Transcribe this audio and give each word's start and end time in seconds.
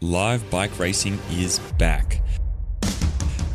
Live 0.00 0.48
bike 0.48 0.78
racing 0.78 1.18
is 1.32 1.58
back. 1.76 2.20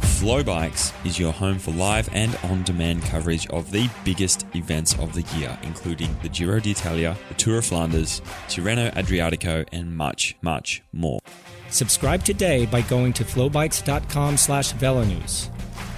FloBikes 0.02 0.92
is 1.06 1.18
your 1.18 1.32
home 1.32 1.58
for 1.58 1.72
live 1.72 2.10
and 2.12 2.38
on 2.44 2.64
demand 2.64 3.02
coverage 3.04 3.48
of 3.48 3.72
the 3.72 3.90
biggest 4.04 4.46
events 4.54 4.94
of 5.00 5.14
the 5.14 5.22
year, 5.38 5.58
including 5.64 6.14
the 6.22 6.28
Giro 6.28 6.60
d'Italia, 6.60 7.16
the 7.30 7.36
Tour 7.36 7.60
of 7.60 7.66
Flanders, 7.66 8.22
Tirreno 8.50 8.94
Adriatico, 8.94 9.66
and 9.72 9.96
much, 9.96 10.36
much 10.42 10.84
more. 10.92 11.22
Subscribe 11.70 12.26
today 12.26 12.66
by 12.66 12.82
going 12.82 13.14
to 13.14 13.24
flowbikes.com 13.24 14.36
slash 14.36 14.74
velonews. 14.74 15.48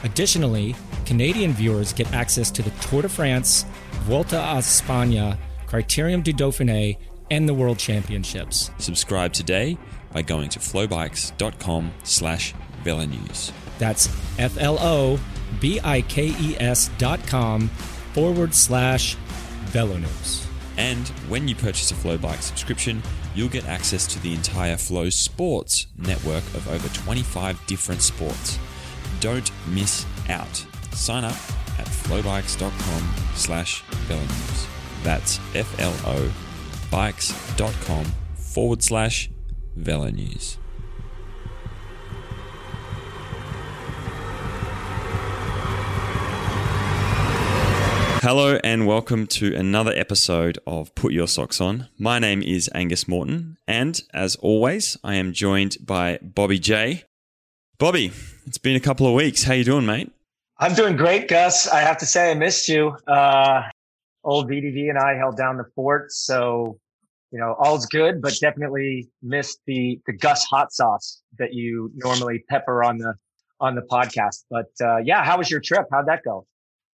Additionally, 0.04 0.75
Canadian 1.07 1.54
viewers 1.54 1.91
get 1.91 2.14
access 2.14 2.52
to 2.52 2.62
the 2.62 2.70
Tour 2.82 3.02
de 3.02 3.09
France, 3.09 3.66
Vuelta 4.04 4.38
a 4.38 4.57
España, 4.57 5.39
Criterium 5.66 6.23
du 6.23 6.34
Dauphiné, 6.34 6.98
and 7.32 7.50
the 7.50 7.54
World 7.55 7.80
Championships. 7.80 8.70
Subscribe 8.77 9.34
today 9.34 9.75
by 10.16 10.21
going 10.21 10.47
to 10.50 10.59
flowbikes.com 10.59 11.91
slash 12.04 12.55
velonews. 12.84 13.52
That's 13.77 14.08
F 14.39 14.58
L 14.58 14.77
O 14.80 15.20
B 15.59 15.80
I 15.84 16.02
K 16.02 16.34
E 16.39 16.55
S 16.58 16.89
dot 16.98 17.20
com 17.27 17.67
forward 18.13 18.55
slash 18.55 19.17
velonews. 19.66 20.48
And 20.77 21.08
when 21.30 21.48
you 21.48 21.55
purchase 21.55 21.91
a 21.91 21.94
FloBike 21.94 22.41
subscription, 22.41 23.02
you'll 23.34 23.49
get 23.49 23.66
access 23.66 24.08
to 24.08 24.20
the 24.22 24.34
entire 24.34 24.75
FloSports 24.75 25.88
network 25.98 26.44
of 26.53 26.67
over 26.70 26.88
25 26.89 27.66
different 27.66 28.02
sports. 28.02 28.59
Don't 29.22 29.50
miss 29.67 30.05
out. 30.30 30.66
Sign 30.91 31.23
up 31.23 31.36
at 31.80 31.88
flowbikes.com 31.88 33.36
slash 33.36 33.84
velonews. 34.08 34.67
That's 35.03 35.39
F-L-O 35.55 36.31
bikes.com 36.91 38.05
forward 38.36 38.84
slash 38.84 39.30
velonews. 39.77 40.57
Hello 48.22 48.58
and 48.63 48.88
welcome 48.88 49.27
to 49.27 49.55
another 49.55 49.94
episode 49.95 50.58
of 50.66 50.95
Put 50.95 51.13
Your 51.13 51.27
Socks 51.27 51.61
On. 51.61 51.89
My 52.00 52.17
name 52.17 52.41
is 52.41 52.67
Angus 52.73 53.08
Morton, 53.08 53.58
and 53.67 54.02
as 54.16 54.35
always, 54.38 54.97
I 55.03 55.13
am 55.16 55.31
joined 55.31 55.78
by 55.85 56.17
Bobby 56.23 56.57
J. 56.57 57.03
Bobby, 57.78 58.11
it's 58.47 58.57
been 58.57 58.75
a 58.75 58.80
couple 58.80 59.05
of 59.05 59.13
weeks. 59.13 59.44
How 59.44 59.53
you 59.53 59.63
doing, 59.63 59.85
mate? 59.85 60.11
I'm 60.57 60.73
doing 60.73 60.95
great, 60.95 61.28
Gus. 61.28 61.67
I 61.67 61.81
have 61.81 61.97
to 61.97 62.05
say 62.05 62.31
I 62.31 62.33
missed 62.33 62.69
you. 62.69 62.97
Uh, 63.07 63.63
old 64.23 64.50
VDV 64.50 64.89
and 64.89 64.97
I 64.97 65.16
held 65.16 65.38
down 65.38 65.57
the 65.57 65.66
fort, 65.75 66.11
so 66.11 66.80
you 67.31 67.40
know 67.40 67.56
all's 67.59 67.86
good, 67.86 68.22
but 68.22 68.34
definitely 68.42 69.09
missed 69.22 69.59
the 69.68 70.00
the 70.08 70.14
Gus 70.14 70.44
hot 70.45 70.72
sauce 70.72 71.22
that 71.40 71.54
you 71.54 71.92
normally 71.95 72.44
pepper 72.50 72.84
on 72.84 72.98
the 72.98 73.14
on 73.59 73.76
the 73.76 73.81
podcast. 73.81 74.44
But 74.50 74.72
uh, 74.81 74.98
yeah, 74.98 75.23
how 75.23 75.38
was 75.38 75.50
your 75.50 75.62
trip? 75.62 75.86
How'd 75.92 76.08
that 76.08 76.22
go? 76.23 76.46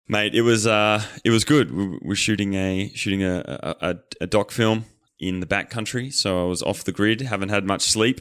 Mate, 0.08 0.34
it 0.34 0.42
was 0.42 0.66
uh, 0.66 1.02
it 1.24 1.30
was 1.30 1.44
good. 1.44 1.74
We 1.74 1.98
were 2.02 2.16
shooting 2.16 2.54
a 2.54 2.90
shooting 2.94 3.22
a, 3.22 3.76
a, 3.80 3.96
a 4.22 4.26
doc 4.26 4.50
film 4.50 4.86
in 5.18 5.40
the 5.40 5.46
backcountry, 5.46 6.12
so 6.12 6.44
I 6.44 6.48
was 6.48 6.62
off 6.62 6.84
the 6.84 6.92
grid. 6.92 7.20
Haven't 7.20 7.50
had 7.50 7.64
much 7.64 7.82
sleep 7.82 8.20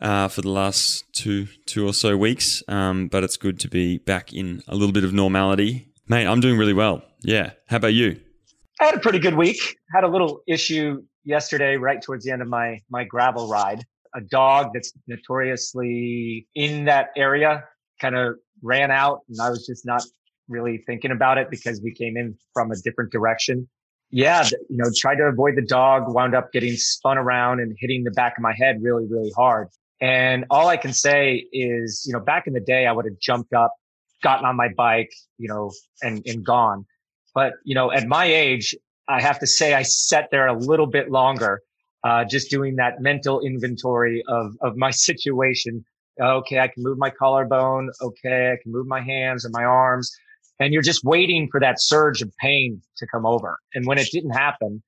uh, 0.00 0.28
for 0.28 0.42
the 0.42 0.50
last 0.50 1.04
two 1.14 1.46
two 1.66 1.86
or 1.86 1.94
so 1.94 2.16
weeks, 2.16 2.62
um, 2.66 3.08
but 3.08 3.22
it's 3.22 3.36
good 3.36 3.60
to 3.60 3.68
be 3.68 3.98
back 3.98 4.32
in 4.32 4.62
a 4.66 4.74
little 4.74 4.92
bit 4.92 5.04
of 5.04 5.12
normality, 5.12 5.92
mate. 6.08 6.26
I'm 6.26 6.40
doing 6.40 6.58
really 6.58 6.72
well. 6.72 7.02
Yeah, 7.22 7.52
how 7.68 7.76
about 7.76 7.94
you? 7.94 8.20
I 8.82 8.86
had 8.86 8.96
a 8.96 8.98
pretty 8.98 9.20
good 9.20 9.36
week. 9.36 9.76
Had 9.94 10.02
a 10.02 10.08
little 10.08 10.42
issue 10.48 11.04
yesterday, 11.22 11.76
right 11.76 12.02
towards 12.02 12.24
the 12.24 12.32
end 12.32 12.42
of 12.42 12.48
my 12.48 12.80
my 12.90 13.04
gravel 13.04 13.48
ride. 13.48 13.84
A 14.16 14.20
dog 14.20 14.72
that's 14.74 14.92
notoriously 15.06 16.48
in 16.56 16.86
that 16.86 17.10
area 17.16 17.62
kind 18.00 18.16
of 18.16 18.34
ran 18.60 18.90
out, 18.90 19.20
and 19.28 19.40
I 19.40 19.50
was 19.50 19.64
just 19.66 19.86
not 19.86 20.02
really 20.48 20.78
thinking 20.84 21.12
about 21.12 21.38
it 21.38 21.48
because 21.48 21.80
we 21.80 21.94
came 21.94 22.16
in 22.16 22.36
from 22.54 22.72
a 22.72 22.74
different 22.82 23.12
direction. 23.12 23.68
Yeah, 24.10 24.48
you 24.68 24.76
know, 24.76 24.90
tried 24.96 25.16
to 25.16 25.24
avoid 25.26 25.54
the 25.54 25.62
dog, 25.62 26.12
wound 26.12 26.34
up 26.34 26.52
getting 26.52 26.74
spun 26.74 27.18
around 27.18 27.60
and 27.60 27.76
hitting 27.78 28.02
the 28.02 28.10
back 28.10 28.36
of 28.36 28.42
my 28.42 28.52
head 28.58 28.82
really, 28.82 29.06
really 29.08 29.30
hard. 29.36 29.68
And 30.00 30.44
all 30.50 30.66
I 30.66 30.76
can 30.76 30.92
say 30.92 31.46
is, 31.52 32.02
you 32.04 32.12
know, 32.12 32.20
back 32.20 32.48
in 32.48 32.52
the 32.52 32.60
day, 32.60 32.86
I 32.86 32.92
would 32.92 33.04
have 33.04 33.20
jumped 33.20 33.52
up, 33.54 33.72
gotten 34.24 34.44
on 34.44 34.56
my 34.56 34.70
bike, 34.76 35.12
you 35.38 35.48
know, 35.48 35.70
and, 36.02 36.20
and 36.26 36.44
gone. 36.44 36.84
But, 37.34 37.54
you 37.64 37.74
know, 37.74 37.90
at 37.90 38.06
my 38.06 38.26
age, 38.26 38.74
I 39.08 39.20
have 39.20 39.38
to 39.40 39.46
say 39.46 39.74
I 39.74 39.82
sat 39.82 40.28
there 40.30 40.46
a 40.46 40.56
little 40.56 40.86
bit 40.86 41.10
longer, 41.10 41.60
uh, 42.04 42.24
just 42.24 42.50
doing 42.50 42.76
that 42.76 43.00
mental 43.00 43.40
inventory 43.40 44.22
of, 44.28 44.56
of 44.60 44.76
my 44.76 44.90
situation. 45.08 45.84
Okay, 46.20 46.58
I 46.58 46.68
can 46.68 46.82
move 46.82 46.98
my 46.98 47.10
collarbone. 47.10 47.90
Okay, 48.00 48.52
I 48.52 48.62
can 48.62 48.70
move 48.70 48.86
my 48.86 49.00
hands 49.00 49.44
and 49.44 49.52
my 49.52 49.64
arms 49.64 50.10
and 50.62 50.72
you're 50.72 50.82
just 50.82 51.02
waiting 51.04 51.48
for 51.50 51.60
that 51.60 51.80
surge 51.80 52.22
of 52.22 52.30
pain 52.38 52.80
to 52.96 53.06
come 53.06 53.26
over. 53.26 53.58
And 53.74 53.86
when 53.86 53.98
it 53.98 54.08
didn't 54.12 54.30
happen, 54.30 54.82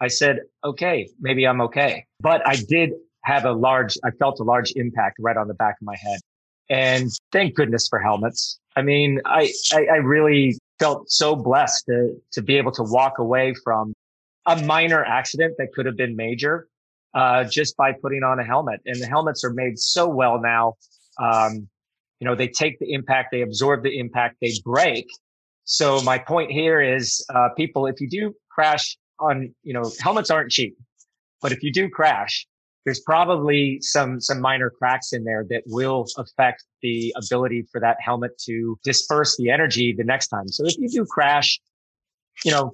I 0.00 0.08
said, 0.08 0.40
okay, 0.64 1.08
maybe 1.20 1.46
I'm 1.46 1.60
okay. 1.62 2.04
But 2.20 2.46
I 2.46 2.56
did 2.68 2.90
have 3.24 3.44
a 3.44 3.52
large, 3.52 3.96
I 4.04 4.10
felt 4.10 4.40
a 4.40 4.42
large 4.42 4.72
impact 4.76 5.16
right 5.18 5.36
on 5.36 5.48
the 5.48 5.54
back 5.54 5.76
of 5.80 5.86
my 5.86 5.96
head. 5.96 6.20
And 6.68 7.10
thank 7.32 7.54
goodness 7.54 7.88
for 7.88 7.98
helmets. 7.98 8.58
I 8.76 8.82
mean, 8.82 9.20
I, 9.24 9.50
I, 9.72 9.86
I 9.86 9.96
really 9.96 10.58
felt 10.78 11.10
so 11.10 11.34
blessed 11.36 11.86
to, 11.86 12.16
to 12.32 12.42
be 12.42 12.56
able 12.56 12.72
to 12.72 12.82
walk 12.82 13.18
away 13.18 13.54
from 13.64 13.94
a 14.46 14.62
minor 14.62 15.04
accident 15.04 15.54
that 15.58 15.72
could 15.74 15.86
have 15.86 15.96
been 15.96 16.14
major, 16.16 16.68
uh, 17.14 17.44
just 17.44 17.76
by 17.76 17.92
putting 17.92 18.22
on 18.22 18.38
a 18.38 18.44
helmet. 18.44 18.80
And 18.86 19.00
the 19.00 19.06
helmets 19.06 19.42
are 19.44 19.52
made 19.52 19.78
so 19.78 20.08
well 20.08 20.40
now. 20.40 20.74
Um, 21.18 21.68
you 22.20 22.26
know 22.26 22.34
they 22.34 22.48
take 22.48 22.78
the 22.78 22.92
impact 22.92 23.30
they 23.32 23.42
absorb 23.42 23.82
the 23.82 23.98
impact 23.98 24.36
they 24.40 24.52
break 24.64 25.06
so 25.64 26.00
my 26.02 26.18
point 26.18 26.50
here 26.50 26.80
is 26.80 27.24
uh, 27.34 27.48
people 27.56 27.86
if 27.86 28.00
you 28.00 28.08
do 28.08 28.34
crash 28.50 28.96
on 29.18 29.54
you 29.62 29.72
know 29.72 29.90
helmets 30.00 30.30
aren't 30.30 30.50
cheap 30.50 30.76
but 31.42 31.52
if 31.52 31.62
you 31.62 31.72
do 31.72 31.88
crash 31.88 32.46
there's 32.86 33.00
probably 33.00 33.78
some 33.82 34.20
some 34.20 34.40
minor 34.40 34.70
cracks 34.70 35.12
in 35.12 35.24
there 35.24 35.44
that 35.50 35.62
will 35.66 36.06
affect 36.16 36.64
the 36.80 37.14
ability 37.16 37.66
for 37.70 37.80
that 37.80 37.98
helmet 38.00 38.38
to 38.38 38.78
disperse 38.82 39.36
the 39.36 39.50
energy 39.50 39.92
the 39.92 40.04
next 40.04 40.28
time 40.28 40.48
so 40.48 40.64
if 40.64 40.78
you 40.78 40.88
do 40.88 41.04
crash 41.04 41.60
you 42.44 42.50
know 42.50 42.72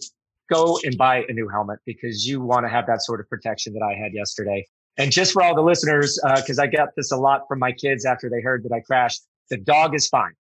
go 0.49 0.79
and 0.85 0.97
buy 0.97 1.25
a 1.29 1.33
new 1.33 1.49
helmet 1.49 1.81
because 1.87 2.27
you 2.27 2.41
want 2.41 2.65
to 2.65 2.69
have 2.69 2.87
that 2.87 3.03
sort 3.03 3.19
of 3.19 3.29
protection 3.29 3.73
that 3.73 3.83
i 3.83 3.95
had 3.95 4.13
yesterday 4.15 4.65
and 4.99 5.11
just 5.11 5.33
for 5.33 5.43
all 5.43 5.55
the 5.57 5.63
listeners 5.63 6.21
because 6.37 6.61
uh, 6.61 6.63
i 6.63 6.67
got 6.69 6.91
this 6.97 7.11
a 7.11 7.17
lot 7.17 7.43
from 7.49 7.59
my 7.59 7.73
kids 7.73 8.05
after 8.05 8.31
they 8.31 8.41
heard 8.41 8.63
that 8.63 8.73
i 8.73 8.79
crashed 8.81 9.23
the 9.53 9.59
dog 9.59 9.95
is 9.95 10.09
fine. 10.09 10.33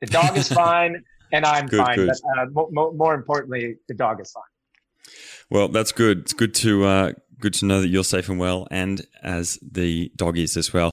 The 0.00 0.06
dog 0.06 0.36
is 0.36 0.48
fine, 0.52 1.02
and 1.32 1.44
I'm 1.44 1.66
good, 1.66 1.84
fine. 1.84 1.96
Good. 1.96 2.12
But 2.24 2.40
uh, 2.40 2.46
more, 2.70 2.92
more, 2.92 3.14
importantly, 3.14 3.76
the 3.88 3.94
dog 3.94 4.20
is 4.20 4.30
fine. 4.30 5.12
Well, 5.50 5.68
that's 5.68 5.92
good. 5.92 6.20
It's 6.20 6.32
good 6.32 6.54
to 6.54 6.84
uh, 6.84 7.12
good 7.40 7.54
to 7.54 7.66
know 7.66 7.80
that 7.80 7.88
you're 7.88 8.04
safe 8.04 8.28
and 8.28 8.38
well, 8.38 8.66
and 8.70 9.06
as 9.22 9.58
the 9.62 10.10
dog 10.16 10.38
is 10.38 10.56
as 10.56 10.72
well. 10.72 10.90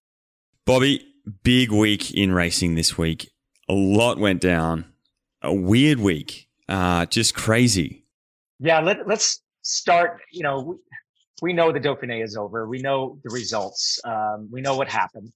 Bobby, 0.65 1.05
big 1.43 1.71
week 1.71 2.13
in 2.13 2.31
racing 2.31 2.75
this 2.75 2.97
week. 2.97 3.31
A 3.69 3.73
lot 3.73 4.17
went 4.17 4.41
down. 4.41 4.85
A 5.41 5.53
weird 5.53 5.99
week. 5.99 6.47
Uh, 6.69 7.05
just 7.05 7.35
crazy. 7.35 8.05
Yeah, 8.59 8.79
let, 8.79 9.07
let's 9.07 9.41
start. 9.61 10.21
You 10.31 10.43
know, 10.43 10.59
we, 10.61 10.75
we 11.41 11.53
know 11.53 11.71
the 11.71 11.79
Dauphiné 11.79 12.23
is 12.23 12.37
over. 12.37 12.67
We 12.67 12.79
know 12.79 13.19
the 13.23 13.29
results. 13.29 13.99
Um, 14.05 14.47
we 14.51 14.61
know 14.61 14.77
what 14.77 14.87
happened. 14.87 15.31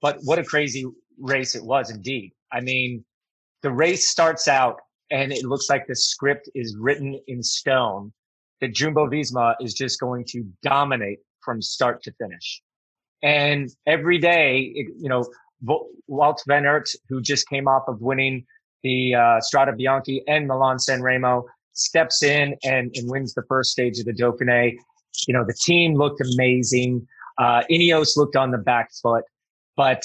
But 0.00 0.18
what 0.22 0.38
a 0.38 0.44
crazy 0.44 0.86
race 1.18 1.54
it 1.54 1.62
was 1.62 1.90
indeed. 1.90 2.32
I 2.52 2.60
mean, 2.60 3.04
the 3.62 3.70
race 3.70 4.08
starts 4.08 4.48
out 4.48 4.80
and 5.10 5.32
it 5.32 5.44
looks 5.44 5.68
like 5.68 5.86
the 5.86 5.96
script 5.96 6.48
is 6.54 6.76
written 6.78 7.20
in 7.26 7.42
stone 7.42 8.12
that 8.60 8.74
Jumbo 8.74 9.08
Visma 9.08 9.54
is 9.60 9.74
just 9.74 10.00
going 10.00 10.24
to 10.28 10.44
dominate 10.62 11.18
from 11.40 11.62
start 11.62 12.02
to 12.04 12.12
finish. 12.12 12.62
And 13.22 13.70
every 13.86 14.18
day, 14.18 14.72
you 14.74 15.08
know, 15.08 15.24
Wout 16.08 16.38
van 16.46 16.64
Aert, 16.64 16.88
who 17.08 17.20
just 17.20 17.48
came 17.48 17.68
off 17.68 17.84
of 17.86 18.00
winning 18.00 18.46
the 18.82 19.14
uh, 19.14 19.40
Strade 19.40 19.78
Bianche 19.78 20.22
and 20.26 20.46
Milan 20.46 20.78
San 20.78 21.02
Remo, 21.02 21.46
steps 21.74 22.22
in 22.22 22.56
and, 22.64 22.90
and 22.94 23.10
wins 23.10 23.34
the 23.34 23.42
first 23.48 23.70
stage 23.70 23.98
of 23.98 24.06
the 24.06 24.12
Dauphiné. 24.12 24.76
You 25.26 25.34
know, 25.34 25.44
the 25.44 25.54
team 25.54 25.94
looked 25.94 26.20
amazing. 26.34 27.06
Uh, 27.38 27.62
Ineos 27.70 28.16
looked 28.16 28.36
on 28.36 28.50
the 28.50 28.58
back 28.58 28.90
foot, 29.02 29.24
but 29.76 30.02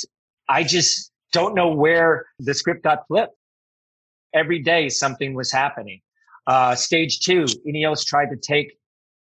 I 0.49 0.63
just 0.63 1.11
don't 1.31 1.55
know 1.55 1.73
where 1.73 2.25
the 2.39 2.53
script 2.53 2.83
got 2.83 3.07
flipped. 3.07 3.35
Every 4.33 4.59
day 4.59 4.89
something 4.89 5.33
was 5.33 5.51
happening. 5.51 6.01
Uh, 6.47 6.75
stage 6.75 7.19
two, 7.19 7.45
Ineos 7.67 8.05
tried 8.05 8.29
to 8.29 8.37
take 8.37 8.77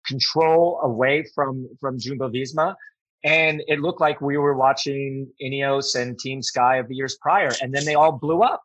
control 0.07 0.81
away 0.83 1.25
from, 1.35 1.69
from 1.81 1.99
Jumbo 1.99 2.31
Visma. 2.31 2.75
And 3.23 3.63
it 3.67 3.81
looked 3.81 4.01
like 4.01 4.21
we 4.21 4.39
were 4.39 4.55
watching 4.55 5.29
Ineos 5.43 5.95
and 5.95 6.19
Team 6.19 6.43
Sky 6.43 6.77
of 6.77 6.89
the 6.89 6.95
years 6.95 7.19
prior. 7.21 7.51
And 7.61 7.75
then 7.75 7.85
they 7.85 7.95
all 7.95 8.13
blew 8.13 8.43
up. 8.43 8.63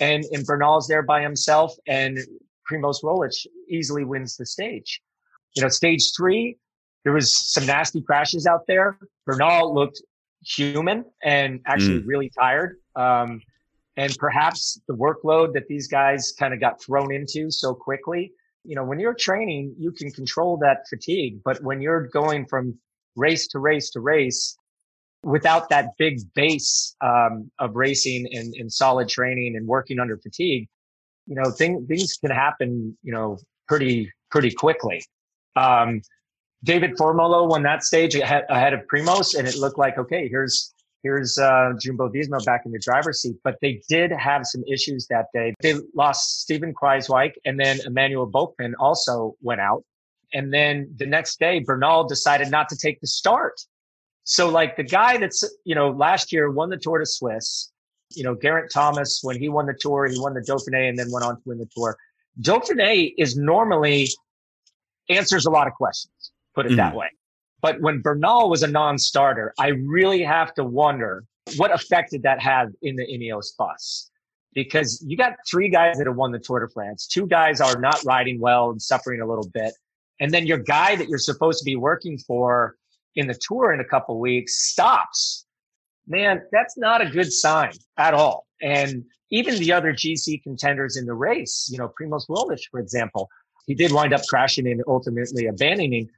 And, 0.00 0.24
and 0.32 0.44
Bernal's 0.44 0.88
there 0.88 1.02
by 1.02 1.22
himself 1.22 1.72
and 1.86 2.18
Primoz 2.68 3.04
Roglic 3.04 3.46
easily 3.68 4.04
wins 4.04 4.36
the 4.36 4.46
stage. 4.46 5.00
You 5.54 5.62
know, 5.62 5.68
stage 5.68 6.10
three, 6.16 6.58
there 7.04 7.12
was 7.12 7.32
some 7.52 7.66
nasty 7.66 8.02
crashes 8.02 8.46
out 8.46 8.66
there. 8.66 8.98
Bernal 9.24 9.72
looked 9.72 10.02
human 10.44 11.04
and 11.22 11.60
actually 11.66 12.00
mm. 12.00 12.06
really 12.06 12.32
tired. 12.36 12.78
Um, 12.96 13.40
and 13.96 14.16
perhaps 14.18 14.80
the 14.88 14.94
workload 14.94 15.52
that 15.54 15.68
these 15.68 15.88
guys 15.88 16.32
kind 16.38 16.52
of 16.52 16.60
got 16.60 16.82
thrown 16.82 17.12
into 17.12 17.50
so 17.50 17.74
quickly. 17.74 18.32
You 18.64 18.74
know, 18.74 18.84
when 18.84 18.98
you're 18.98 19.14
training, 19.14 19.74
you 19.78 19.92
can 19.92 20.10
control 20.10 20.56
that 20.58 20.88
fatigue, 20.88 21.40
but 21.44 21.62
when 21.62 21.80
you're 21.80 22.08
going 22.08 22.46
from 22.46 22.78
race 23.16 23.46
to 23.48 23.58
race 23.58 23.90
to 23.90 24.00
race 24.00 24.56
without 25.22 25.68
that 25.70 25.90
big 25.98 26.20
base 26.34 26.96
um, 27.00 27.50
of 27.58 27.76
racing 27.76 28.26
and, 28.32 28.54
and 28.54 28.72
solid 28.72 29.08
training 29.08 29.56
and 29.56 29.66
working 29.66 29.98
under 30.00 30.18
fatigue, 30.18 30.68
you 31.26 31.34
know, 31.34 31.50
thing, 31.50 31.86
things 31.86 32.18
can 32.20 32.30
happen, 32.30 32.96
you 33.02 33.12
know, 33.12 33.38
pretty, 33.68 34.10
pretty 34.30 34.50
quickly. 34.50 35.02
Um, 35.56 36.02
David 36.64 36.96
Formolo 36.96 37.48
won 37.48 37.62
that 37.62 37.84
stage 37.84 38.14
ahead, 38.14 38.44
ahead 38.48 38.72
of 38.72 38.80
Primoz, 38.92 39.38
and 39.38 39.46
it 39.46 39.56
looked 39.56 39.78
like, 39.78 39.98
okay, 39.98 40.28
here's, 40.28 40.73
here's 41.04 41.38
uh, 41.38 41.74
Jumbo 41.80 42.08
Visma 42.08 42.44
back 42.44 42.62
in 42.66 42.72
the 42.72 42.80
driver's 42.80 43.22
seat. 43.22 43.36
But 43.44 43.58
they 43.62 43.80
did 43.88 44.10
have 44.10 44.46
some 44.46 44.64
issues 44.64 45.06
that 45.08 45.26
day. 45.32 45.54
They 45.60 45.74
lost 45.94 46.40
Steven 46.40 46.74
Kruijswijk, 46.74 47.34
and 47.44 47.60
then 47.60 47.78
Emanuel 47.86 48.28
Buchmann 48.28 48.72
also 48.80 49.36
went 49.40 49.60
out. 49.60 49.84
And 50.32 50.52
then 50.52 50.92
the 50.96 51.06
next 51.06 51.38
day, 51.38 51.60
Bernal 51.60 52.08
decided 52.08 52.50
not 52.50 52.68
to 52.70 52.76
take 52.76 53.00
the 53.00 53.06
start. 53.06 53.54
So 54.24 54.48
like 54.48 54.76
the 54.76 54.82
guy 54.82 55.18
that's, 55.18 55.44
you 55.64 55.76
know, 55.76 55.90
last 55.90 56.32
year 56.32 56.50
won 56.50 56.70
the 56.70 56.78
Tour 56.78 56.98
de 56.98 57.06
Suisse, 57.06 57.70
you 58.10 58.24
know, 58.24 58.34
Geraint 58.34 58.70
Thomas, 58.72 59.20
when 59.22 59.38
he 59.38 59.48
won 59.48 59.66
the 59.66 59.74
tour, 59.78 60.06
he 60.06 60.18
won 60.18 60.34
the 60.34 60.40
Dauphiné 60.40 60.88
and 60.88 60.98
then 60.98 61.10
went 61.12 61.24
on 61.24 61.36
to 61.36 61.42
win 61.44 61.58
the 61.58 61.68
tour. 61.76 61.96
Dauphiné 62.40 63.12
is 63.18 63.36
normally 63.36 64.08
answers 65.08 65.46
a 65.46 65.50
lot 65.50 65.66
of 65.66 65.74
questions, 65.74 66.32
put 66.54 66.66
it 66.66 66.72
mm. 66.72 66.76
that 66.76 66.94
way. 66.94 67.08
But 67.64 67.80
when 67.80 68.02
Bernal 68.02 68.50
was 68.50 68.62
a 68.62 68.66
non-starter, 68.66 69.54
I 69.58 69.68
really 69.68 70.22
have 70.22 70.52
to 70.56 70.64
wonder 70.64 71.24
what 71.56 71.72
effect 71.72 72.10
did 72.10 72.22
that 72.24 72.38
have 72.42 72.68
in 72.82 72.94
the 72.94 73.06
Ineos 73.06 73.56
bus? 73.56 74.10
Because 74.52 75.02
you 75.08 75.16
got 75.16 75.36
three 75.50 75.70
guys 75.70 75.96
that 75.96 76.06
have 76.06 76.14
won 76.14 76.30
the 76.30 76.38
Tour 76.38 76.60
de 76.60 76.70
France. 76.70 77.06
Two 77.06 77.26
guys 77.26 77.62
are 77.62 77.80
not 77.80 78.04
riding 78.04 78.38
well 78.38 78.68
and 78.68 78.82
suffering 78.82 79.22
a 79.22 79.26
little 79.26 79.48
bit. 79.54 79.72
And 80.20 80.30
then 80.30 80.46
your 80.46 80.58
guy 80.58 80.94
that 80.96 81.08
you're 81.08 81.18
supposed 81.18 81.58
to 81.60 81.64
be 81.64 81.74
working 81.74 82.18
for 82.18 82.76
in 83.16 83.28
the 83.28 83.40
tour 83.40 83.72
in 83.72 83.80
a 83.80 83.84
couple 83.84 84.20
weeks 84.20 84.68
stops, 84.68 85.46
man, 86.06 86.42
that's 86.52 86.76
not 86.76 87.00
a 87.00 87.08
good 87.08 87.32
sign 87.32 87.72
at 87.96 88.12
all. 88.12 88.46
And 88.60 89.04
even 89.30 89.58
the 89.58 89.72
other 89.72 89.94
GC 89.94 90.42
contenders 90.42 90.98
in 90.98 91.06
the 91.06 91.14
race, 91.14 91.70
you 91.72 91.78
know, 91.78 91.90
Primoz 91.98 92.28
Roglic, 92.28 92.60
for 92.70 92.78
example, 92.78 93.30
he 93.66 93.74
did 93.74 93.90
wind 93.90 94.12
up 94.12 94.20
crashing 94.28 94.68
and 94.68 94.82
ultimately 94.86 95.46
abandoning. 95.46 96.10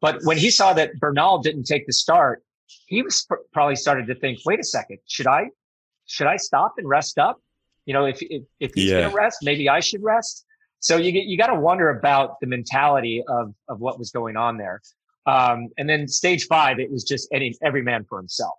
But 0.00 0.20
when 0.24 0.38
he 0.38 0.50
saw 0.50 0.72
that 0.72 0.98
Bernal 0.98 1.38
didn't 1.38 1.64
take 1.64 1.86
the 1.86 1.92
start, 1.92 2.42
he 2.86 3.02
was 3.02 3.24
pr- 3.28 3.36
probably 3.52 3.76
started 3.76 4.06
to 4.06 4.14
think, 4.14 4.40
wait 4.44 4.60
a 4.60 4.64
second, 4.64 4.98
should 5.06 5.26
I, 5.26 5.50
should 6.06 6.26
I 6.26 6.36
stop 6.36 6.74
and 6.78 6.88
rest 6.88 7.18
up? 7.18 7.40
You 7.86 7.94
know, 7.94 8.06
if, 8.06 8.22
if, 8.22 8.42
if 8.60 8.72
he's 8.74 8.90
yeah. 8.90 9.00
going 9.00 9.10
to 9.10 9.16
rest, 9.16 9.38
maybe 9.42 9.68
I 9.68 9.80
should 9.80 10.02
rest. 10.02 10.44
So 10.80 10.96
you 10.96 11.12
you 11.12 11.36
got 11.36 11.48
to 11.48 11.54
wonder 11.54 11.90
about 11.90 12.40
the 12.40 12.46
mentality 12.46 13.22
of, 13.28 13.54
of 13.68 13.80
what 13.80 13.98
was 13.98 14.10
going 14.10 14.36
on 14.36 14.56
there. 14.56 14.80
Um, 15.26 15.68
and 15.76 15.88
then 15.88 16.08
stage 16.08 16.46
five, 16.46 16.80
it 16.80 16.90
was 16.90 17.04
just 17.04 17.28
any, 17.32 17.54
every 17.62 17.82
man 17.82 18.04
for 18.08 18.18
himself. 18.18 18.54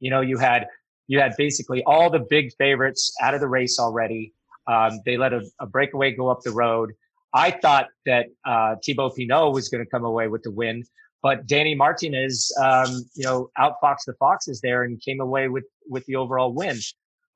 You 0.00 0.10
know, 0.10 0.20
you 0.20 0.38
had, 0.38 0.68
you 1.08 1.18
had 1.18 1.34
basically 1.36 1.82
all 1.84 2.10
the 2.10 2.20
big 2.30 2.52
favorites 2.56 3.12
out 3.20 3.34
of 3.34 3.40
the 3.40 3.48
race 3.48 3.78
already. 3.78 4.32
Um, 4.66 5.00
they 5.04 5.16
let 5.16 5.32
a, 5.32 5.42
a, 5.60 5.66
breakaway 5.66 6.12
go 6.12 6.28
up 6.28 6.40
the 6.42 6.52
road. 6.52 6.92
I 7.34 7.50
thought 7.50 7.88
that 8.06 8.26
uh, 8.44 8.76
Thibaut 8.84 9.16
Pinot 9.16 9.52
was 9.52 9.68
going 9.68 9.84
to 9.84 9.90
come 9.90 10.04
away 10.04 10.28
with 10.28 10.42
the 10.44 10.52
win, 10.52 10.84
but 11.20 11.46
Danny 11.46 11.74
Martinez, 11.74 12.52
um, 12.62 13.04
you 13.14 13.24
know, 13.24 13.50
outfoxed 13.58 14.04
the 14.06 14.14
Foxes 14.20 14.60
there 14.60 14.84
and 14.84 15.00
came 15.02 15.20
away 15.20 15.48
with 15.48 15.64
with 15.88 16.06
the 16.06 16.16
overall 16.16 16.52
win. 16.54 16.78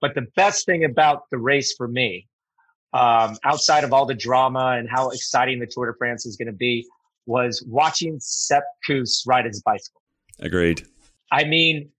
But 0.01 0.15
the 0.15 0.27
best 0.37 0.67
thing 0.67 0.85
about 0.85 1.23
the 1.33 1.39
race 1.39 1.75
for 1.77 1.89
me, 1.89 2.29
um, 2.93 3.37
outside 3.45 3.83
of 3.83 3.93
all 3.93 4.07
the 4.07 4.15
drama 4.15 4.77
and 4.79 4.89
how 4.89 5.11
exciting 5.11 5.59
the 5.59 5.67
Tour 5.67 5.87
de 5.91 5.99
France 5.99 6.25
is 6.25 6.37
going 6.37 6.47
to 6.47 6.53
be, 6.53 6.87
was 7.27 7.65
watching 7.67 8.19
Sepp 8.21 8.63
Kuss 8.87 9.25
ride 9.27 9.45
his 9.45 9.61
bicycle. 9.63 10.01
Agreed. 10.39 10.87
I 11.33 11.45
mean, 11.45 11.91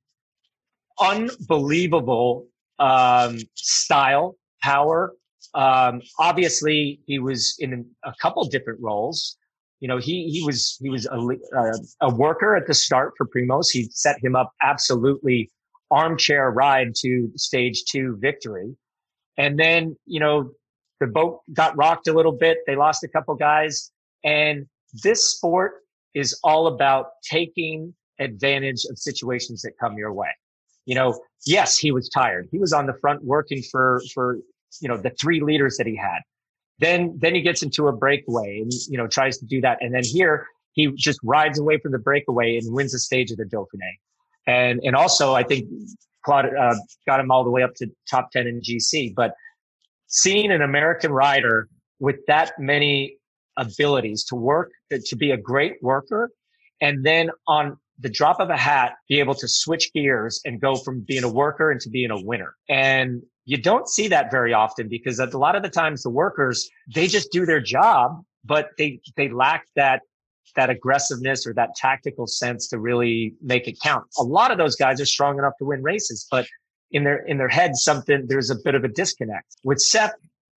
unbelievable 1.00 2.48
um, 2.80 3.40
style, 3.56 4.38
power. 4.63 5.13
Um, 5.54 6.01
obviously, 6.19 7.00
he 7.06 7.19
was 7.19 7.56
in 7.60 7.86
a 8.04 8.13
couple 8.22 8.44
different 8.46 8.80
roles. 8.81 9.38
You 9.80 9.88
know, 9.88 9.98
he 9.98 10.30
he 10.30 10.46
was 10.46 10.78
he 10.81 10.90
was 10.90 11.06
a, 11.06 11.18
uh, 11.57 11.78
a 12.01 12.13
worker 12.13 12.56
at 12.56 12.68
the 12.68 12.74
start 12.74 13.13
for 13.18 13.25
Primoz. 13.28 13.72
He 13.72 13.90
set 13.92 14.18
him 14.24 14.36
up 14.36 14.51
absolutely 14.62 15.50
armchair 15.92 16.51
ride 16.51 16.94
to 16.96 17.31
stage 17.36 17.86
two 17.86 18.18
victory, 18.19 18.75
and 19.38 19.57
then 19.57 19.96
you 20.06 20.19
know 20.19 20.51
the 21.00 21.07
boat 21.07 21.42
got 21.54 21.78
rocked 21.78 22.07
a 22.07 22.13
little 22.13 22.34
bit. 22.34 22.57
They 22.68 22.75
lost 22.75 23.04
a 23.04 23.07
couple 23.07 23.36
guys, 23.36 23.92
and 24.24 24.66
this 25.04 25.30
sport 25.30 25.84
is 26.13 26.38
all 26.44 26.68
about 26.68 27.07
taking 27.24 27.94
advantage 28.19 28.86
of 28.90 28.98
situations 28.98 29.62
that 29.62 29.72
come 29.80 29.98
your 29.98 30.13
way. 30.13 30.30
You 30.86 30.96
know, 30.96 31.19
yes, 31.46 31.78
he 31.78 31.92
was 31.92 32.10
tired. 32.10 32.50
He 32.51 32.60
was 32.60 32.74
on 32.74 32.86
the 32.86 32.94
front 33.00 33.24
working 33.24 33.63
for, 33.72 34.01
for, 34.13 34.40
you 34.81 34.88
know, 34.88 34.98
the 34.98 35.12
three 35.12 35.42
leaders 35.42 35.77
that 35.77 35.88
he 35.88 35.95
had. 35.95 36.19
Then, 36.80 37.18
then 37.19 37.36
he 37.36 37.42
gets 37.42 37.62
into 37.62 37.88
a 37.88 37.92
breakaway 37.92 38.60
and, 38.62 38.71
you 38.88 38.98
know, 38.98 39.07
tries 39.07 39.38
to 39.39 39.45
do 39.45 39.60
that. 39.62 39.80
And 39.81 39.94
then 39.94 40.04
here 40.04 40.48
he 40.74 40.92
just 40.95 41.19
rides 41.24 41.60
away 41.60 41.77
from 41.77 41.92
the 41.92 42.00
breakaway 42.00 42.57
and 42.57 42.74
wins 42.74 42.94
the 42.94 43.00
stage 43.00 43.31
of 43.31 43.38
the 43.38 43.44
Dauphiné. 43.44 43.98
And, 44.48 44.80
and 44.83 44.95
also 44.95 45.33
I 45.33 45.44
think 45.44 45.68
Claude, 46.24 46.54
uh, 46.56 46.75
got 47.06 47.19
him 47.19 47.31
all 47.31 47.44
the 47.44 47.50
way 47.50 47.63
up 47.63 47.75
to 47.75 47.88
top 48.10 48.31
10 48.31 48.48
in 48.48 48.62
GC, 48.62 49.13
but 49.16 49.33
seeing 50.07 50.51
an 50.51 50.62
American 50.62 51.12
rider 51.12 51.68
with 52.00 52.18
that 52.27 52.54
many 52.57 53.18
abilities 53.57 54.24
to 54.25 54.36
work, 54.36 54.72
to 54.89 55.15
be 55.15 55.31
a 55.31 55.38
great 55.38 55.74
worker, 55.81 56.31
and 56.81 57.06
then 57.06 57.30
on 57.48 57.77
the 58.00 58.10
drop 58.10 58.39
of 58.39 58.50
a 58.50 58.57
hat, 58.57 58.94
be 59.10 59.19
able 59.19 59.36
to 59.36 59.48
switch 59.48 59.92
gears 59.94 60.42
and 60.45 60.62
go 60.62 60.75
from 60.75 61.01
being 61.01 61.24
a 61.24 61.30
worker 61.30 61.72
into 61.72 61.89
being 61.89 62.12
a 62.12 62.22
winner. 62.22 62.56
And 62.69 63.22
you 63.50 63.57
don't 63.57 63.90
see 63.90 64.07
that 64.07 64.30
very 64.30 64.54
often 64.54 64.88
because 64.88 65.18
a 65.18 65.25
lot 65.36 65.56
of 65.56 65.63
the 65.63 65.69
times 65.69 66.04
the 66.04 66.10
workers, 66.12 66.69
they 66.94 67.07
just 67.07 67.31
do 67.31 67.48
their 67.48 67.60
job, 67.60 68.24
but 68.46 68.68
they, 68.78 69.01
they 69.18 69.28
lack 69.28 69.66
that, 69.75 70.04
that 70.56 70.69
aggressiveness 70.69 71.48
or 71.48 71.54
that 71.56 71.74
tactical 71.75 72.28
sense 72.28 72.68
to 72.68 72.78
really 72.78 73.34
make 73.42 73.68
it 73.68 73.75
count. 73.81 74.06
A 74.19 74.24
lot 74.24 74.51
of 74.51 74.60
those 74.60 74.75
guys 74.75 75.01
are 75.01 75.06
strong 75.06 75.40
enough 75.40 75.54
to 75.57 75.66
win 75.66 75.81
races, 75.81 76.28
but 76.30 76.46
in 76.91 77.06
their, 77.06 77.25
in 77.25 77.39
their 77.39 77.48
head, 77.48 77.75
something, 77.75 78.27
there's 78.27 78.51
a 78.51 78.56
bit 78.63 78.75
of 78.75 78.84
a 78.84 78.88
disconnect 78.88 79.56
with 79.63 79.82
Sepp. 79.82 80.12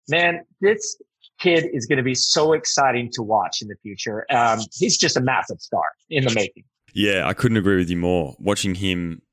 Man, 0.07 0.41
this 0.61 0.95
kid 1.39 1.65
is 1.73 1.87
going 1.87 1.97
to 1.97 2.03
be 2.03 2.13
so 2.13 2.53
exciting 2.53 3.09
to 3.13 3.23
watch 3.23 3.63
in 3.63 3.69
the 3.69 3.75
future. 3.81 4.27
Um, 4.29 4.59
he's 4.71 4.99
just 4.99 5.17
a 5.17 5.21
massive 5.21 5.59
star 5.61 5.85
in 6.11 6.25
the 6.25 6.33
making. 6.35 6.63
Yeah, 6.93 7.27
I 7.27 7.33
couldn't 7.33 7.57
agree 7.57 7.77
with 7.77 7.89
you 7.89 7.97
more. 7.97 8.35
Watching 8.37 8.75
him, 8.75 9.23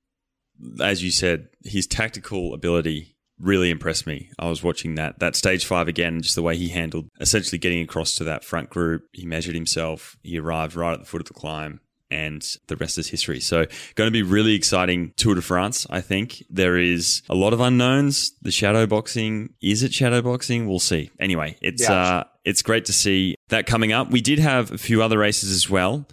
as 0.80 1.04
you 1.04 1.10
said, 1.10 1.50
his 1.62 1.86
tactical 1.86 2.54
ability 2.54 3.16
really 3.40 3.70
impressed 3.70 4.06
me. 4.06 4.30
I 4.38 4.48
was 4.48 4.62
watching 4.62 4.96
that 4.96 5.18
that 5.18 5.36
stage 5.36 5.64
five 5.64 5.88
again, 5.88 6.20
just 6.22 6.34
the 6.34 6.42
way 6.42 6.56
he 6.56 6.68
handled 6.68 7.08
essentially 7.20 7.58
getting 7.58 7.82
across 7.82 8.14
to 8.16 8.24
that 8.24 8.44
front 8.44 8.70
group. 8.70 9.02
He 9.12 9.26
measured 9.26 9.54
himself. 9.54 10.16
He 10.22 10.38
arrived 10.38 10.76
right 10.76 10.92
at 10.92 11.00
the 11.00 11.06
foot 11.06 11.20
of 11.20 11.28
the 11.28 11.34
climb 11.34 11.80
and 12.10 12.56
the 12.66 12.76
rest 12.76 12.98
is 12.98 13.08
history. 13.08 13.40
So, 13.40 13.66
going 13.94 14.08
to 14.08 14.12
be 14.12 14.22
really 14.22 14.54
exciting 14.54 15.12
Tour 15.16 15.36
de 15.36 15.42
France. 15.42 15.86
I 15.90 16.00
think 16.00 16.44
there 16.50 16.76
is 16.76 17.22
a 17.28 17.34
lot 17.34 17.52
of 17.52 17.60
unknowns. 17.60 18.32
The 18.42 18.50
shadow 18.50 18.86
boxing 18.86 19.54
is 19.62 19.82
it 19.82 19.94
shadow 19.94 20.20
boxing? 20.22 20.68
We'll 20.68 20.80
see. 20.80 21.10
Anyway, 21.18 21.56
it's 21.62 21.82
yeah. 21.82 21.94
uh, 21.94 22.24
it's 22.44 22.62
great 22.62 22.86
to 22.86 22.92
see 22.92 23.36
that 23.48 23.66
coming 23.66 23.92
up. 23.92 24.10
We 24.10 24.20
did 24.20 24.38
have 24.38 24.72
a 24.72 24.78
few 24.78 25.02
other 25.02 25.18
races 25.18 25.52
as 25.52 25.70
well. 25.70 26.06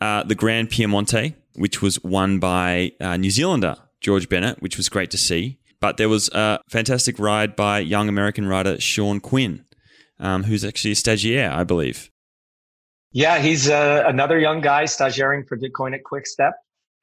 Uh, 0.00 0.22
the 0.22 0.34
Gran 0.34 0.68
Piemonte, 0.68 1.34
which 1.56 1.82
was 1.82 2.02
won 2.04 2.38
by 2.38 2.92
uh, 3.00 3.16
New 3.16 3.30
Zealander 3.30 3.76
George 4.00 4.28
Bennett, 4.28 4.62
which 4.62 4.76
was 4.76 4.88
great 4.88 5.10
to 5.10 5.18
see. 5.18 5.57
But 5.80 5.96
there 5.96 6.08
was 6.08 6.28
a 6.30 6.60
fantastic 6.68 7.18
ride 7.18 7.54
by 7.54 7.78
young 7.78 8.08
American 8.08 8.46
rider 8.46 8.80
Sean 8.80 9.20
Quinn, 9.20 9.64
um, 10.18 10.44
who's 10.44 10.64
actually 10.64 10.92
a 10.92 10.96
stagiaire, 10.96 11.52
I 11.52 11.64
believe. 11.64 12.10
Yeah, 13.12 13.38
he's 13.38 13.68
uh, 13.68 14.04
another 14.06 14.38
young 14.38 14.60
guy 14.60 14.84
stagiating 14.84 15.46
for 15.48 15.56
Bitcoin 15.56 15.94
at 15.94 16.04
Quick 16.04 16.26
Step. 16.26 16.54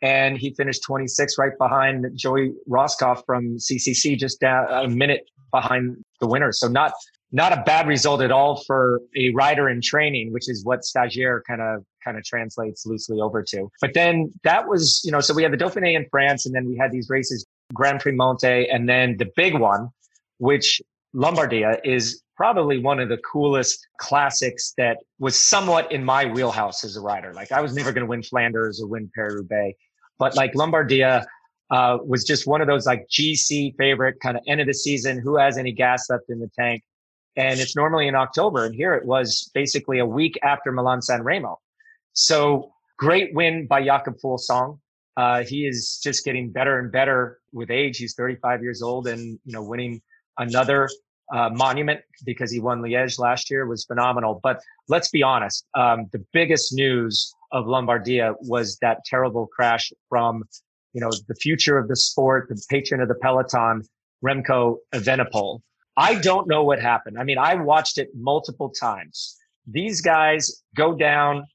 And 0.02 0.38
he 0.38 0.54
finished 0.54 0.84
26 0.84 1.38
right 1.38 1.58
behind 1.58 2.06
Joey 2.16 2.54
Rosskopf 2.70 3.26
from 3.26 3.58
CCC, 3.58 4.18
just 4.18 4.40
down 4.40 4.68
a 4.70 4.88
minute 4.88 5.22
behind 5.52 6.04
the 6.20 6.28
winner. 6.28 6.52
So 6.52 6.68
not 6.68 6.92
not 7.32 7.52
a 7.52 7.62
bad 7.66 7.88
result 7.88 8.22
at 8.22 8.32
all 8.32 8.64
for 8.66 9.02
a 9.18 9.32
rider 9.32 9.68
in 9.68 9.82
training, 9.82 10.32
which 10.32 10.50
is 10.50 10.64
what 10.64 10.82
stagiaire 10.82 11.42
kind 11.48 11.62
of 11.62 11.84
kind 12.04 12.18
of 12.18 12.24
translates 12.24 12.86
loosely 12.86 13.20
over 13.20 13.42
to. 13.42 13.68
But 13.82 13.94
then 13.94 14.32
that 14.44 14.68
was, 14.68 15.02
you 15.04 15.12
know, 15.12 15.22
so 15.22 15.34
we 15.34 15.44
had 15.44 15.52
the 15.52 15.58
Dauphiné 15.58 15.96
in 15.96 16.06
France, 16.12 16.46
and 16.46 16.54
then 16.54 16.66
we 16.66 16.78
had 16.78 16.92
these 16.92 17.10
races, 17.10 17.46
Gran 17.74 17.98
Piemonte, 17.98 18.68
and 18.74 18.88
then 18.88 19.18
the 19.18 19.30
big 19.36 19.58
one, 19.58 19.90
which 20.38 20.82
Lombardia 21.16 21.80
is 21.84 22.22
probably 22.36 22.80
one 22.80 23.00
of 23.00 23.10
the 23.10 23.18
coolest 23.18 23.88
classics 23.98 24.74
that 24.78 24.98
was 25.20 25.40
somewhat 25.40 25.92
in 25.92 26.04
my 26.04 26.26
wheelhouse 26.26 26.84
as 26.84 26.98
a 26.98 27.02
rider. 27.02 27.34
Like 27.34 27.52
I 27.52 27.62
was 27.62 27.74
never 27.74 27.92
going 27.92 28.06
to 28.06 28.10
win 28.10 28.24
Flanders 28.24 28.82
or 28.82 28.88
win 28.88 29.10
Paris-Roubaix, 29.16 29.78
but 30.20 30.36
like 30.36 30.54
Lombardia 30.54 31.26
uh, 31.72 31.98
was 32.06 32.24
just 32.24 32.46
one 32.46 32.62
of 32.62 32.68
those 32.68 32.86
like 32.86 33.08
GC 33.10 33.76
favorite 33.78 34.20
kind 34.20 34.38
of 34.38 34.44
end 34.48 34.62
of 34.62 34.68
the 34.68 34.74
season. 34.74 35.20
Who 35.20 35.38
has 35.38 35.58
any 35.58 35.72
gas 35.72 36.10
left 36.10 36.26
in 36.30 36.40
the 36.40 36.50
tank? 36.58 36.84
And 37.38 37.60
it's 37.60 37.76
normally 37.76 38.08
in 38.08 38.16
October. 38.16 38.66
And 38.66 38.76
here 38.76 38.94
it 38.94 39.06
was 39.06 39.50
basically 39.54 40.00
a 40.00 40.06
week 40.06 40.40
after 40.44 40.72
Milan 40.72 41.02
San 41.02 41.24
Remo. 41.24 41.60
So 42.14 42.72
great 42.98 43.34
win 43.34 43.68
by 43.68 43.84
Jakob 43.84 44.18
Fuglsang. 44.24 44.80
Uh, 45.18 45.44
he 45.44 45.66
is 45.66 46.00
just 46.04 46.26
getting 46.26 46.52
better 46.52 46.80
and 46.80 46.92
better 46.92 47.40
with 47.54 47.72
age. 47.72 47.98
He's 47.98 48.14
35 48.16 48.62
years 48.62 48.82
old 48.82 49.08
and, 49.08 49.40
you 49.46 49.54
know, 49.54 49.64
winning 49.64 50.02
another 50.38 50.90
uh, 51.34 51.50
monument 51.50 52.02
because 52.26 52.52
he 52.52 52.60
won 52.60 52.82
Liège 52.82 53.18
last 53.20 53.50
year 53.50 53.66
was 53.66 53.86
phenomenal. 53.86 54.40
But 54.44 54.62
let's 54.88 55.10
be 55.10 55.24
honest, 55.24 55.66
um, 55.76 56.08
the 56.12 56.24
biggest 56.34 56.74
news 56.74 57.34
of 57.52 57.66
Lombardia 57.66 58.36
was 58.42 58.78
that 58.82 59.06
terrible 59.06 59.48
crash 59.48 59.92
from, 60.10 60.44
you 60.94 61.02
know, 61.02 61.12
the 61.28 61.36
future 61.36 61.78
of 61.78 61.88
the 61.88 61.96
sport, 61.96 62.48
the 62.50 62.62
patron 62.70 63.02
of 63.02 63.08
the 63.08 63.16
peloton, 63.16 63.84
Remco 64.24 64.78
Evenepoel. 64.94 65.62
I 65.98 66.16
don't 66.16 66.48
know 66.48 66.64
what 66.64 66.82
happened. 66.82 67.18
I 67.18 67.24
mean, 67.24 67.38
I 67.38 67.56
watched 67.56 67.98
it 67.98 68.10
multiple 68.14 68.70
times. 68.70 69.38
These 69.66 70.02
guys 70.02 70.64
go 70.76 70.94
down. 70.94 71.46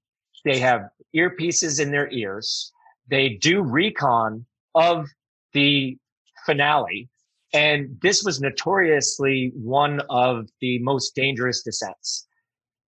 They 0.45 0.59
have 0.59 0.89
earpieces 1.15 1.81
in 1.81 1.91
their 1.91 2.11
ears. 2.11 2.73
They 3.11 3.31
do 3.31 3.63
recon 3.63 4.47
of 4.75 5.09
the 5.53 5.99
finale 6.47 7.11
and 7.53 7.99
this 8.01 8.23
was 8.25 8.41
notoriously 8.41 9.53
one 9.55 10.03
of 10.09 10.49
the 10.61 10.79
most 10.81 11.15
dangerous 11.15 11.63
descents. 11.63 12.27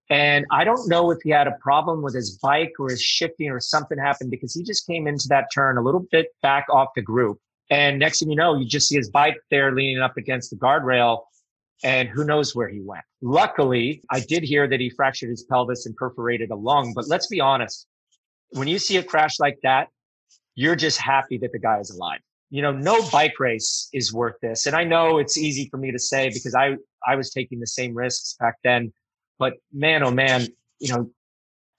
And 0.08 0.44
I 0.50 0.64
don't 0.64 0.88
know 0.88 1.10
if 1.10 1.18
he 1.22 1.30
had 1.30 1.46
a 1.46 1.56
problem 1.60 2.02
with 2.02 2.14
his 2.14 2.38
bike 2.38 2.72
or 2.78 2.90
his 2.90 3.02
shifting 3.02 3.50
or 3.50 3.60
something 3.60 3.98
happened 3.98 4.30
because 4.30 4.54
he 4.54 4.62
just 4.62 4.86
came 4.86 5.06
into 5.06 5.26
that 5.28 5.46
turn 5.52 5.78
a 5.78 5.82
little 5.82 6.06
bit 6.10 6.28
back 6.42 6.66
off 6.70 6.88
the 6.94 7.02
group. 7.02 7.38
And 7.70 7.98
next 7.98 8.18
thing 8.20 8.30
you 8.30 8.36
know, 8.36 8.56
you 8.56 8.66
just 8.66 8.88
see 8.88 8.96
his 8.96 9.10
bike 9.10 9.38
there 9.50 9.74
leaning 9.74 10.02
up 10.02 10.16
against 10.16 10.50
the 10.50 10.56
guardrail 10.56 11.22
and 11.82 12.08
who 12.08 12.24
knows 12.24 12.54
where 12.54 12.68
he 12.68 12.80
went. 12.80 13.04
Luckily, 13.22 14.02
I 14.10 14.20
did 14.20 14.42
hear 14.42 14.68
that 14.68 14.78
he 14.78 14.90
fractured 14.90 15.30
his 15.30 15.44
pelvis 15.44 15.86
and 15.86 15.96
perforated 15.96 16.50
a 16.50 16.56
lung. 16.56 16.92
But 16.94 17.08
let's 17.08 17.26
be 17.26 17.40
honest, 17.40 17.86
when 18.50 18.68
you 18.68 18.78
see 18.78 18.98
a 18.98 19.02
crash 19.02 19.40
like 19.40 19.58
that, 19.62 19.88
you're 20.54 20.76
just 20.76 20.98
happy 20.98 21.38
that 21.38 21.52
the 21.52 21.58
guy 21.58 21.78
is 21.78 21.90
alive 21.90 22.20
you 22.52 22.60
know, 22.60 22.70
no 22.70 23.02
bike 23.08 23.40
race 23.40 23.88
is 23.94 24.12
worth 24.12 24.34
this. 24.42 24.66
And 24.66 24.76
I 24.76 24.84
know 24.84 25.16
it's 25.16 25.38
easy 25.38 25.68
for 25.70 25.78
me 25.78 25.90
to 25.90 25.98
say 25.98 26.28
because 26.28 26.54
I, 26.54 26.76
I 27.08 27.16
was 27.16 27.30
taking 27.30 27.58
the 27.58 27.66
same 27.66 27.94
risks 27.94 28.36
back 28.38 28.56
then, 28.62 28.92
but 29.38 29.54
man, 29.72 30.02
oh 30.02 30.10
man, 30.10 30.46
you 30.78 30.92
know, 30.92 31.10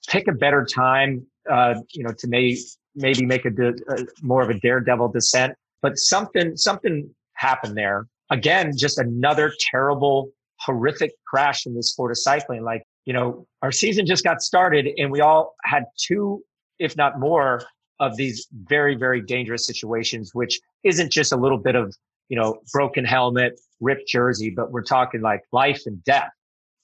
pick 0.08 0.28
a 0.28 0.32
better 0.32 0.66
time, 0.66 1.28
uh, 1.48 1.76
you 1.92 2.04
know, 2.04 2.12
to 2.18 2.28
may, 2.28 2.58
maybe 2.96 3.24
make 3.24 3.46
a, 3.46 3.52
a 3.52 4.06
more 4.24 4.42
of 4.42 4.50
a 4.50 4.60
daredevil 4.62 5.10
descent, 5.10 5.54
but 5.84 6.00
something, 6.00 6.58
something 6.58 7.08
happened 7.34 7.78
there. 7.78 8.08
Again, 8.32 8.76
just 8.76 8.98
another 8.98 9.54
terrible, 9.60 10.32
horrific 10.60 11.12
crash 11.28 11.68
in 11.68 11.76
the 11.76 11.84
sport 11.84 12.10
of 12.10 12.18
cycling. 12.18 12.64
Like, 12.64 12.82
you 13.06 13.14
know, 13.14 13.46
our 13.62 13.72
season 13.72 14.08
just 14.08 14.24
got 14.24 14.42
started 14.42 14.88
and 14.98 15.12
we 15.12 15.22
all 15.22 15.54
had 15.64 15.84
two, 16.00 16.42
if 16.80 16.98
not 16.98 17.20
more, 17.20 17.62
of 18.04 18.18
these 18.18 18.48
very, 18.52 18.96
very 18.96 19.22
dangerous 19.22 19.66
situations, 19.66 20.34
which 20.34 20.60
isn't 20.84 21.12
just 21.12 21.32
a 21.32 21.38
little 21.38 21.58
bit 21.58 21.76
of, 21.76 21.96
you 22.30 22.38
know, 22.38 22.60
broken 22.72 23.06
helmet, 23.06 23.60
ripped 23.80 24.08
jersey, 24.08 24.50
but 24.50 24.72
we're 24.72 24.84
talking 24.84 25.22
like 25.22 25.42
life 25.52 25.84
and 25.86 26.04
death. 26.04 26.32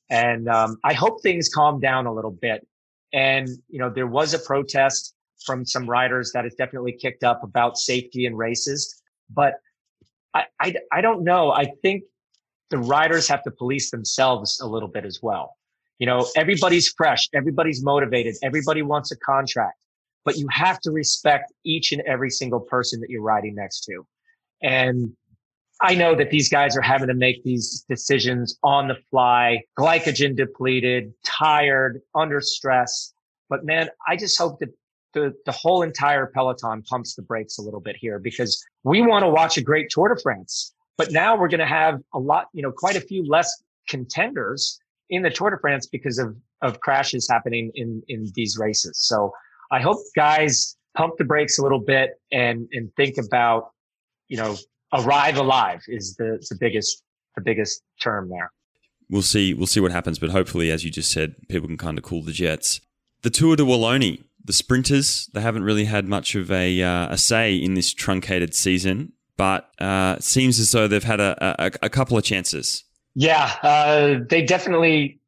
And 0.09 0.47
um, 0.47 0.77
I 0.83 0.93
hope 0.93 1.21
things 1.21 1.49
calm 1.49 1.79
down 1.79 2.05
a 2.05 2.13
little 2.13 2.31
bit. 2.31 2.65
And, 3.13 3.49
you 3.67 3.79
know, 3.79 3.89
there 3.89 4.07
was 4.07 4.33
a 4.33 4.39
protest 4.39 5.13
from 5.45 5.65
some 5.65 5.89
riders 5.89 6.31
that 6.33 6.43
has 6.45 6.55
definitely 6.55 6.93
kicked 6.93 7.23
up 7.23 7.43
about 7.43 7.77
safety 7.77 8.25
and 8.25 8.37
races. 8.37 9.01
But 9.29 9.55
I, 10.33 10.45
I, 10.59 10.75
I 10.91 11.01
don't 11.01 11.23
know. 11.23 11.51
I 11.51 11.65
think 11.81 12.03
the 12.69 12.77
riders 12.77 13.27
have 13.27 13.43
to 13.43 13.51
police 13.51 13.91
themselves 13.91 14.59
a 14.61 14.67
little 14.67 14.89
bit 14.89 15.05
as 15.05 15.19
well. 15.21 15.55
You 15.97 16.05
know, 16.05 16.27
everybody's 16.37 16.87
fresh, 16.95 17.27
everybody's 17.33 17.83
motivated, 17.83 18.35
everybody 18.41 18.83
wants 18.83 19.11
a 19.11 19.17
contract 19.17 19.77
but 20.25 20.37
you 20.37 20.47
have 20.51 20.79
to 20.81 20.91
respect 20.91 21.51
each 21.63 21.91
and 21.91 22.01
every 22.01 22.29
single 22.29 22.59
person 22.59 22.99
that 23.01 23.09
you're 23.09 23.21
riding 23.21 23.55
next 23.55 23.81
to. 23.85 24.05
And 24.61 25.13
I 25.81 25.95
know 25.95 26.13
that 26.15 26.29
these 26.29 26.49
guys 26.49 26.75
are 26.75 26.81
having 26.81 27.07
to 27.07 27.13
make 27.13 27.43
these 27.43 27.85
decisions 27.87 28.57
on 28.63 28.89
the 28.89 28.97
fly, 29.09 29.61
glycogen 29.77 30.35
depleted, 30.35 31.13
tired, 31.23 32.01
under 32.13 32.41
stress. 32.41 33.13
But 33.49 33.63
man, 33.63 33.89
I 34.07 34.17
just 34.17 34.37
hope 34.37 34.59
that 34.59 34.69
the, 35.13 35.33
the 35.45 35.51
whole 35.51 35.81
entire 35.81 36.27
peloton 36.27 36.83
pumps 36.83 37.15
the 37.15 37.21
brakes 37.21 37.57
a 37.57 37.61
little 37.61 37.79
bit 37.79 37.95
here 37.95 38.19
because 38.19 38.63
we 38.83 39.01
want 39.01 39.23
to 39.23 39.29
watch 39.29 39.57
a 39.57 39.61
great 39.61 39.89
Tour 39.89 40.13
de 40.13 40.21
France. 40.21 40.73
But 40.97 41.11
now 41.13 41.37
we're 41.37 41.47
going 41.47 41.59
to 41.61 41.65
have 41.65 42.01
a 42.13 42.19
lot, 42.19 42.47
you 42.53 42.61
know, 42.61 42.71
quite 42.71 42.97
a 42.97 43.01
few 43.01 43.25
less 43.25 43.63
contenders 43.87 44.79
in 45.09 45.23
the 45.23 45.29
Tour 45.29 45.49
de 45.51 45.57
France 45.57 45.87
because 45.87 46.19
of, 46.19 46.35
of 46.61 46.81
crashes 46.81 47.27
happening 47.29 47.71
in, 47.75 48.03
in 48.09 48.29
these 48.35 48.57
races. 48.57 48.97
So 48.97 49.31
I 49.71 49.81
hope 49.81 49.99
guys 50.15 50.75
pump 50.95 51.15
the 51.17 51.23
brakes 51.23 51.57
a 51.59 51.63
little 51.63 51.79
bit 51.79 52.19
and 52.31 52.67
and 52.71 52.91
think 52.95 53.17
about, 53.17 53.71
you 54.27 54.37
know, 54.37 54.57
arrive 54.93 55.37
alive 55.37 55.81
is 55.87 56.15
the 56.15 56.43
the 56.49 56.57
biggest 56.59 57.03
the 57.35 57.41
biggest 57.41 57.83
term 58.01 58.29
there. 58.29 58.51
We'll 59.09 59.21
see 59.21 59.53
we'll 59.53 59.67
see 59.67 59.79
what 59.79 59.91
happens, 59.91 60.19
but 60.19 60.29
hopefully, 60.29 60.71
as 60.71 60.83
you 60.83 60.91
just 60.91 61.11
said, 61.11 61.35
people 61.47 61.67
can 61.67 61.77
kind 61.77 61.97
of 61.97 62.03
cool 62.03 62.21
the 62.21 62.31
jets. 62.31 62.81
The 63.21 63.29
Tour 63.29 63.55
de 63.55 63.63
Wallonie, 63.63 64.23
the 64.43 64.53
sprinters, 64.53 65.29
they 65.33 65.41
haven't 65.41 65.63
really 65.63 65.85
had 65.85 66.07
much 66.07 66.35
of 66.35 66.51
a 66.51 66.81
uh, 66.81 67.13
a 67.13 67.17
say 67.17 67.55
in 67.55 67.73
this 67.73 67.93
truncated 67.93 68.53
season, 68.53 69.13
but 69.35 69.69
uh, 69.79 70.15
it 70.17 70.23
seems 70.23 70.59
as 70.59 70.71
though 70.71 70.87
they've 70.87 71.03
had 71.03 71.19
a, 71.19 71.55
a, 71.65 71.71
a 71.83 71.89
couple 71.89 72.17
of 72.17 72.23
chances. 72.23 72.83
Yeah, 73.15 73.51
uh, 73.63 74.19
they 74.29 74.43
definitely 74.43 75.19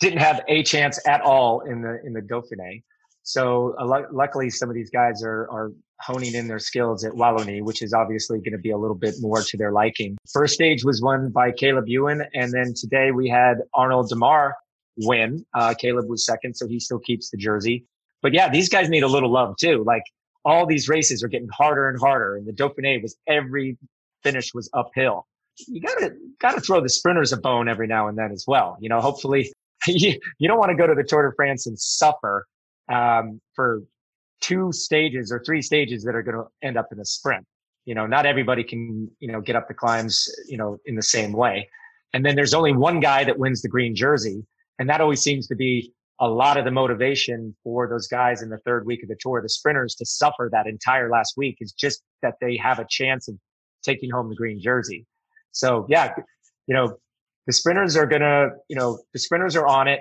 didn't 0.00 0.20
have 0.20 0.40
a 0.48 0.62
chance 0.62 0.98
at 1.06 1.20
all 1.20 1.60
in 1.60 1.82
the 1.82 2.00
in 2.04 2.12
the 2.12 2.20
Dauphiné. 2.22 2.82
So 3.28 3.74
uh, 3.78 4.06
luckily, 4.10 4.48
some 4.48 4.70
of 4.70 4.74
these 4.74 4.88
guys 4.88 5.22
are 5.22 5.50
are 5.50 5.70
honing 6.00 6.34
in 6.34 6.48
their 6.48 6.58
skills 6.58 7.04
at 7.04 7.12
Wallonie, 7.12 7.62
which 7.62 7.82
is 7.82 7.92
obviously 7.92 8.38
going 8.38 8.52
to 8.52 8.58
be 8.58 8.70
a 8.70 8.78
little 8.78 8.96
bit 8.96 9.16
more 9.20 9.42
to 9.42 9.56
their 9.58 9.70
liking. 9.70 10.16
First 10.32 10.54
stage 10.54 10.82
was 10.82 11.02
won 11.02 11.30
by 11.30 11.52
Caleb 11.52 11.88
Ewan, 11.88 12.22
and 12.32 12.50
then 12.54 12.72
today 12.74 13.10
we 13.10 13.28
had 13.28 13.58
Arnaud 13.74 14.04
Démare 14.04 14.52
win. 14.96 15.44
Uh, 15.54 15.74
Caleb 15.78 16.08
was 16.08 16.24
second, 16.24 16.54
so 16.56 16.66
he 16.66 16.80
still 16.80 17.00
keeps 17.00 17.28
the 17.28 17.36
jersey. 17.36 17.84
But 18.22 18.32
yeah, 18.32 18.48
these 18.48 18.70
guys 18.70 18.88
need 18.88 19.02
a 19.02 19.08
little 19.08 19.30
love 19.30 19.56
too. 19.60 19.84
Like 19.86 20.04
all 20.46 20.64
these 20.64 20.88
races 20.88 21.22
are 21.22 21.28
getting 21.28 21.50
harder 21.52 21.86
and 21.86 22.00
harder, 22.00 22.36
and 22.36 22.46
the 22.46 22.52
Dauphiné 22.52 23.02
was 23.02 23.14
every 23.26 23.76
finish 24.22 24.54
was 24.54 24.70
uphill. 24.72 25.26
You 25.66 25.82
gotta 25.82 26.14
gotta 26.40 26.62
throw 26.62 26.80
the 26.80 26.88
sprinters 26.88 27.34
a 27.34 27.36
bone 27.36 27.68
every 27.68 27.88
now 27.88 28.08
and 28.08 28.16
then 28.16 28.32
as 28.32 28.46
well. 28.48 28.78
You 28.80 28.88
know, 28.88 29.02
hopefully 29.02 29.52
you, 29.86 30.18
you 30.38 30.48
don't 30.48 30.58
want 30.58 30.70
to 30.70 30.76
go 30.76 30.86
to 30.86 30.94
the 30.94 31.04
Tour 31.04 31.28
de 31.28 31.34
France 31.36 31.66
and 31.66 31.78
suffer 31.78 32.46
um, 32.88 33.40
for 33.54 33.82
two 34.40 34.72
stages 34.72 35.32
or 35.32 35.42
three 35.44 35.62
stages 35.62 36.04
that 36.04 36.14
are 36.14 36.22
going 36.22 36.36
to 36.36 36.44
end 36.66 36.76
up 36.76 36.88
in 36.92 37.00
a 37.00 37.04
sprint. 37.04 37.44
You 37.84 37.94
know, 37.94 38.06
not 38.06 38.26
everybody 38.26 38.64
can, 38.64 39.10
you 39.18 39.32
know, 39.32 39.40
get 39.40 39.56
up 39.56 39.66
the 39.68 39.74
climbs, 39.74 40.28
you 40.46 40.58
know, 40.58 40.78
in 40.86 40.94
the 40.94 41.02
same 41.02 41.32
way. 41.32 41.68
And 42.12 42.24
then 42.24 42.36
there's 42.36 42.54
only 42.54 42.72
one 42.72 43.00
guy 43.00 43.24
that 43.24 43.38
wins 43.38 43.62
the 43.62 43.68
green 43.68 43.94
jersey. 43.94 44.44
And 44.78 44.88
that 44.88 45.00
always 45.00 45.22
seems 45.22 45.46
to 45.48 45.56
be 45.56 45.92
a 46.20 46.28
lot 46.28 46.56
of 46.56 46.64
the 46.64 46.70
motivation 46.70 47.54
for 47.62 47.88
those 47.88 48.08
guys 48.08 48.42
in 48.42 48.50
the 48.50 48.58
third 48.58 48.84
week 48.86 49.02
of 49.02 49.08
the 49.08 49.16
tour, 49.20 49.40
the 49.40 49.48
sprinters 49.48 49.94
to 49.96 50.04
suffer 50.04 50.48
that 50.52 50.66
entire 50.66 51.10
last 51.10 51.34
week 51.36 51.58
is 51.60 51.72
just 51.72 52.02
that 52.22 52.34
they 52.40 52.56
have 52.56 52.78
a 52.78 52.86
chance 52.88 53.28
of 53.28 53.36
taking 53.82 54.10
home 54.10 54.28
the 54.28 54.34
green 54.34 54.60
jersey. 54.60 55.06
So 55.52 55.86
yeah, 55.88 56.14
you 56.66 56.74
know, 56.74 56.96
the 57.46 57.52
sprinters 57.52 57.96
are 57.96 58.06
gonna, 58.06 58.48
you 58.68 58.76
know, 58.76 58.98
the 59.12 59.18
sprinters 59.18 59.54
are 59.54 59.66
on 59.66 59.86
it 59.88 60.00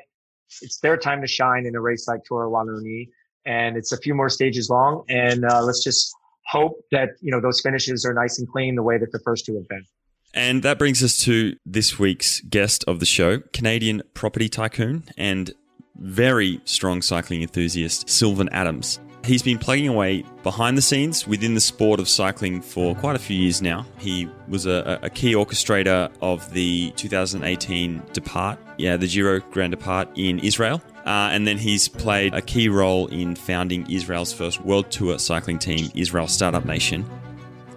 it's 0.62 0.80
their 0.80 0.98
time 0.98 1.22
to 1.22 1.28
shine 1.28 1.66
in 1.66 1.76
a 1.76 1.82
race 1.82 2.08
like 2.08 2.24
Tour 2.24 2.50
Wallonie, 2.50 3.10
and 3.46 3.78
it's 3.78 3.92
a 3.92 3.98
few 3.98 4.14
more 4.14 4.30
stages 4.30 4.70
long. 4.70 5.04
And 5.10 5.46
uh, 5.46 5.64
let's 5.64 5.84
just 5.84 6.14
hope 6.48 6.84
that 6.92 7.10
you 7.22 7.32
know 7.32 7.42
those 7.42 7.62
finishes 7.62 8.06
are 8.06 8.14
nice 8.14 8.40
and 8.40 8.48
clean 8.48 8.76
the 8.76 8.84
way 8.84 8.98
that 8.98 9.12
the 9.12 9.20
first 9.20 9.46
two 9.46 9.56
have 9.56 9.68
been. 9.68 9.86
And 10.34 10.62
that 10.64 10.78
brings 10.78 11.04
us 11.04 11.18
to 11.24 11.56
this 11.66 11.98
week's 11.98 12.42
guest 12.42 12.84
of 12.88 13.00
the 13.00 13.06
show, 13.06 13.40
Canadian 13.54 14.04
property 14.14 14.50
tycoon 14.50 15.06
and 15.18 15.54
very 15.96 16.62
strong 16.64 17.02
cycling 17.02 17.42
enthusiast, 17.42 18.10
Sylvan 18.10 18.50
Adams. 18.50 19.00
He's 19.28 19.44
been 19.44 19.60
plugging 19.60 19.90
away 19.90 20.24
behind 20.42 20.78
the 20.78 20.82
scenes 20.82 21.28
within 21.28 21.54
the 21.54 21.60
sport 21.60 22.00
of 22.00 22.08
cycling 22.08 22.62
for 22.62 22.96
quite 22.96 23.18
a 23.18 23.20
few 23.20 23.36
years 23.36 23.62
now. 23.62 23.86
He 24.00 24.30
was 24.48 24.66
a, 24.66 25.00
a 25.02 25.10
key 25.10 25.34
orchestrator 25.34 26.10
of 26.22 26.50
the 26.54 26.92
2018 26.92 28.02
Depart, 28.14 28.58
yeah, 28.78 28.96
the 28.96 29.06
Giro 29.06 29.42
Grand 29.52 29.72
Depart 29.72 30.08
in 30.16 30.40
Israel. 30.40 30.82
Uh, 31.06 31.30
and 31.34 31.46
then 31.46 31.58
he's 31.58 31.90
played 31.90 32.34
a 32.34 32.42
key 32.42 32.70
role 32.70 33.08
in 33.08 33.36
founding 33.36 33.90
Israel's 33.92 34.32
first 34.32 34.62
World 34.62 34.90
Tour 34.92 35.20
cycling 35.20 35.60
team, 35.60 35.92
Israel 35.94 36.30
Startup 36.30 36.64
Nation. 36.64 37.06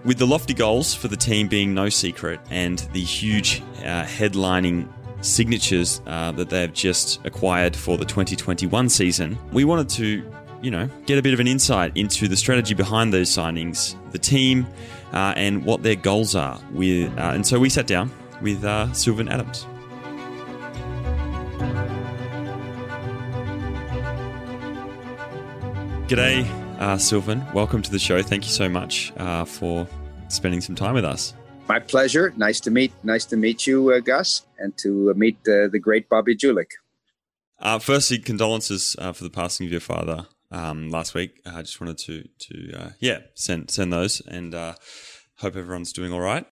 With 0.04 0.18
the 0.18 0.26
lofty 0.28 0.54
goals 0.54 0.94
for 0.94 1.08
the 1.08 1.16
team 1.16 1.48
being 1.48 1.74
no 1.74 1.88
secret 1.88 2.38
and 2.50 2.78
the 2.92 3.02
huge 3.02 3.60
uh, 3.80 4.04
headlining 4.04 4.88
signatures 5.20 6.00
uh, 6.06 6.32
that 6.32 6.48
they've 6.48 6.72
just 6.72 7.24
acquired 7.26 7.74
for 7.74 7.98
the 7.98 8.04
2021 8.04 8.88
season, 8.88 9.36
we 9.52 9.64
wanted 9.64 9.88
to, 9.88 10.22
you 10.62 10.70
know, 10.70 10.88
get 11.06 11.18
a 11.18 11.22
bit 11.22 11.32
of 11.32 11.40
an 11.40 11.46
insight 11.46 11.96
into 11.96 12.28
the 12.28 12.36
strategy 12.36 12.74
behind 12.74 13.12
those 13.12 13.30
signings, 13.30 13.96
the 14.12 14.18
team, 14.18 14.66
uh, 15.12 15.32
and 15.36 15.64
what 15.64 15.82
their 15.82 15.96
goals 15.96 16.34
are. 16.34 16.60
With 16.72 17.16
uh, 17.18 17.32
and 17.34 17.46
so 17.46 17.58
we 17.58 17.70
sat 17.70 17.86
down 17.86 18.10
with 18.42 18.64
uh, 18.64 18.92
Sylvan 18.92 19.28
Adams. 19.28 19.66
G'day, 26.08 26.44
uh, 26.80 26.98
Sylvan. 26.98 27.46
Welcome 27.54 27.82
to 27.82 27.90
the 27.90 27.98
show. 27.98 28.20
Thank 28.22 28.44
you 28.44 28.50
so 28.50 28.68
much 28.68 29.12
uh, 29.16 29.44
for 29.44 29.86
spending 30.28 30.60
some 30.60 30.74
time 30.74 30.94
with 30.94 31.04
us. 31.04 31.34
My 31.68 31.78
pleasure. 31.78 32.34
Nice 32.36 32.58
to 32.60 32.70
meet. 32.70 32.92
Nice 33.04 33.24
to 33.26 33.36
meet 33.36 33.64
you, 33.66 33.92
uh, 33.92 34.00
Gus, 34.00 34.44
and 34.58 34.76
to 34.78 35.14
meet 35.14 35.36
uh, 35.46 35.68
the 35.68 35.78
great 35.80 36.08
Bobby 36.08 36.36
Julich. 36.36 36.72
Uh, 37.60 37.78
firstly, 37.78 38.18
condolences 38.18 38.96
uh, 38.98 39.12
for 39.12 39.22
the 39.22 39.30
passing 39.30 39.66
of 39.66 39.70
your 39.70 39.80
father 39.80 40.26
um, 40.50 40.90
last 40.90 41.14
week. 41.14 41.40
I 41.46 41.62
just 41.62 41.80
wanted 41.80 41.98
to 41.98 42.28
to 42.38 42.92
yeah 43.00 43.20
send 43.34 43.70
send 43.70 43.92
those 43.92 44.20
and 44.20 44.54
hope 44.54 45.56
everyone's 45.56 45.92
doing 45.92 46.12
all 46.12 46.20
right. 46.20 46.46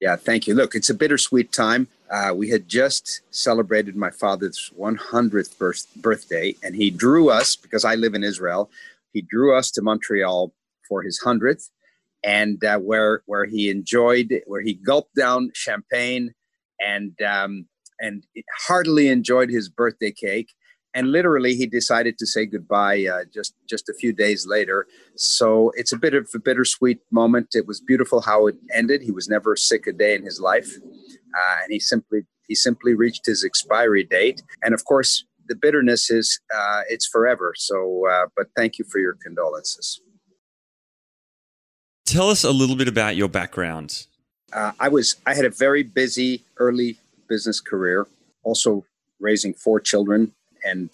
Yeah, 0.00 0.16
thank 0.16 0.46
you. 0.46 0.54
Look, 0.54 0.74
it's 0.74 0.90
a 0.90 0.94
bittersweet 0.94 1.52
time. 1.52 1.88
Uh, 2.10 2.32
we 2.36 2.50
had 2.50 2.68
just 2.68 3.22
celebrated 3.30 3.96
my 3.96 4.10
father's 4.10 4.70
100th 4.78 5.56
birth- 5.58 5.86
birthday, 5.96 6.54
and 6.62 6.76
he 6.76 6.90
drew 6.90 7.30
us 7.30 7.56
because 7.56 7.84
I 7.84 7.94
live 7.94 8.14
in 8.14 8.22
Israel. 8.22 8.70
He 9.12 9.22
drew 9.22 9.56
us 9.56 9.70
to 9.72 9.82
Montreal 9.82 10.52
for 10.86 11.02
his 11.02 11.20
100th, 11.24 11.70
and 12.22 12.62
uh, 12.62 12.78
where 12.78 13.22
where 13.24 13.46
he 13.46 13.70
enjoyed, 13.70 14.42
where 14.46 14.60
he 14.60 14.74
gulped 14.74 15.14
down 15.14 15.50
champagne, 15.54 16.34
and 16.78 17.20
um, 17.22 17.66
and 17.98 18.22
heartily 18.66 19.08
enjoyed 19.08 19.48
his 19.48 19.70
birthday 19.70 20.12
cake 20.12 20.52
and 20.96 21.12
literally 21.12 21.54
he 21.54 21.66
decided 21.66 22.16
to 22.18 22.26
say 22.26 22.46
goodbye 22.46 23.04
uh, 23.04 23.24
just 23.32 23.54
just 23.68 23.88
a 23.90 23.94
few 23.94 24.12
days 24.12 24.46
later. 24.46 24.86
So 25.14 25.70
it's 25.76 25.92
a 25.92 25.98
bit 25.98 26.14
of 26.14 26.28
a 26.34 26.38
bittersweet 26.38 27.00
moment. 27.12 27.48
It 27.54 27.66
was 27.66 27.80
beautiful 27.80 28.22
how 28.22 28.46
it 28.46 28.56
ended. 28.72 29.02
He 29.02 29.12
was 29.12 29.28
never 29.28 29.54
sick 29.56 29.86
a 29.86 29.92
day 29.92 30.14
in 30.14 30.24
his 30.24 30.40
life, 30.40 30.70
uh, 31.38 31.56
and 31.62 31.70
he 31.70 31.78
simply 31.78 32.20
he 32.48 32.54
simply 32.54 32.94
reached 32.94 33.26
his 33.26 33.44
expiry 33.44 34.04
date. 34.04 34.42
And 34.62 34.72
of 34.72 34.86
course, 34.86 35.24
the 35.46 35.54
bitterness 35.54 36.10
is 36.10 36.40
uh, 36.52 36.80
it's 36.88 37.06
forever. 37.06 37.52
So, 37.56 38.08
uh, 38.10 38.26
but 38.34 38.46
thank 38.56 38.78
you 38.78 38.86
for 38.90 38.98
your 38.98 39.16
condolences. 39.22 40.00
Tell 42.06 42.30
us 42.30 42.42
a 42.42 42.52
little 42.52 42.76
bit 42.76 42.88
about 42.88 43.16
your 43.16 43.28
background. 43.28 44.06
Uh, 44.50 44.72
I 44.80 44.88
was 44.88 45.16
I 45.26 45.34
had 45.34 45.44
a 45.44 45.50
very 45.50 45.82
busy 45.82 46.42
early 46.56 46.96
business 47.28 47.60
career. 47.60 48.06
Also 48.44 48.86
raising 49.20 49.52
four 49.52 49.80
children 49.80 50.32
and 50.64 50.90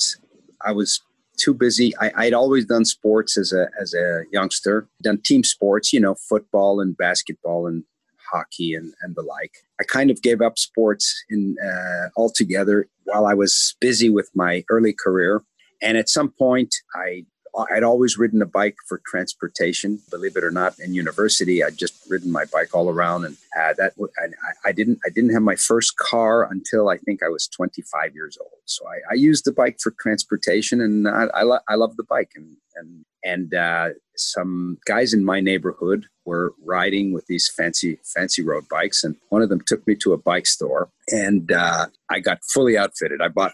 I 0.65 0.73
was 0.73 1.01
too 1.37 1.55
busy. 1.55 1.93
I, 1.99 2.27
would 2.27 2.35
always 2.35 2.67
done 2.67 2.85
sports 2.85 3.37
as 3.37 3.53
a 3.53 3.69
as 3.81 3.95
a 3.95 4.23
youngster, 4.33 4.89
done 5.03 5.21
team 5.25 5.45
sports, 5.45 5.93
you 5.93 6.01
know, 6.01 6.15
football 6.15 6.81
and 6.81 6.97
basketball 6.97 7.67
and 7.67 7.85
hockey 8.33 8.75
and, 8.75 8.95
and 9.03 9.15
the 9.17 9.23
like. 9.23 9.53
I 9.81 9.85
kind 9.85 10.11
of 10.11 10.23
gave 10.23 10.41
up 10.41 10.59
sports 10.59 11.25
in 11.31 11.57
uh, 11.65 12.09
altogether 12.17 12.89
while 13.05 13.27
I 13.27 13.35
was 13.35 13.77
busy 13.81 14.09
with 14.09 14.31
my 14.35 14.65
early 14.71 14.95
career. 14.95 15.43
And 15.81 15.99
at 15.99 16.09
some 16.09 16.31
point, 16.31 16.75
I 16.95 17.25
I'd 17.71 17.83
always 17.83 18.17
ridden 18.17 18.41
a 18.41 18.47
bike 18.47 18.77
for 18.89 19.03
transportation. 19.07 20.01
Believe 20.11 20.37
it 20.37 20.45
or 20.45 20.51
not, 20.51 20.79
in 20.79 20.95
university, 20.95 21.63
I'd 21.63 21.77
just 21.77 21.95
ridden 22.09 22.33
my 22.33 22.45
bike 22.47 22.75
all 22.75 22.89
around, 22.89 23.25
and 23.27 23.37
uh, 23.59 23.75
that 23.77 23.93
I, 24.19 24.69
I, 24.69 24.73
didn't 24.73 25.01
I 25.05 25.11
didn't 25.11 25.35
have 25.35 25.43
my 25.43 25.57
first 25.57 25.97
car 25.99 26.51
until 26.51 26.89
I 26.89 26.97
think 26.97 27.23
I 27.23 27.29
was 27.29 27.49
25 27.49 28.15
years 28.15 28.39
old. 28.41 28.51
So 28.65 28.87
I, 28.87 29.13
I 29.13 29.15
used 29.15 29.45
the 29.45 29.53
bike 29.53 29.79
for 29.81 29.95
transportation, 30.01 30.81
and 30.81 31.07
I, 31.07 31.27
I, 31.35 31.43
lo- 31.43 31.59
I 31.69 31.75
love 31.75 31.97
the 31.97 32.05
bike. 32.05 32.31
And 32.35 32.57
and 32.75 33.05
and 33.25 33.55
uh, 33.55 33.91
some 34.17 34.79
guys 34.87 35.13
in 35.13 35.25
my 35.25 35.41
neighborhood 35.41 36.07
were 36.25 36.55
riding 36.65 37.13
with 37.13 37.27
these 37.27 37.53
fancy 37.55 37.99
fancy 38.03 38.43
road 38.43 38.65
bikes, 38.71 39.05
and 39.05 39.17
one 39.29 39.43
of 39.43 39.51
them 39.51 39.61
took 39.67 39.87
me 39.87 39.95
to 39.97 40.15
a 40.15 40.19
bike 40.19 40.47
store, 40.47 40.89
and 41.09 41.53
uh, 41.53 41.87
I 42.11 42.21
got 42.21 42.41
fully 42.55 42.79
outfitted. 42.79 43.21
I 43.21 43.29
bought 43.29 43.53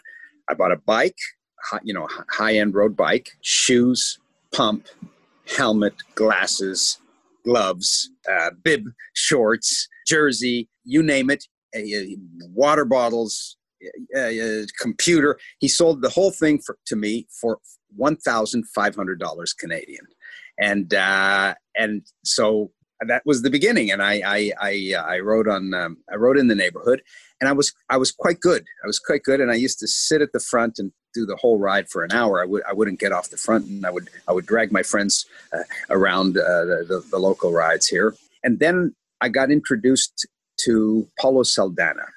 I 0.49 0.55
bought 0.55 0.73
a 0.73 0.77
bike 0.77 1.19
you 1.83 1.95
know, 1.95 2.09
high 2.31 2.57
end 2.57 2.75
road 2.75 2.97
bike, 2.97 3.33
shoes, 3.41 4.19
pump, 4.53 4.87
helmet, 5.57 5.95
glasses, 6.15 6.99
gloves, 7.45 8.11
uh, 8.31 8.51
bib, 8.63 8.85
shorts, 9.15 9.89
jersey, 10.07 10.69
you 10.85 11.03
name 11.03 11.31
it, 11.31 11.45
uh, 11.77 11.81
water 12.55 12.85
bottles, 12.85 13.57
uh, 14.17 14.31
computer. 14.81 15.39
He 15.59 15.69
sold 15.69 16.03
the 16.03 16.09
whole 16.09 16.31
thing 16.31 16.59
for, 16.59 16.79
to 16.87 16.97
me 16.97 17.27
for 17.41 17.59
one 17.97 18.17
thousand 18.17 18.65
five 18.75 18.95
hundred 18.95 19.21
dollars 19.21 19.53
Canadian, 19.53 20.07
and 20.59 20.93
uh, 20.93 21.55
and 21.77 22.03
so 22.25 22.71
that 23.07 23.23
was 23.25 23.43
the 23.43 23.51
beginning. 23.51 23.91
And 23.91 24.03
I 24.03 24.23
I 24.27 24.53
I, 24.61 24.95
I 24.99 25.19
rode 25.21 25.49
on 25.49 25.75
um, 25.75 25.99
I 26.13 26.17
rode 26.17 26.39
in 26.39 26.49
the 26.49 26.55
neighborhood, 26.55 27.03
and 27.41 27.49
I 27.49 27.53
was 27.53 27.73
I 27.89 27.97
was 27.97 28.11
quite 28.11 28.41
good. 28.41 28.65
I 28.83 28.87
was 28.87 28.99
quite 28.99 29.23
good, 29.23 29.41
and 29.41 29.51
I 29.51 29.55
used 29.55 29.79
to 29.81 29.87
sit 29.87 30.23
at 30.23 30.33
the 30.33 30.41
front 30.41 30.79
and 30.79 30.93
do 31.19 31.27
the 31.27 31.37
whole 31.37 31.59
ride 31.59 31.89
for 31.89 32.05
an 32.05 32.13
hour. 32.13 32.43
I 32.43 32.47
would 32.47 32.63
I 32.71 32.73
wouldn't 32.73 33.01
get 33.01 33.13
off 33.13 33.31
the 33.31 33.37
front, 33.37 33.67
and 33.67 33.85
I 33.85 33.91
would 33.91 34.09
I 34.29 34.33
would 34.33 34.47
drag 34.47 34.69
my 34.79 34.83
friends 34.83 35.27
uh, 35.53 35.67
around 35.91 36.37
uh, 36.39 36.65
the, 36.71 36.79
the, 36.89 36.99
the 37.11 37.19
local 37.19 37.51
rides 37.53 37.87
here. 37.87 38.15
And 38.45 38.59
then 38.59 38.95
I 39.21 39.29
got 39.29 39.51
introduced 39.51 40.27
to 40.65 41.09
Paulo 41.21 41.43
Saldanha, 41.43 42.09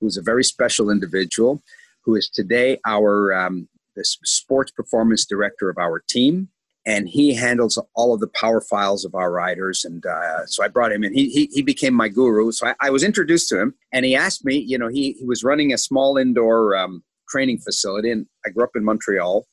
who's 0.00 0.16
a 0.16 0.22
very 0.22 0.44
special 0.44 0.90
individual, 0.90 1.62
who 2.04 2.14
is 2.14 2.28
today 2.28 2.78
our 2.86 3.34
um, 3.34 3.68
the 3.96 4.04
sports 4.04 4.70
performance 4.70 5.24
director 5.26 5.68
of 5.68 5.78
our 5.78 6.02
team 6.14 6.48
and 6.86 7.08
he 7.08 7.34
handles 7.34 7.82
all 7.94 8.14
of 8.14 8.20
the 8.20 8.28
power 8.28 8.60
files 8.60 9.04
of 9.04 9.14
our 9.14 9.32
riders. 9.32 9.84
And 9.84 10.06
uh, 10.06 10.46
so 10.46 10.62
I 10.62 10.68
brought 10.68 10.92
him 10.92 11.02
in. 11.02 11.12
He, 11.12 11.28
he, 11.30 11.46
he 11.52 11.62
became 11.62 11.92
my 11.92 12.08
guru. 12.08 12.52
So 12.52 12.68
I, 12.68 12.74
I, 12.80 12.90
was 12.90 13.02
introduced 13.02 13.48
to 13.48 13.60
him, 13.60 13.74
and 13.92 14.04
he 14.04 14.14
asked 14.14 14.44
me. 14.44 14.56
You 14.56 14.78
know, 14.78 14.86
he 14.86 15.12
he 15.18 15.24
was 15.24 15.42
running 15.42 15.72
a 15.72 15.78
small 15.78 16.16
indoor 16.16 16.76
um, 16.76 17.02
training 17.28 17.58
facility, 17.58 18.10
and 18.10 18.26
I 18.44 18.50
grew 18.50 18.64
up 18.64 18.70
in 18.74 18.84
Montreal. 18.84 19.46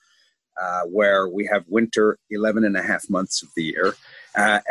Uh, 0.61 0.81
where 0.83 1.27
we 1.27 1.49
have 1.51 1.63
winter 1.67 2.19
11 2.29 2.63
and 2.63 2.77
a 2.77 2.83
half 2.83 3.09
months 3.09 3.41
of 3.41 3.49
the 3.55 3.63
year. 3.63 3.95
Uh, 4.37 4.59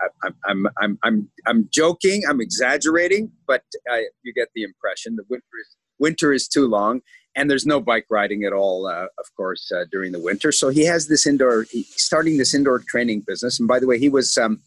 I, 0.00 0.30
I'm, 0.46 0.66
I'm, 0.80 0.98
I'm, 1.04 1.30
I'm 1.46 1.68
joking, 1.70 2.22
I'm 2.26 2.40
exaggerating, 2.40 3.30
but 3.46 3.64
uh, 3.92 3.98
you 4.22 4.32
get 4.32 4.48
the 4.54 4.62
impression. 4.62 5.16
The 5.16 5.24
winter 5.28 5.44
is, 5.60 5.76
winter 5.98 6.32
is 6.32 6.48
too 6.48 6.66
long 6.66 7.02
and 7.38 7.48
there's 7.48 7.64
no 7.64 7.80
bike 7.80 8.06
riding 8.10 8.42
at 8.42 8.52
all, 8.52 8.86
uh, 8.86 9.04
of 9.04 9.36
course, 9.36 9.70
uh, 9.70 9.84
during 9.92 10.10
the 10.10 10.18
winter. 10.18 10.50
So 10.50 10.70
he 10.70 10.84
has 10.86 11.06
this 11.06 11.24
indoor, 11.24 11.66
starting 11.96 12.36
this 12.36 12.52
indoor 12.52 12.80
training 12.80 13.22
business. 13.26 13.60
And 13.60 13.68
by 13.68 13.78
the 13.78 13.86
way, 13.86 13.96
he 13.96 14.08
was 14.08 14.36
um, 14.36 14.60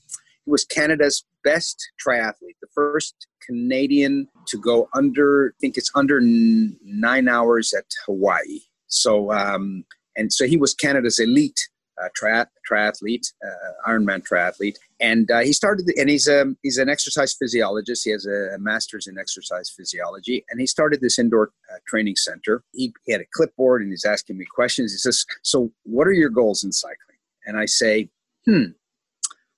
he 0.45 0.51
was 0.51 0.65
Canada's 0.65 1.25
best 1.43 1.91
triathlete, 2.05 2.57
the 2.61 2.67
first 2.73 3.27
Canadian 3.45 4.27
to 4.47 4.57
go 4.57 4.89
under, 4.93 5.53
I 5.55 5.57
think 5.59 5.77
it's 5.77 5.91
under 5.95 6.19
nine 6.21 7.27
hours 7.27 7.73
at 7.73 7.85
Hawaii. 8.05 8.61
So 8.87 9.31
um, 9.31 9.85
and 10.15 10.31
so 10.33 10.45
he 10.45 10.57
was 10.57 10.73
Canada's 10.73 11.19
elite 11.19 11.69
uh, 12.01 12.09
tri- 12.15 12.45
triathlete, 12.69 13.31
uh, 13.45 13.89
Ironman 13.89 14.23
triathlete, 14.27 14.77
and 14.99 15.29
uh, 15.29 15.39
he 15.39 15.53
started. 15.53 15.91
And 15.97 16.09
he's 16.09 16.27
a 16.27 16.41
um, 16.41 16.57
he's 16.63 16.77
an 16.77 16.89
exercise 16.89 17.33
physiologist. 17.33 18.03
He 18.03 18.11
has 18.11 18.25
a, 18.25 18.55
a 18.55 18.59
master's 18.59 19.07
in 19.07 19.17
exercise 19.17 19.69
physiology, 19.69 20.43
and 20.49 20.59
he 20.59 20.67
started 20.67 21.01
this 21.01 21.19
indoor 21.19 21.51
uh, 21.71 21.77
training 21.87 22.15
center. 22.17 22.63
He, 22.73 22.93
he, 23.05 23.11
had 23.11 23.21
a 23.21 23.25
clipboard, 23.33 23.81
and 23.81 23.91
he's 23.91 24.05
asking 24.05 24.37
me 24.37 24.45
questions. 24.45 24.91
He 24.91 24.97
says, 24.97 25.25
"So, 25.43 25.71
what 25.83 26.07
are 26.07 26.13
your 26.13 26.29
goals 26.29 26.63
in 26.63 26.71
cycling?" 26.71 27.17
And 27.45 27.57
I 27.57 27.65
say, 27.65 28.09
"Hmm." 28.45 28.71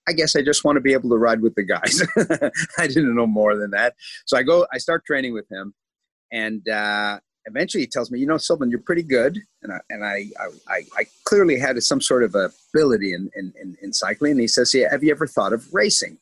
I 0.08 0.14
guess 0.14 0.36
I 0.36 0.42
just 0.42 0.64
want 0.64 0.76
to 0.76 0.82
be 0.82 0.94
able 0.94 1.10
to 1.10 1.18
ride 1.18 1.42
with 1.42 1.56
the 1.56 1.64
guys. 1.64 2.02
I 2.78 2.88
didn't 2.88 3.16
know 3.16 3.28
more 3.28 3.56
than 3.56 3.72
that. 3.72 3.96
So 4.26 4.38
I 4.38 4.44
go, 4.44 4.68
I 4.74 4.78
start 4.78 5.06
training 5.06 5.34
with 5.34 5.50
him, 5.50 5.74
and 6.32 6.68
uh, 6.68 7.20
eventually 7.46 7.84
he 7.84 7.88
tells 7.88 8.12
me, 8.12 8.20
you 8.20 8.26
know, 8.26 8.38
Sylvan, 8.38 8.70
you're 8.70 8.80
pretty 8.80 9.04
good. 9.04 9.40
And 9.62 9.74
I, 9.74 9.80
and 9.90 10.06
I, 10.06 10.26
I, 10.70 10.82
I 10.98 11.06
clearly 11.26 11.60
had 11.60 11.82
some 11.84 12.02
sort 12.02 12.24
of 12.24 12.36
ability 12.36 13.14
in, 13.14 13.30
in, 13.36 13.54
in, 13.60 13.78
in 13.82 13.94
cycling. 13.94 14.34
And 14.34 14.42
he 14.42 14.48
says, 14.48 14.74
yeah, 14.74 14.90
have 14.92 15.04
you 15.04 15.12
ever 15.12 15.28
thought 15.28 15.54
of 15.54 15.74
racing? 15.74 16.18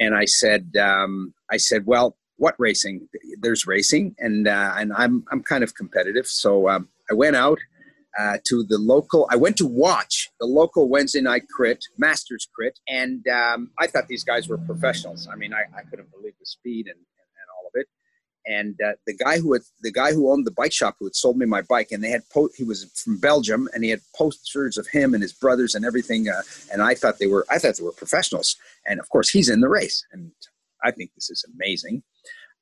And 0.00 0.14
I 0.14 0.24
said, 0.24 0.76
um, 0.80 1.34
I 1.50 1.56
said, 1.56 1.86
well, 1.86 2.16
what 2.36 2.54
racing? 2.58 3.08
There's 3.40 3.66
racing. 3.66 4.16
And, 4.18 4.48
uh, 4.48 4.74
and 4.76 4.92
I'm, 4.92 5.24
I'm 5.30 5.42
kind 5.42 5.62
of 5.62 5.74
competitive. 5.74 6.26
So 6.26 6.68
um, 6.68 6.88
I 7.10 7.14
went 7.14 7.36
out 7.36 7.58
uh, 8.18 8.38
to 8.44 8.64
the 8.64 8.78
local, 8.78 9.26
I 9.30 9.36
went 9.36 9.56
to 9.58 9.66
watch 9.66 10.30
the 10.40 10.46
local 10.46 10.88
Wednesday 10.88 11.20
night 11.20 11.44
crit, 11.48 11.84
Masters 11.98 12.48
crit. 12.54 12.78
And 12.88 13.26
um, 13.28 13.70
I 13.78 13.86
thought 13.86 14.08
these 14.08 14.24
guys 14.24 14.48
were 14.48 14.58
professionals. 14.58 15.28
I 15.30 15.36
mean, 15.36 15.52
I, 15.52 15.62
I 15.76 15.82
couldn't 15.82 16.10
believe 16.10 16.34
the 16.38 16.46
speed 16.46 16.86
and, 16.86 16.96
and, 16.96 17.28
and 17.40 17.48
all 17.56 17.66
of 17.66 17.72
it 17.74 17.86
and 18.46 18.78
uh, 18.84 18.92
the 19.06 19.14
guy 19.14 19.38
who 19.38 19.52
had 19.52 19.62
the 19.82 19.92
guy 19.92 20.12
who 20.12 20.30
owned 20.30 20.46
the 20.46 20.50
bike 20.50 20.72
shop 20.72 20.96
who 20.98 21.06
had 21.06 21.14
sold 21.14 21.36
me 21.36 21.46
my 21.46 21.62
bike, 21.62 21.88
and 21.92 22.02
they 22.02 22.10
had 22.10 22.28
po- 22.30 22.50
he 22.56 22.64
was 22.64 22.84
from 23.02 23.18
Belgium, 23.18 23.68
and 23.72 23.84
he 23.84 23.90
had 23.90 24.00
posters 24.14 24.76
of 24.76 24.86
him 24.88 25.14
and 25.14 25.22
his 25.22 25.32
brothers 25.32 25.74
and 25.74 25.84
everything. 25.84 26.28
Uh, 26.28 26.42
and 26.72 26.82
I 26.82 26.94
thought 26.94 27.18
they 27.18 27.26
were 27.26 27.46
I 27.50 27.58
thought 27.58 27.76
they 27.76 27.84
were 27.84 27.92
professionals, 27.92 28.56
and 28.86 29.00
of 29.00 29.08
course 29.08 29.30
he's 29.30 29.48
in 29.48 29.60
the 29.60 29.68
race, 29.68 30.04
and 30.12 30.30
I 30.82 30.90
think 30.90 31.10
this 31.14 31.30
is 31.30 31.44
amazing. 31.54 32.02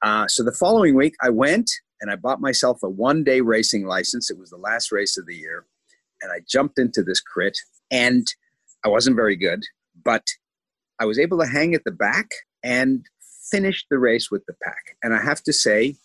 Uh, 0.03 0.27
so 0.27 0.43
the 0.43 0.53
following 0.53 0.95
week, 0.95 1.15
I 1.21 1.31
went 1.31 1.71
and 2.03 2.11
I 2.11 2.17
bought 2.17 2.41
myself 2.41 2.83
a 2.83 2.91
one 2.91 3.25
day 3.25 3.41
racing 3.41 3.87
license. 3.87 4.31
It 4.31 4.39
was 4.39 4.51
the 4.51 4.57
last 4.57 4.93
race 4.93 5.17
of 5.17 5.25
the 5.25 5.37
year, 5.37 5.65
and 6.21 6.31
I 6.31 6.41
jumped 6.47 6.79
into 6.79 7.03
this 7.03 7.21
crit, 7.21 7.57
and 7.91 8.27
I 8.85 8.89
wasn't 8.89 9.17
very 9.17 9.37
good, 9.37 9.63
but 10.05 10.27
I 10.99 11.07
was 11.07 11.19
able 11.19 11.39
to 11.39 11.47
hang 11.47 11.75
at 11.75 11.85
the 11.85 11.93
back 11.93 12.29
and 12.63 13.07
finish 13.51 13.87
the 13.89 13.99
race 13.99 14.31
with 14.31 14.45
the 14.47 14.55
pack. 14.63 14.97
And 15.03 15.15
I 15.15 15.23
have 15.23 15.43
to 15.45 15.53
say, 15.53 15.97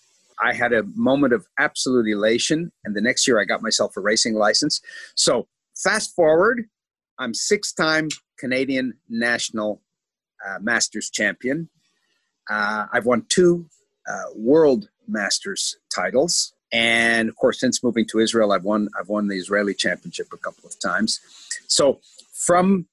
I 0.41 0.53
had 0.53 0.71
a 0.71 0.83
moment 0.95 1.33
of 1.33 1.47
absolute 1.57 2.07
elation. 2.07 2.71
And 2.85 2.95
the 2.95 3.01
next 3.01 3.27
year, 3.27 3.39
I 3.39 3.45
got 3.45 3.63
myself 3.63 3.97
a 3.97 4.01
racing 4.01 4.35
license. 4.35 4.81
So, 5.15 5.47
fast 5.75 6.15
forward, 6.15 6.65
I'm 7.17 7.33
six 7.33 7.73
time 7.73 8.09
Canadian 8.37 8.93
national 9.09 9.81
uh, 10.47 10.59
masters 10.61 11.09
champion. 11.09 11.69
Uh, 12.49 12.85
I've 12.93 13.05
won 13.05 13.25
two 13.29 13.67
uh, 14.07 14.29
world 14.35 14.89
masters 15.07 15.77
titles. 15.93 16.53
And 16.71 17.29
of 17.29 17.35
course, 17.35 17.59
since 17.59 17.83
moving 17.83 18.05
to 18.07 18.19
Israel, 18.19 18.51
I've 18.51 18.65
won 18.65 18.89
I've 18.99 19.09
won 19.09 19.27
the 19.27 19.37
Israeli 19.37 19.73
championship 19.73 20.27
a 20.33 20.37
couple 20.37 20.67
of 20.67 20.79
times. 20.79 21.19
So 21.67 21.99
from 22.33 22.87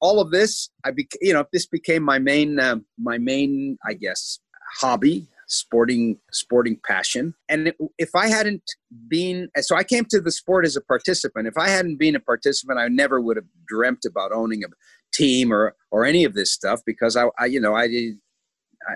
all 0.00 0.20
of 0.20 0.30
this, 0.30 0.70
I 0.84 0.90
bec- 0.92 1.20
you 1.20 1.32
know 1.32 1.44
this 1.52 1.66
became 1.66 2.02
my 2.02 2.18
main 2.18 2.58
uh, 2.58 2.76
my 2.98 3.18
main 3.18 3.78
I 3.86 3.94
guess 3.94 4.38
hobby, 4.80 5.26
sporting 5.46 6.18
sporting 6.32 6.80
passion. 6.86 7.34
And 7.48 7.72
if 7.98 8.14
I 8.14 8.28
hadn't 8.28 8.62
been 9.08 9.50
so 9.60 9.76
I 9.76 9.84
came 9.84 10.06
to 10.06 10.20
the 10.20 10.32
sport 10.32 10.64
as 10.64 10.76
a 10.76 10.80
participant. 10.80 11.48
If 11.48 11.58
I 11.58 11.68
hadn't 11.68 11.96
been 11.96 12.16
a 12.16 12.20
participant, 12.20 12.78
I 12.78 12.88
never 12.88 13.20
would 13.20 13.36
have 13.36 13.46
dreamt 13.66 14.04
about 14.06 14.32
owning 14.32 14.64
a 14.64 14.68
team 15.12 15.52
or 15.52 15.74
or 15.90 16.04
any 16.04 16.24
of 16.24 16.34
this 16.34 16.52
stuff 16.52 16.80
because 16.84 17.16
I, 17.16 17.26
I 17.38 17.46
you 17.46 17.60
know 17.60 17.74
I 17.74 17.88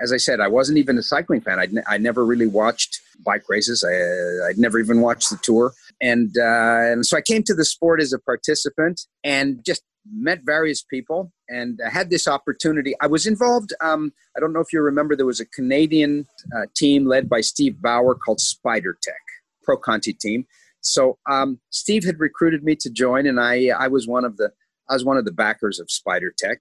as 0.01 0.13
I 0.13 0.17
said, 0.17 0.41
I 0.41 0.49
wasn't 0.49 0.79
even 0.79 0.97
a 0.99 1.03
cycling 1.03 1.41
fan. 1.41 1.59
I'd 1.89 2.03
never 2.03 2.25
really 2.25 2.47
watched 2.47 3.01
bike 3.25 3.49
races. 3.49 3.85
I, 3.85 4.49
would 4.49 4.59
never 4.59 4.79
even 4.79 5.01
watched 5.01 5.31
the 5.31 5.39
tour. 5.43 5.73
And, 6.01 6.37
uh, 6.39 6.93
and 6.93 7.07
so 7.07 7.17
I 7.17 7.21
came 7.21 7.43
to 7.45 7.55
the 7.55 7.65
sport 7.65 8.01
as 8.01 8.13
a 8.13 8.19
participant 8.19 9.03
and 9.23 9.65
just 9.65 9.83
met 10.11 10.41
various 10.45 10.83
people 10.83 11.33
and 11.49 11.79
I 11.87 11.91
had 11.91 12.11
this 12.11 12.27
opportunity. 12.27 12.95
I 13.01 13.07
was 13.07 13.27
involved. 13.27 13.73
Um, 13.81 14.13
I 14.37 14.41
don't 14.41 14.53
know 14.53 14.61
if 14.61 14.73
you 14.73 14.81
remember, 14.81 15.15
there 15.15 15.27
was 15.27 15.41
a 15.41 15.47
Canadian 15.47 16.27
uh, 16.57 16.67
team 16.75 17.07
led 17.07 17.29
by 17.29 17.43
Steve 17.43 17.81
Bauer 17.81 18.15
called 18.15 18.41
Spider 18.41 18.97
Tech, 19.03 19.21
Pro 19.63 19.77
Conti 19.77 20.15
team. 20.15 20.47
So 20.81 21.19
um, 21.31 21.61
Steve 21.71 22.05
had 22.05 22.19
recruited 22.19 22.65
me 22.65 22.75
to 22.77 22.91
join, 22.91 23.27
and 23.27 23.39
I 23.39 23.69
I 23.69 23.87
was 23.87 24.09
one 24.09 24.25
of 24.25 24.37
the 24.37 24.51
I 24.91 24.95
was 24.95 25.05
one 25.05 25.17
of 25.17 25.25
the 25.25 25.33
backers 25.33 25.79
of 25.79 25.91
Spider 25.91 26.35
Tech, 26.37 26.59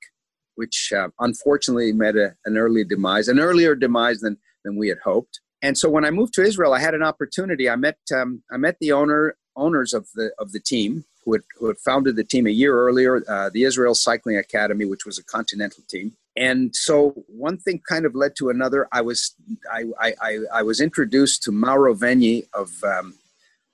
which 0.61 0.93
uh, 0.95 1.09
unfortunately 1.19 1.91
met 1.91 2.15
a, 2.15 2.35
an 2.45 2.55
early 2.55 2.83
demise, 2.83 3.27
an 3.27 3.39
earlier 3.39 3.73
demise 3.73 4.19
than 4.21 4.37
than 4.63 4.75
we 4.81 4.87
had 4.93 4.99
hoped. 4.99 5.39
And 5.63 5.75
so 5.75 5.89
when 5.89 6.05
I 6.05 6.11
moved 6.11 6.33
to 6.35 6.43
Israel, 6.43 6.73
I 6.73 6.79
had 6.87 6.93
an 6.93 7.01
opportunity. 7.11 7.65
I 7.67 7.77
met 7.87 7.97
um, 8.19 8.43
I 8.55 8.57
met 8.57 8.77
the 8.79 8.91
owner 8.91 9.35
owners 9.55 9.91
of 9.99 10.03
the 10.13 10.27
of 10.37 10.51
the 10.51 10.59
team 10.73 10.91
who 11.23 11.33
had, 11.33 11.41
who 11.57 11.65
had 11.67 11.79
founded 11.79 12.15
the 12.15 12.23
team 12.33 12.45
a 12.45 12.57
year 12.61 12.73
earlier, 12.85 13.23
uh, 13.27 13.49
the 13.55 13.63
Israel 13.63 13.95
Cycling 13.95 14.37
Academy, 14.37 14.85
which 14.85 15.05
was 15.05 15.17
a 15.17 15.23
continental 15.23 15.83
team. 15.87 16.07
And 16.35 16.75
so 16.75 16.95
one 17.27 17.57
thing 17.57 17.81
kind 17.93 18.05
of 18.05 18.13
led 18.15 18.35
to 18.37 18.49
another. 18.55 18.87
I 18.91 19.01
was 19.01 19.35
I, 19.77 19.81
I, 19.99 20.39
I 20.59 20.61
was 20.69 20.79
introduced 20.79 21.41
to 21.43 21.51
Mauro 21.51 21.93
Vegni 22.03 22.45
of 22.53 22.69
um, 22.83 23.15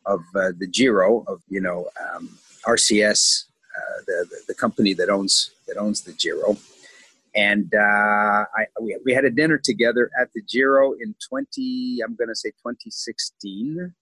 of 0.06 0.22
uh, 0.42 0.52
the 0.62 0.68
Giro 0.78 1.26
of 1.28 1.38
you 1.50 1.62
know 1.68 1.80
um, 2.06 2.24
RCS, 2.76 3.22
uh, 3.78 3.98
the, 4.08 4.18
the, 4.32 4.40
the 4.50 4.56
company 4.66 4.94
that 5.00 5.10
owns 5.10 5.52
that 5.68 5.78
owns 5.78 6.02
the 6.02 6.14
Giro. 6.14 6.58
And 7.38 7.72
uh, 7.76 8.46
I, 8.58 8.66
we, 8.82 8.98
we 9.06 9.14
had 9.14 9.24
a 9.24 9.30
dinner 9.30 9.60
together 9.64 10.10
at 10.20 10.30
the 10.34 10.42
Giro 10.42 10.94
in 10.94 11.14
20, 11.30 12.00
I'm 12.04 12.16
going 12.16 12.30
to 12.30 12.36
say 12.36 12.50
2016. 12.50 13.94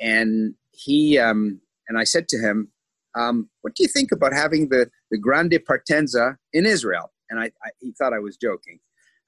And 0.00 0.54
he, 0.72 1.18
um, 1.18 1.60
and 1.88 1.98
I 1.98 2.04
said 2.04 2.26
to 2.28 2.38
him, 2.38 2.68
um, 3.14 3.50
what 3.60 3.74
do 3.74 3.82
you 3.82 3.88
think 3.88 4.12
about 4.12 4.32
having 4.32 4.70
the, 4.70 4.90
the 5.10 5.18
Grande 5.18 5.60
Partenza 5.68 6.38
in 6.54 6.64
Israel? 6.64 7.12
And 7.28 7.38
I, 7.38 7.44
I 7.44 7.70
he 7.80 7.92
thought 7.92 8.14
I 8.14 8.18
was 8.18 8.38
joking. 8.38 8.80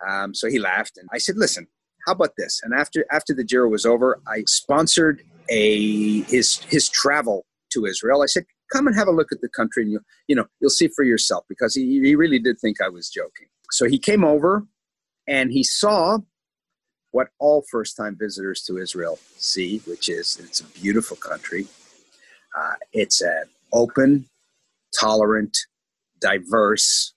Um, 0.09 0.35
so 0.35 0.49
he 0.49 0.59
laughed 0.59 0.97
and 0.97 1.09
I 1.13 1.19
said, 1.19 1.37
listen, 1.37 1.67
how 2.07 2.13
about 2.13 2.33
this? 2.39 2.61
And 2.65 2.73
after, 2.73 3.05
after 3.13 3.35
the 3.35 3.45
Giro 3.45 3.69
was 3.69 3.85
over, 3.85 4.19
I 4.27 4.45
sponsored 4.47 5.23
a, 5.51 6.23
his, 6.23 6.59
his 6.61 6.89
travel 6.89 7.45
to 7.73 7.85
Israel. 7.85 8.23
I 8.23 8.27
said, 8.27 8.47
come 8.73 8.87
and 8.87 8.97
have 8.97 9.09
a 9.09 9.13
look 9.13 9.33
at 9.33 9.41
the 9.41 9.49
country 9.49 9.83
and 9.83 9.93
you, 9.93 10.01
you 10.29 10.37
know, 10.37 10.47
you'll 10.61 10.71
see 10.71 10.89
for 10.89 11.05
yourself 11.05 11.45
because 11.49 11.75
he, 11.75 12.01
he 12.01 12.15
really 12.15 12.39
did 12.39 12.59
think 12.59 12.81
I 12.81 12.89
was 12.89 13.09
joking. 13.09 13.47
So 13.71 13.87
he 13.87 13.99
came 13.99 14.25
over 14.25 14.67
and 15.27 15.53
he 15.53 15.63
saw 15.63 16.19
what 17.11 17.29
all 17.39 17.65
first 17.71 17.97
time 17.97 18.17
visitors 18.19 18.63
to 18.65 18.79
Israel 18.79 19.19
see, 19.37 19.79
which 19.87 20.09
is 20.09 20.39
it's 20.43 20.61
a 20.61 20.65
beautiful 20.65 21.17
country. 21.17 21.67
Uh, 22.57 22.75
it's 22.93 23.21
an 23.21 23.45
open, 23.73 24.29
tolerant, 24.99 25.57
diverse, 26.21 27.15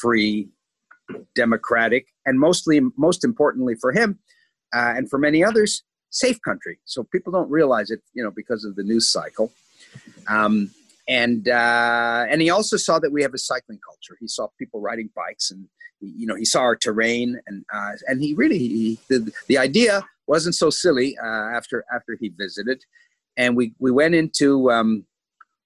free, 0.00 0.48
democratic, 1.34 2.06
and 2.24 2.38
mostly, 2.38 2.80
most 2.96 3.24
importantly 3.24 3.74
for 3.74 3.92
him 3.92 4.18
uh, 4.74 4.94
and 4.96 5.10
for 5.10 5.18
many 5.18 5.42
others, 5.44 5.82
safe 6.10 6.40
country. 6.42 6.78
So 6.84 7.04
people 7.04 7.32
don't 7.32 7.50
realize 7.50 7.90
it, 7.90 8.00
you 8.14 8.22
know, 8.22 8.30
because 8.30 8.64
of 8.64 8.76
the 8.76 8.82
news 8.82 9.10
cycle. 9.10 9.52
Um, 10.28 10.70
and 11.08 11.48
uh, 11.48 12.26
and 12.30 12.40
he 12.40 12.50
also 12.50 12.76
saw 12.76 12.98
that 13.00 13.12
we 13.12 13.22
have 13.22 13.34
a 13.34 13.38
cycling 13.38 13.80
culture. 13.84 14.16
He 14.20 14.28
saw 14.28 14.48
people 14.58 14.80
riding 14.80 15.10
bikes, 15.14 15.50
and 15.50 15.66
you 16.00 16.26
know 16.26 16.36
he 16.36 16.44
saw 16.44 16.60
our 16.60 16.76
terrain, 16.76 17.40
and 17.48 17.64
uh, 17.74 17.92
and 18.06 18.22
he 18.22 18.34
really 18.34 18.58
he, 18.58 18.98
the 19.08 19.32
the 19.48 19.58
idea 19.58 20.04
wasn't 20.28 20.54
so 20.54 20.70
silly 20.70 21.18
uh, 21.18 21.26
after 21.26 21.84
after 21.92 22.16
he 22.20 22.28
visited, 22.28 22.84
and 23.36 23.56
we 23.56 23.74
we 23.80 23.90
went 23.90 24.14
into 24.14 24.70
um, 24.70 25.04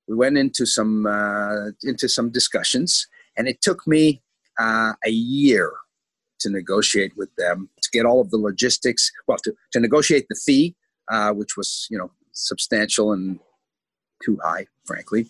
we 0.08 0.16
went 0.16 0.38
into 0.38 0.64
some 0.64 1.06
uh, 1.06 1.70
into 1.82 2.08
some 2.08 2.30
discussions, 2.30 3.06
and 3.36 3.46
it 3.46 3.60
took 3.60 3.86
me 3.86 4.22
uh, 4.58 4.94
a 5.04 5.10
year 5.10 5.72
to 6.40 6.48
negotiate 6.48 7.12
with 7.16 7.34
them 7.36 7.68
to 7.82 7.90
get 7.92 8.06
all 8.06 8.20
of 8.20 8.30
the 8.30 8.38
logistics. 8.38 9.10
Well, 9.26 9.38
to 9.44 9.52
to 9.72 9.80
negotiate 9.80 10.26
the 10.30 10.36
fee, 10.36 10.74
uh, 11.10 11.32
which 11.32 11.56
was 11.56 11.86
you 11.90 11.98
know 11.98 12.10
substantial 12.32 13.12
and 13.12 13.38
too 14.24 14.38
high, 14.42 14.66
frankly. 14.84 15.26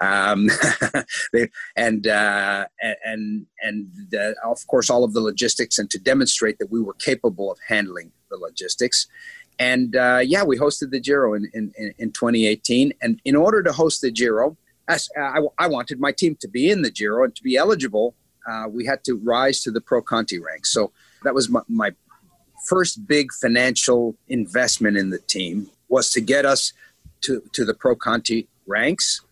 Um, 0.00 0.48
they, 1.32 1.50
and 1.76 2.06
uh, 2.06 2.66
and 3.04 3.46
and 3.62 4.14
uh, 4.14 4.32
of 4.44 4.66
course 4.66 4.90
all 4.90 5.04
of 5.04 5.12
the 5.12 5.20
logistics, 5.20 5.78
and 5.78 5.90
to 5.90 5.98
demonstrate 5.98 6.58
that 6.58 6.70
we 6.70 6.80
were 6.80 6.94
capable 6.94 7.50
of 7.50 7.58
handling 7.66 8.12
the 8.30 8.36
logistics. 8.36 9.06
And 9.58 9.96
uh, 9.96 10.20
yeah, 10.22 10.44
we 10.44 10.58
hosted 10.58 10.90
the 10.90 11.00
Giro 11.00 11.32
in, 11.34 11.50
in, 11.54 11.72
in 11.98 12.12
2018. 12.12 12.92
And 13.00 13.20
in 13.24 13.34
order 13.34 13.62
to 13.62 13.72
host 13.72 14.02
the 14.02 14.10
Giro, 14.10 14.56
I, 14.88 14.98
I 15.58 15.66
wanted 15.66 15.98
my 15.98 16.12
team 16.12 16.36
to 16.40 16.48
be 16.48 16.70
in 16.70 16.82
the 16.82 16.90
Giro 16.90 17.24
and 17.24 17.34
to 17.34 17.42
be 17.42 17.56
eligible. 17.56 18.14
Uh, 18.46 18.66
we 18.68 18.86
had 18.86 19.02
to 19.04 19.14
rise 19.14 19.60
to 19.62 19.70
the 19.70 19.80
Pro 19.80 20.02
Conti 20.02 20.38
ranks. 20.38 20.72
So 20.72 20.92
that 21.24 21.34
was 21.34 21.48
my, 21.48 21.62
my 21.68 21.92
first 22.68 23.06
big 23.06 23.32
financial 23.32 24.16
investment 24.28 24.96
in 24.96 25.10
the 25.10 25.18
team 25.18 25.70
was 25.88 26.10
to 26.10 26.20
get 26.20 26.44
us 26.44 26.72
to, 27.26 27.42
to 27.52 27.64
the 27.64 27.74
Pro 27.74 27.94
Conti 27.94 28.48
ranks. 28.66 29.22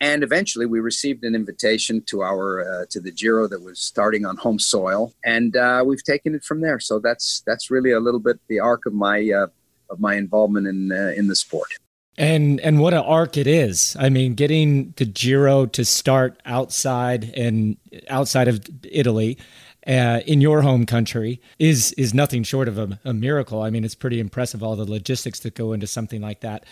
And 0.00 0.22
eventually, 0.22 0.66
we 0.66 0.80
received 0.80 1.24
an 1.24 1.34
invitation 1.34 2.02
to 2.02 2.22
our 2.22 2.60
uh, 2.60 2.86
to 2.90 3.00
the 3.00 3.10
Giro 3.10 3.48
that 3.48 3.62
was 3.62 3.78
starting 3.80 4.26
on 4.26 4.36
home 4.36 4.58
soil, 4.58 5.14
and 5.24 5.56
uh, 5.56 5.82
we've 5.86 6.04
taken 6.04 6.34
it 6.34 6.44
from 6.44 6.60
there. 6.60 6.78
So 6.78 6.98
that's 6.98 7.42
that's 7.46 7.70
really 7.70 7.92
a 7.92 8.00
little 8.00 8.20
bit 8.20 8.38
the 8.48 8.60
arc 8.60 8.84
of 8.84 8.92
my 8.92 9.30
uh, 9.30 9.46
of 9.88 9.98
my 9.98 10.16
involvement 10.16 10.66
in 10.66 10.92
uh, 10.92 11.14
in 11.16 11.28
the 11.28 11.34
sport. 11.34 11.68
And 12.18 12.60
and 12.60 12.78
what 12.78 12.92
an 12.92 13.04
arc 13.04 13.38
it 13.38 13.46
is. 13.46 13.96
I 13.98 14.10
mean, 14.10 14.34
getting 14.34 14.92
the 14.98 15.06
Giro 15.06 15.64
to 15.64 15.82
start 15.82 16.42
outside 16.44 17.32
and 17.34 17.78
outside 18.10 18.48
of 18.48 18.68
Italy, 18.82 19.38
uh, 19.86 20.20
in 20.26 20.40
your 20.40 20.62
home 20.62 20.84
country 20.84 21.40
is 21.58 21.92
is 21.92 22.12
nothing 22.12 22.42
short 22.42 22.68
of 22.68 22.78
a, 22.78 22.98
a, 23.04 23.14
miracle. 23.14 23.62
I 23.62 23.70
mean, 23.70 23.84
it's 23.84 23.94
pretty 23.94 24.18
impressive 24.18 24.62
all 24.62 24.76
the 24.76 24.84
logistics 24.84 25.40
that 25.40 25.54
go 25.54 25.72
into 25.72 25.86
something 25.86 26.20
like 26.20 26.40
that. 26.40 26.64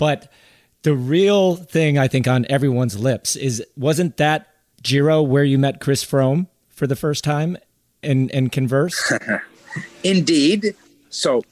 But 0.00 0.32
the 0.80 0.94
real 0.94 1.56
thing 1.56 1.98
I 1.98 2.08
think 2.08 2.26
on 2.26 2.46
everyone's 2.48 2.98
lips 2.98 3.36
is 3.36 3.62
wasn't 3.76 4.16
that 4.16 4.48
Giro 4.82 5.20
where 5.20 5.44
you 5.44 5.58
met 5.58 5.78
Chris 5.78 6.02
Froome 6.02 6.46
for 6.70 6.86
the 6.86 6.96
first 6.96 7.22
time 7.22 7.58
and 8.02 8.30
and 8.30 8.50
converse? 8.50 9.12
Indeed. 10.02 10.74
So 11.10 11.42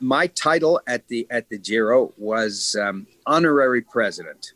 my 0.00 0.28
title 0.28 0.80
at 0.86 1.06
the 1.08 1.26
at 1.30 1.50
the 1.50 1.58
Giro 1.58 2.14
was 2.16 2.74
um, 2.80 3.06
honorary 3.26 3.82
president. 3.82 4.54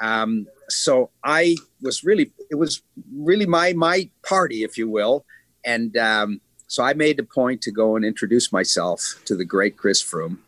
Um, 0.00 0.46
so 0.70 1.10
I 1.22 1.56
was 1.82 2.04
really 2.04 2.32
it 2.50 2.54
was 2.54 2.80
really 3.14 3.44
my 3.44 3.74
my 3.74 4.08
party, 4.26 4.64
if 4.64 4.78
you 4.78 4.88
will, 4.88 5.26
and 5.62 5.94
um, 5.98 6.40
so 6.68 6.82
I 6.82 6.94
made 6.94 7.18
the 7.18 7.22
point 7.22 7.60
to 7.62 7.70
go 7.70 7.96
and 7.96 8.04
introduce 8.04 8.50
myself 8.50 9.20
to 9.26 9.36
the 9.36 9.44
great 9.44 9.76
Chris 9.76 10.02
Froome. 10.02 10.38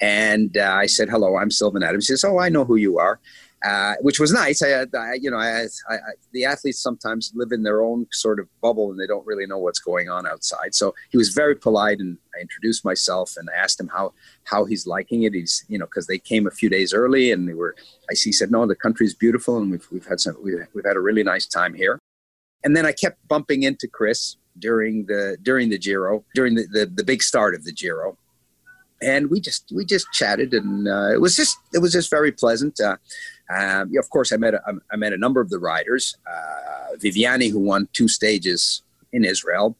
And 0.00 0.56
uh, 0.56 0.72
I 0.72 0.86
said, 0.86 1.08
hello, 1.08 1.36
I'm 1.36 1.50
Sylvan 1.50 1.82
Adams. 1.82 2.06
He 2.06 2.12
says, 2.12 2.24
oh, 2.24 2.38
I 2.38 2.48
know 2.48 2.64
who 2.64 2.76
you 2.76 2.98
are. 2.98 3.20
Uh, 3.64 3.94
which 4.02 4.20
was 4.20 4.32
nice. 4.32 4.62
I, 4.62 4.84
I 4.94 5.14
you 5.14 5.30
know, 5.30 5.38
I, 5.38 5.64
I, 5.88 5.96
the 6.32 6.44
athletes 6.44 6.78
sometimes 6.78 7.32
live 7.34 7.52
in 7.52 7.62
their 7.62 7.82
own 7.82 8.06
sort 8.12 8.38
of 8.38 8.48
bubble 8.60 8.90
and 8.90 9.00
they 9.00 9.06
don't 9.06 9.26
really 9.26 9.46
know 9.46 9.58
what's 9.58 9.78
going 9.78 10.10
on 10.10 10.26
outside. 10.26 10.74
So 10.74 10.94
he 11.10 11.16
was 11.16 11.30
very 11.30 11.56
polite, 11.56 11.98
and 11.98 12.18
I 12.36 12.42
introduced 12.42 12.84
myself 12.84 13.32
and 13.36 13.48
asked 13.56 13.80
him 13.80 13.88
how 13.88 14.12
how 14.44 14.66
he's 14.66 14.86
liking 14.86 15.22
it. 15.22 15.32
He's 15.32 15.64
you 15.68 15.78
know 15.78 15.86
because 15.86 16.06
they 16.06 16.18
came 16.18 16.46
a 16.46 16.50
few 16.50 16.68
days 16.68 16.92
early 16.92 17.32
and 17.32 17.48
they 17.48 17.54
were. 17.54 17.74
I 18.10 18.14
he 18.14 18.30
said, 18.30 18.50
no, 18.50 18.66
the 18.66 18.76
country's 18.76 19.14
beautiful 19.14 19.56
and 19.56 19.70
we've 19.70 19.86
we've 19.90 20.06
had 20.06 20.20
some 20.20 20.36
we've, 20.44 20.66
we've 20.74 20.84
had 20.84 20.96
a 20.96 21.00
really 21.00 21.24
nice 21.24 21.46
time 21.46 21.72
here. 21.72 21.98
And 22.62 22.76
then 22.76 22.84
I 22.84 22.92
kept 22.92 23.26
bumping 23.26 23.62
into 23.62 23.88
Chris 23.88 24.36
during 24.58 25.06
the 25.06 25.38
during 25.42 25.70
the 25.70 25.78
Giro 25.78 26.24
during 26.34 26.56
the 26.56 26.66
the, 26.70 26.86
the 26.86 27.04
big 27.04 27.22
start 27.22 27.54
of 27.54 27.64
the 27.64 27.72
Giro 27.72 28.18
and 29.02 29.30
we 29.30 29.40
just 29.40 29.70
we 29.74 29.84
just 29.84 30.06
chatted 30.12 30.54
and 30.54 30.88
uh, 30.88 31.12
it 31.12 31.20
was 31.20 31.36
just 31.36 31.58
it 31.74 31.78
was 31.78 31.92
just 31.92 32.10
very 32.10 32.32
pleasant 32.32 32.80
uh, 32.80 32.96
um, 33.54 33.92
of 33.96 34.10
course, 34.10 34.32
I 34.32 34.36
met 34.36 34.54
a, 34.54 34.60
I 34.90 34.96
met 34.96 35.12
a 35.12 35.16
number 35.16 35.40
of 35.40 35.50
the 35.50 35.58
riders. 35.58 36.16
Uh, 36.26 36.96
Viviani, 36.96 37.50
who 37.50 37.60
won 37.60 37.88
two 37.92 38.08
stages 38.08 38.82
in 39.12 39.24
Israel, 39.24 39.76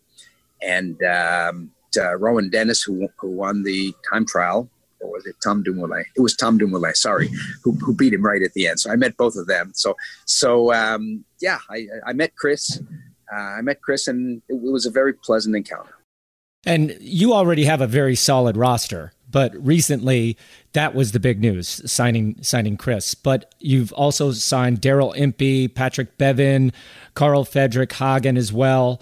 and 0.62 1.02
um, 1.02 1.70
uh, 1.98 2.16
Rohan 2.16 2.50
Dennis, 2.50 2.82
who 2.82 3.08
who 3.18 3.30
won 3.30 3.64
the 3.64 3.92
time 4.08 4.24
trial, 4.24 4.68
or 5.00 5.10
was 5.10 5.26
it 5.26 5.34
Tom 5.42 5.62
Dumoulin? 5.62 6.04
It 6.16 6.20
was 6.20 6.36
Tom 6.36 6.58
Dumoulin. 6.58 6.94
Sorry, 6.94 7.28
who, 7.64 7.72
who 7.72 7.94
beat 7.94 8.14
him 8.14 8.22
right 8.22 8.42
at 8.42 8.52
the 8.52 8.68
end. 8.68 8.78
So 8.80 8.90
I 8.90 8.96
met 8.96 9.16
both 9.16 9.34
of 9.34 9.46
them. 9.46 9.72
So 9.74 9.96
so 10.26 10.72
um, 10.72 11.24
yeah, 11.40 11.58
I, 11.68 11.86
I 12.06 12.12
met 12.12 12.36
Chris. 12.36 12.80
Uh, 13.32 13.40
I 13.58 13.62
met 13.62 13.82
Chris, 13.82 14.06
and 14.06 14.42
it 14.48 14.60
was 14.60 14.86
a 14.86 14.90
very 14.90 15.12
pleasant 15.12 15.56
encounter. 15.56 15.95
And 16.66 16.96
you 17.00 17.32
already 17.32 17.64
have 17.64 17.80
a 17.80 17.86
very 17.86 18.16
solid 18.16 18.56
roster 18.56 19.12
but 19.36 19.52
recently 19.62 20.36
that 20.72 20.94
was 20.94 21.12
the 21.12 21.20
big 21.20 21.40
news 21.40 21.82
signing 21.90 22.36
signing 22.42 22.76
Chris. 22.76 23.14
But 23.14 23.54
you've 23.58 23.92
also 23.92 24.32
signed 24.32 24.80
Daryl 24.80 25.14
Impey, 25.14 25.68
Patrick 25.68 26.16
Bevin, 26.16 26.72
Carl 27.14 27.44
Fredrik 27.44 27.92
Hagen 27.92 28.36
as 28.36 28.50
well. 28.52 29.00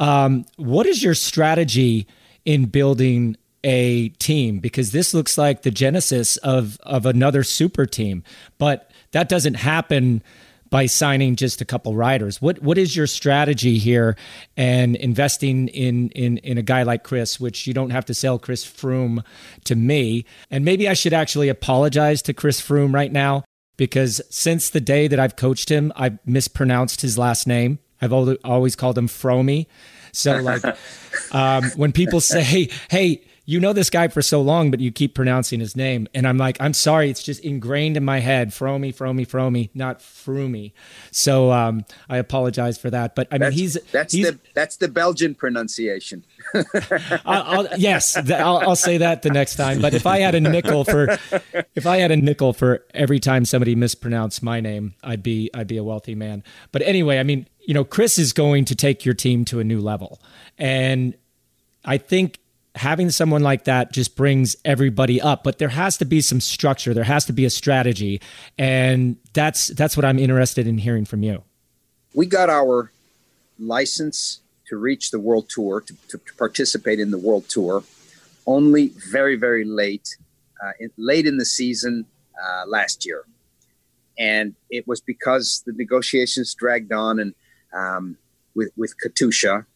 Um, 0.00 0.46
what 0.56 0.86
is 0.86 1.02
your 1.02 1.14
strategy 1.14 2.06
in 2.44 2.66
building 2.66 3.36
a 3.62 4.08
team? 4.10 4.58
Because 4.58 4.92
this 4.92 5.12
looks 5.12 5.36
like 5.36 5.62
the 5.62 5.70
genesis 5.70 6.36
of 6.38 6.78
of 6.84 7.04
another 7.06 7.42
super 7.42 7.86
team, 7.86 8.22
but 8.58 8.90
that 9.12 9.28
doesn't 9.28 9.54
happen 9.54 10.22
by 10.70 10.86
signing 10.86 11.36
just 11.36 11.60
a 11.60 11.64
couple 11.64 11.94
riders. 11.94 12.40
What 12.42 12.60
what 12.62 12.78
is 12.78 12.96
your 12.96 13.06
strategy 13.06 13.78
here 13.78 14.16
and 14.56 14.96
investing 14.96 15.68
in 15.68 16.10
in 16.10 16.38
in 16.38 16.58
a 16.58 16.62
guy 16.62 16.82
like 16.82 17.04
Chris, 17.04 17.38
which 17.38 17.66
you 17.66 17.74
don't 17.74 17.90
have 17.90 18.04
to 18.06 18.14
sell 18.14 18.38
Chris 18.38 18.64
Froome 18.64 19.24
to 19.64 19.74
me. 19.74 20.24
And 20.50 20.64
maybe 20.64 20.88
I 20.88 20.94
should 20.94 21.12
actually 21.12 21.48
apologize 21.48 22.22
to 22.22 22.34
Chris 22.34 22.60
Froome 22.60 22.94
right 22.94 23.12
now 23.12 23.44
because 23.76 24.20
since 24.30 24.70
the 24.70 24.80
day 24.80 25.08
that 25.08 25.18
I've 25.18 25.36
coached 25.36 25.68
him, 25.68 25.92
I've 25.96 26.18
mispronounced 26.26 27.00
his 27.00 27.18
last 27.18 27.46
name. 27.46 27.78
I've 28.00 28.12
always 28.12 28.76
called 28.76 28.98
him 28.98 29.08
Fromy. 29.08 29.66
So 30.12 30.36
like 30.38 30.62
um, 31.32 31.64
when 31.76 31.92
people 31.92 32.20
say, 32.20 32.70
"Hey," 32.90 33.22
you 33.46 33.60
know 33.60 33.72
this 33.72 33.90
guy 33.90 34.08
for 34.08 34.22
so 34.22 34.40
long, 34.40 34.70
but 34.70 34.80
you 34.80 34.90
keep 34.90 35.14
pronouncing 35.14 35.60
his 35.60 35.76
name. 35.76 36.08
And 36.14 36.26
I'm 36.26 36.38
like, 36.38 36.56
I'm 36.60 36.72
sorry, 36.72 37.10
it's 37.10 37.22
just 37.22 37.40
ingrained 37.44 37.96
in 37.96 38.04
my 38.04 38.20
head. 38.20 38.50
Fromy, 38.50 38.94
Fromy, 38.94 39.26
Fromy, 39.26 39.68
not 39.74 39.98
Froomy. 39.98 40.72
So 41.10 41.52
um, 41.52 41.84
I 42.08 42.16
apologize 42.16 42.78
for 42.78 42.88
that. 42.90 43.14
But 43.14 43.28
I 43.30 43.34
mean, 43.34 43.40
that's, 43.40 43.56
he's 43.56 43.78
that's 43.92 44.14
he's, 44.14 44.26
the 44.26 44.38
that's 44.54 44.76
the 44.76 44.88
Belgian 44.88 45.34
pronunciation. 45.34 46.24
I'll, 47.24 47.66
I'll, 47.66 47.78
yes, 47.78 48.16
I'll, 48.16 48.58
I'll 48.58 48.76
say 48.76 48.98
that 48.98 49.22
the 49.22 49.30
next 49.30 49.56
time. 49.56 49.82
But 49.82 49.92
if 49.92 50.06
I 50.06 50.20
had 50.20 50.34
a 50.34 50.40
nickel 50.40 50.84
for 50.84 51.18
if 51.74 51.86
I 51.86 51.98
had 51.98 52.10
a 52.10 52.16
nickel 52.16 52.54
for 52.54 52.84
every 52.94 53.20
time 53.20 53.44
somebody 53.44 53.74
mispronounced 53.74 54.42
my 54.42 54.60
name, 54.60 54.94
I'd 55.02 55.22
be 55.22 55.50
I'd 55.52 55.66
be 55.66 55.76
a 55.76 55.84
wealthy 55.84 56.14
man. 56.14 56.42
But 56.72 56.80
anyway, 56.82 57.18
I 57.18 57.24
mean, 57.24 57.46
you 57.60 57.74
know, 57.74 57.84
Chris 57.84 58.18
is 58.18 58.32
going 58.32 58.64
to 58.66 58.74
take 58.74 59.04
your 59.04 59.14
team 59.14 59.44
to 59.46 59.60
a 59.60 59.64
new 59.64 59.80
level, 59.80 60.18
and 60.56 61.14
I 61.84 61.98
think 61.98 62.38
having 62.74 63.10
someone 63.10 63.42
like 63.42 63.64
that 63.64 63.92
just 63.92 64.16
brings 64.16 64.56
everybody 64.64 65.20
up 65.20 65.44
but 65.44 65.58
there 65.58 65.68
has 65.68 65.96
to 65.98 66.04
be 66.04 66.20
some 66.20 66.40
structure. 66.40 66.92
There 66.92 67.04
has 67.04 67.24
to 67.26 67.32
be 67.32 67.44
a 67.44 67.50
strategy. 67.50 68.20
And 68.58 69.16
that's 69.32 69.68
that's 69.68 69.96
what 69.96 70.04
i'm 70.04 70.18
interested 70.18 70.66
in 70.66 70.78
hearing 70.78 71.04
from 71.04 71.22
you. 71.22 71.42
We 72.14 72.26
got 72.26 72.50
our 72.50 72.90
license 73.58 74.40
to 74.68 74.76
reach 74.76 75.10
the 75.10 75.20
world 75.20 75.48
tour 75.48 75.80
to, 75.80 75.94
to, 76.08 76.18
participate 76.36 76.98
in 76.98 77.10
the 77.10 77.18
world 77.18 77.48
tour 77.48 77.84
only 78.46 78.88
very 79.10 79.36
very 79.36 79.64
late 79.64 80.16
uh, 80.62 80.72
in, 80.80 80.90
late 80.96 81.26
in 81.26 81.36
the 81.36 81.44
season 81.44 82.06
uh, 82.42 82.66
last 82.66 83.06
year. 83.06 83.24
And 84.18 84.54
it 84.70 84.86
was 84.86 85.00
because 85.00 85.62
the 85.66 85.72
negotiations 85.72 86.54
dragged 86.54 86.92
on 86.92 87.18
and 87.20 87.34
um, 87.72 88.16
with 88.54 88.70
with 88.76 88.94
katusha. 89.02 89.66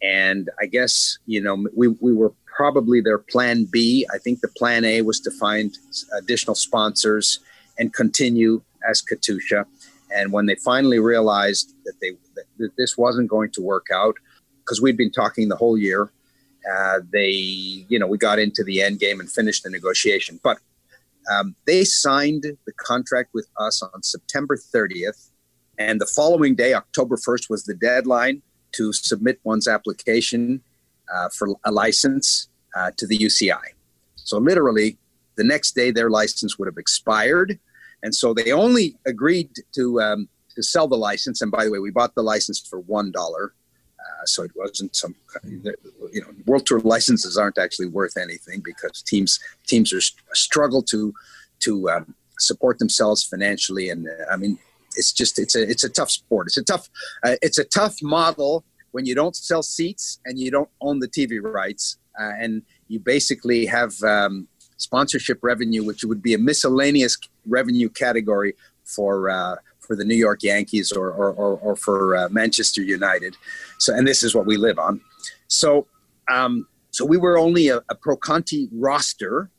And 0.00 0.48
I 0.60 0.66
guess 0.66 1.18
you 1.26 1.40
know 1.40 1.66
we, 1.76 1.88
we 1.88 2.12
were 2.12 2.32
probably 2.58 3.00
their 3.00 3.18
plan 3.18 3.68
B. 3.70 4.04
I 4.12 4.18
think 4.18 4.40
the 4.40 4.48
plan 4.48 4.84
A 4.84 5.02
was 5.02 5.20
to 5.20 5.30
find 5.30 5.78
additional 6.18 6.56
sponsors 6.56 7.38
and 7.78 7.94
continue 7.94 8.60
as 8.90 9.00
Katusha. 9.00 9.64
And 10.12 10.32
when 10.32 10.46
they 10.46 10.56
finally 10.56 10.98
realized 10.98 11.72
that 11.84 11.94
they 12.00 12.12
that 12.58 12.72
this 12.76 12.98
wasn't 12.98 13.30
going 13.30 13.50
to 13.52 13.62
work 13.62 13.86
out, 13.94 14.16
because 14.60 14.82
we'd 14.82 14.96
been 14.96 15.12
talking 15.12 15.48
the 15.48 15.56
whole 15.56 15.78
year, 15.78 16.10
uh, 16.70 16.98
they 17.12 17.30
you 17.92 17.98
know 17.98 18.08
we 18.08 18.18
got 18.18 18.40
into 18.40 18.64
the 18.64 18.82
end 18.82 18.98
game 18.98 19.20
and 19.20 19.30
finished 19.30 19.62
the 19.62 19.70
negotiation. 19.70 20.40
But 20.42 20.58
um, 21.32 21.54
they 21.64 21.84
signed 21.84 22.42
the 22.42 22.72
contract 22.90 23.30
with 23.34 23.46
us 23.60 23.82
on 23.82 24.02
September 24.02 24.56
30th, 24.56 25.30
and 25.78 26.00
the 26.00 26.10
following 26.16 26.56
day, 26.56 26.74
October 26.74 27.16
1st, 27.16 27.50
was 27.50 27.64
the 27.64 27.74
deadline 27.74 28.42
to 28.72 28.92
submit 28.92 29.38
one's 29.44 29.68
application 29.68 30.60
uh, 31.14 31.28
for 31.36 31.48
a 31.64 31.70
license 31.70 32.47
uh, 32.76 32.90
to 32.96 33.06
the 33.06 33.18
UCI. 33.18 33.60
So 34.16 34.38
literally, 34.38 34.98
the 35.36 35.44
next 35.44 35.74
day 35.74 35.90
their 35.90 36.10
license 36.10 36.58
would 36.58 36.66
have 36.66 36.76
expired, 36.76 37.58
and 38.02 38.14
so 38.14 38.34
they 38.34 38.52
only 38.52 38.96
agreed 39.06 39.50
to 39.74 40.00
um, 40.00 40.28
to 40.54 40.62
sell 40.62 40.88
the 40.88 40.96
license. 40.96 41.40
And 41.40 41.50
by 41.50 41.64
the 41.64 41.70
way, 41.70 41.78
we 41.78 41.90
bought 41.90 42.14
the 42.14 42.22
license 42.22 42.58
for 42.60 42.80
one 42.80 43.10
dollar, 43.10 43.54
uh, 44.00 44.24
so 44.26 44.42
it 44.42 44.50
wasn't 44.54 44.94
some 44.94 45.14
you 45.44 46.20
know 46.20 46.28
World 46.46 46.66
Tour 46.66 46.80
licenses 46.80 47.36
aren't 47.36 47.58
actually 47.58 47.88
worth 47.88 48.16
anything 48.16 48.60
because 48.64 49.02
teams 49.02 49.38
teams 49.66 49.92
are 49.92 50.00
struggle 50.34 50.82
to 50.84 51.14
to 51.60 51.90
um, 51.90 52.14
support 52.38 52.78
themselves 52.78 53.24
financially, 53.24 53.88
and 53.90 54.08
uh, 54.08 54.32
I 54.32 54.36
mean 54.36 54.58
it's 54.96 55.12
just 55.12 55.38
it's 55.38 55.54
a 55.54 55.62
it's 55.62 55.84
a 55.84 55.88
tough 55.88 56.10
sport. 56.10 56.48
It's 56.48 56.56
a 56.56 56.64
tough 56.64 56.88
uh, 57.24 57.36
it's 57.40 57.58
a 57.58 57.64
tough 57.64 58.02
model 58.02 58.64
when 58.90 59.06
you 59.06 59.14
don't 59.14 59.36
sell 59.36 59.62
seats 59.62 60.18
and 60.24 60.38
you 60.38 60.50
don't 60.50 60.70
own 60.80 60.98
the 60.98 61.08
TV 61.08 61.40
rights, 61.42 61.98
and 62.18 62.62
you 62.88 62.98
basically 62.98 63.66
have 63.66 63.92
um, 64.02 64.48
sponsorship 64.76 65.38
revenue, 65.42 65.84
which 65.84 66.04
would 66.04 66.22
be 66.22 66.34
a 66.34 66.38
miscellaneous 66.38 67.16
revenue 67.46 67.88
category 67.88 68.54
for 68.84 69.30
uh, 69.30 69.56
for 69.80 69.96
the 69.96 70.04
New 70.04 70.16
York 70.16 70.42
Yankees 70.42 70.92
or 70.92 71.10
or, 71.10 71.32
or, 71.32 71.58
or 71.58 71.76
for 71.76 72.16
uh, 72.16 72.28
Manchester 72.30 72.82
United. 72.82 73.36
So, 73.78 73.94
and 73.94 74.06
this 74.06 74.22
is 74.22 74.34
what 74.34 74.46
we 74.46 74.56
live 74.56 74.78
on. 74.78 75.00
So, 75.48 75.86
um, 76.30 76.66
so 76.90 77.04
we 77.04 77.16
were 77.16 77.38
only 77.38 77.68
a, 77.68 77.78
a 77.88 77.94
Pro 77.94 78.16
Conti 78.16 78.68
roster. 78.72 79.50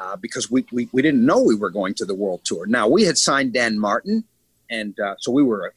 Uh, 0.00 0.14
because 0.14 0.48
we, 0.48 0.64
we, 0.70 0.88
we 0.92 1.02
didn't 1.02 1.26
know 1.26 1.42
we 1.42 1.56
were 1.56 1.70
going 1.70 1.92
to 1.92 2.04
the 2.04 2.14
world 2.14 2.40
tour. 2.44 2.66
Now 2.66 2.86
we 2.86 3.02
had 3.02 3.18
signed 3.18 3.52
Dan 3.52 3.76
Martin, 3.80 4.22
and 4.70 4.94
uh, 5.00 5.16
so 5.18 5.32
we 5.32 5.42
were 5.42 5.66
a 5.66 5.70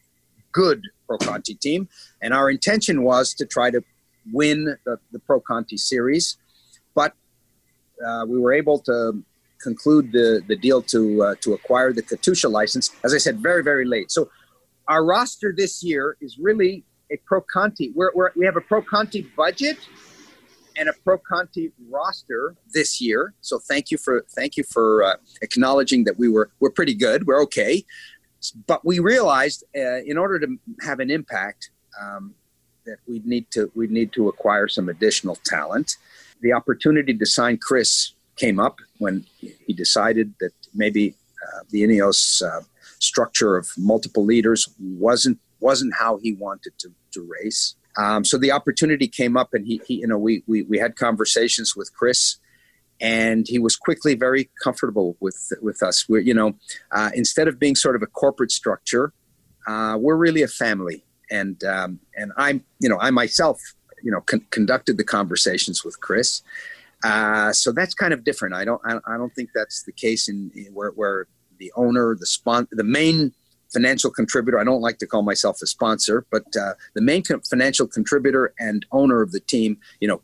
good 0.51 0.83
Pro 1.07 1.17
Conti 1.17 1.55
team. 1.55 1.89
And 2.21 2.31
our 2.31 2.47
intention 2.47 3.01
was 3.01 3.33
to 3.35 3.47
try 3.47 3.71
to 3.71 3.81
win 4.31 4.75
the, 4.85 4.97
the 5.11 5.19
Pro 5.19 5.39
Conti 5.39 5.77
series. 5.77 6.37
But 6.93 7.13
uh, 8.05 8.25
we 8.27 8.39
were 8.39 8.53
able 8.53 8.79
to 8.79 9.23
conclude 9.61 10.11
the, 10.11 10.41
the 10.47 10.55
deal 10.55 10.81
to, 10.81 11.23
uh, 11.23 11.35
to 11.41 11.53
acquire 11.53 11.93
the 11.93 12.01
Katusha 12.01 12.49
license, 12.51 12.89
as 13.03 13.13
I 13.13 13.17
said, 13.17 13.39
very, 13.39 13.63
very 13.63 13.85
late. 13.85 14.11
So 14.11 14.29
our 14.87 15.05
roster 15.05 15.53
this 15.55 15.83
year 15.83 16.17
is 16.19 16.37
really 16.39 16.83
a 17.11 17.17
Pro 17.25 17.41
Conti. 17.41 17.91
We're, 17.95 18.11
we're, 18.13 18.31
we 18.35 18.45
have 18.45 18.57
a 18.57 18.61
Pro 18.61 18.81
Conti 18.81 19.21
budget 19.35 19.77
and 20.77 20.89
a 20.89 20.93
Pro 21.03 21.17
Conti 21.17 21.71
roster 21.89 22.55
this 22.73 23.01
year. 23.01 23.33
So 23.41 23.59
thank 23.59 23.91
you 23.91 23.97
for 23.97 24.25
thank 24.35 24.57
you 24.57 24.63
for 24.63 25.03
uh, 25.03 25.15
acknowledging 25.41 26.05
that 26.05 26.17
we 26.17 26.29
were 26.29 26.51
we're 26.59 26.71
pretty 26.71 26.95
good. 26.95 27.27
We're 27.27 27.41
okay. 27.43 27.85
But 28.65 28.83
we 28.83 28.99
realized 28.99 29.63
uh, 29.75 30.01
in 30.03 30.17
order 30.17 30.39
to 30.39 30.57
have 30.81 30.99
an 30.99 31.11
impact 31.11 31.69
um, 32.01 32.33
that 32.85 32.97
we'd 33.07 33.25
need 33.25 33.49
to 33.51 33.71
we 33.75 33.87
need 33.87 34.11
to 34.13 34.27
acquire 34.29 34.67
some 34.67 34.89
additional 34.89 35.35
talent. 35.43 35.97
The 36.41 36.53
opportunity 36.53 37.13
to 37.13 37.25
sign 37.25 37.57
Chris 37.57 38.13
came 38.35 38.59
up 38.59 38.79
when 38.97 39.25
he 39.39 39.73
decided 39.73 40.33
that 40.39 40.53
maybe 40.73 41.15
uh, 41.45 41.61
the 41.69 41.83
Ineos 41.83 42.41
uh, 42.41 42.61
structure 42.99 43.57
of 43.57 43.69
multiple 43.77 44.25
leaders 44.25 44.67
wasn't 44.79 45.39
wasn't 45.59 45.93
how 45.93 46.17
he 46.17 46.33
wanted 46.33 46.73
to, 46.79 46.91
to 47.13 47.21
race. 47.21 47.75
Um, 47.97 48.23
so 48.25 48.37
the 48.37 48.51
opportunity 48.51 49.07
came 49.07 49.37
up, 49.37 49.53
and 49.53 49.65
he, 49.65 49.81
he 49.85 49.95
you 49.95 50.07
know, 50.07 50.17
we, 50.17 50.43
we 50.47 50.63
we 50.63 50.77
had 50.79 50.95
conversations 50.95 51.75
with 51.75 51.93
Chris, 51.93 52.37
and 52.99 53.45
he 53.47 53.59
was 53.59 53.75
quickly 53.75 54.15
very 54.15 54.49
comfortable 54.63 55.17
with 55.19 55.51
with 55.61 55.83
us. 55.83 56.07
We're 56.07 56.21
you 56.21 56.33
know, 56.33 56.53
uh, 56.91 57.11
instead 57.13 57.47
of 57.47 57.59
being 57.59 57.75
sort 57.75 57.95
of 57.95 58.01
a 58.01 58.07
corporate 58.07 58.51
structure, 58.51 59.13
uh, 59.67 59.97
we're 59.99 60.15
really 60.15 60.41
a 60.41 60.47
family, 60.47 61.03
and 61.31 61.63
um, 61.63 61.99
and 62.15 62.31
I'm 62.37 62.63
you 62.79 62.89
know 62.89 62.97
I 62.99 63.09
myself 63.09 63.59
you 64.03 64.11
know 64.11 64.21
con- 64.21 64.45
conducted 64.51 64.97
the 64.97 65.03
conversations 65.03 65.83
with 65.83 65.99
Chris. 65.99 66.41
Uh, 67.03 67.51
so 67.51 67.71
that's 67.71 67.95
kind 67.95 68.13
of 68.13 68.23
different. 68.23 68.53
I 68.53 68.65
don't 68.65 68.81
I, 68.85 68.97
I 69.07 69.17
don't 69.17 69.33
think 69.33 69.49
that's 69.55 69.83
the 69.83 69.91
case 69.91 70.29
in, 70.29 70.51
in 70.55 70.73
where 70.73 70.91
where 70.91 71.27
the 71.57 71.71
owner, 71.75 72.15
the 72.15 72.25
spon- 72.25 72.67
the 72.71 72.83
main 72.83 73.33
financial 73.71 74.11
contributor. 74.11 74.59
I 74.59 74.63
don't 74.63 74.81
like 74.81 74.97
to 74.99 75.07
call 75.07 75.21
myself 75.21 75.61
a 75.61 75.67
sponsor, 75.67 76.25
but 76.29 76.43
uh, 76.55 76.73
the 76.93 77.01
main 77.01 77.23
financial 77.49 77.87
contributor 77.87 78.53
and 78.59 78.85
owner 78.91 79.21
of 79.21 79.31
the 79.31 79.39
team, 79.39 79.77
you 80.01 80.07
know, 80.07 80.21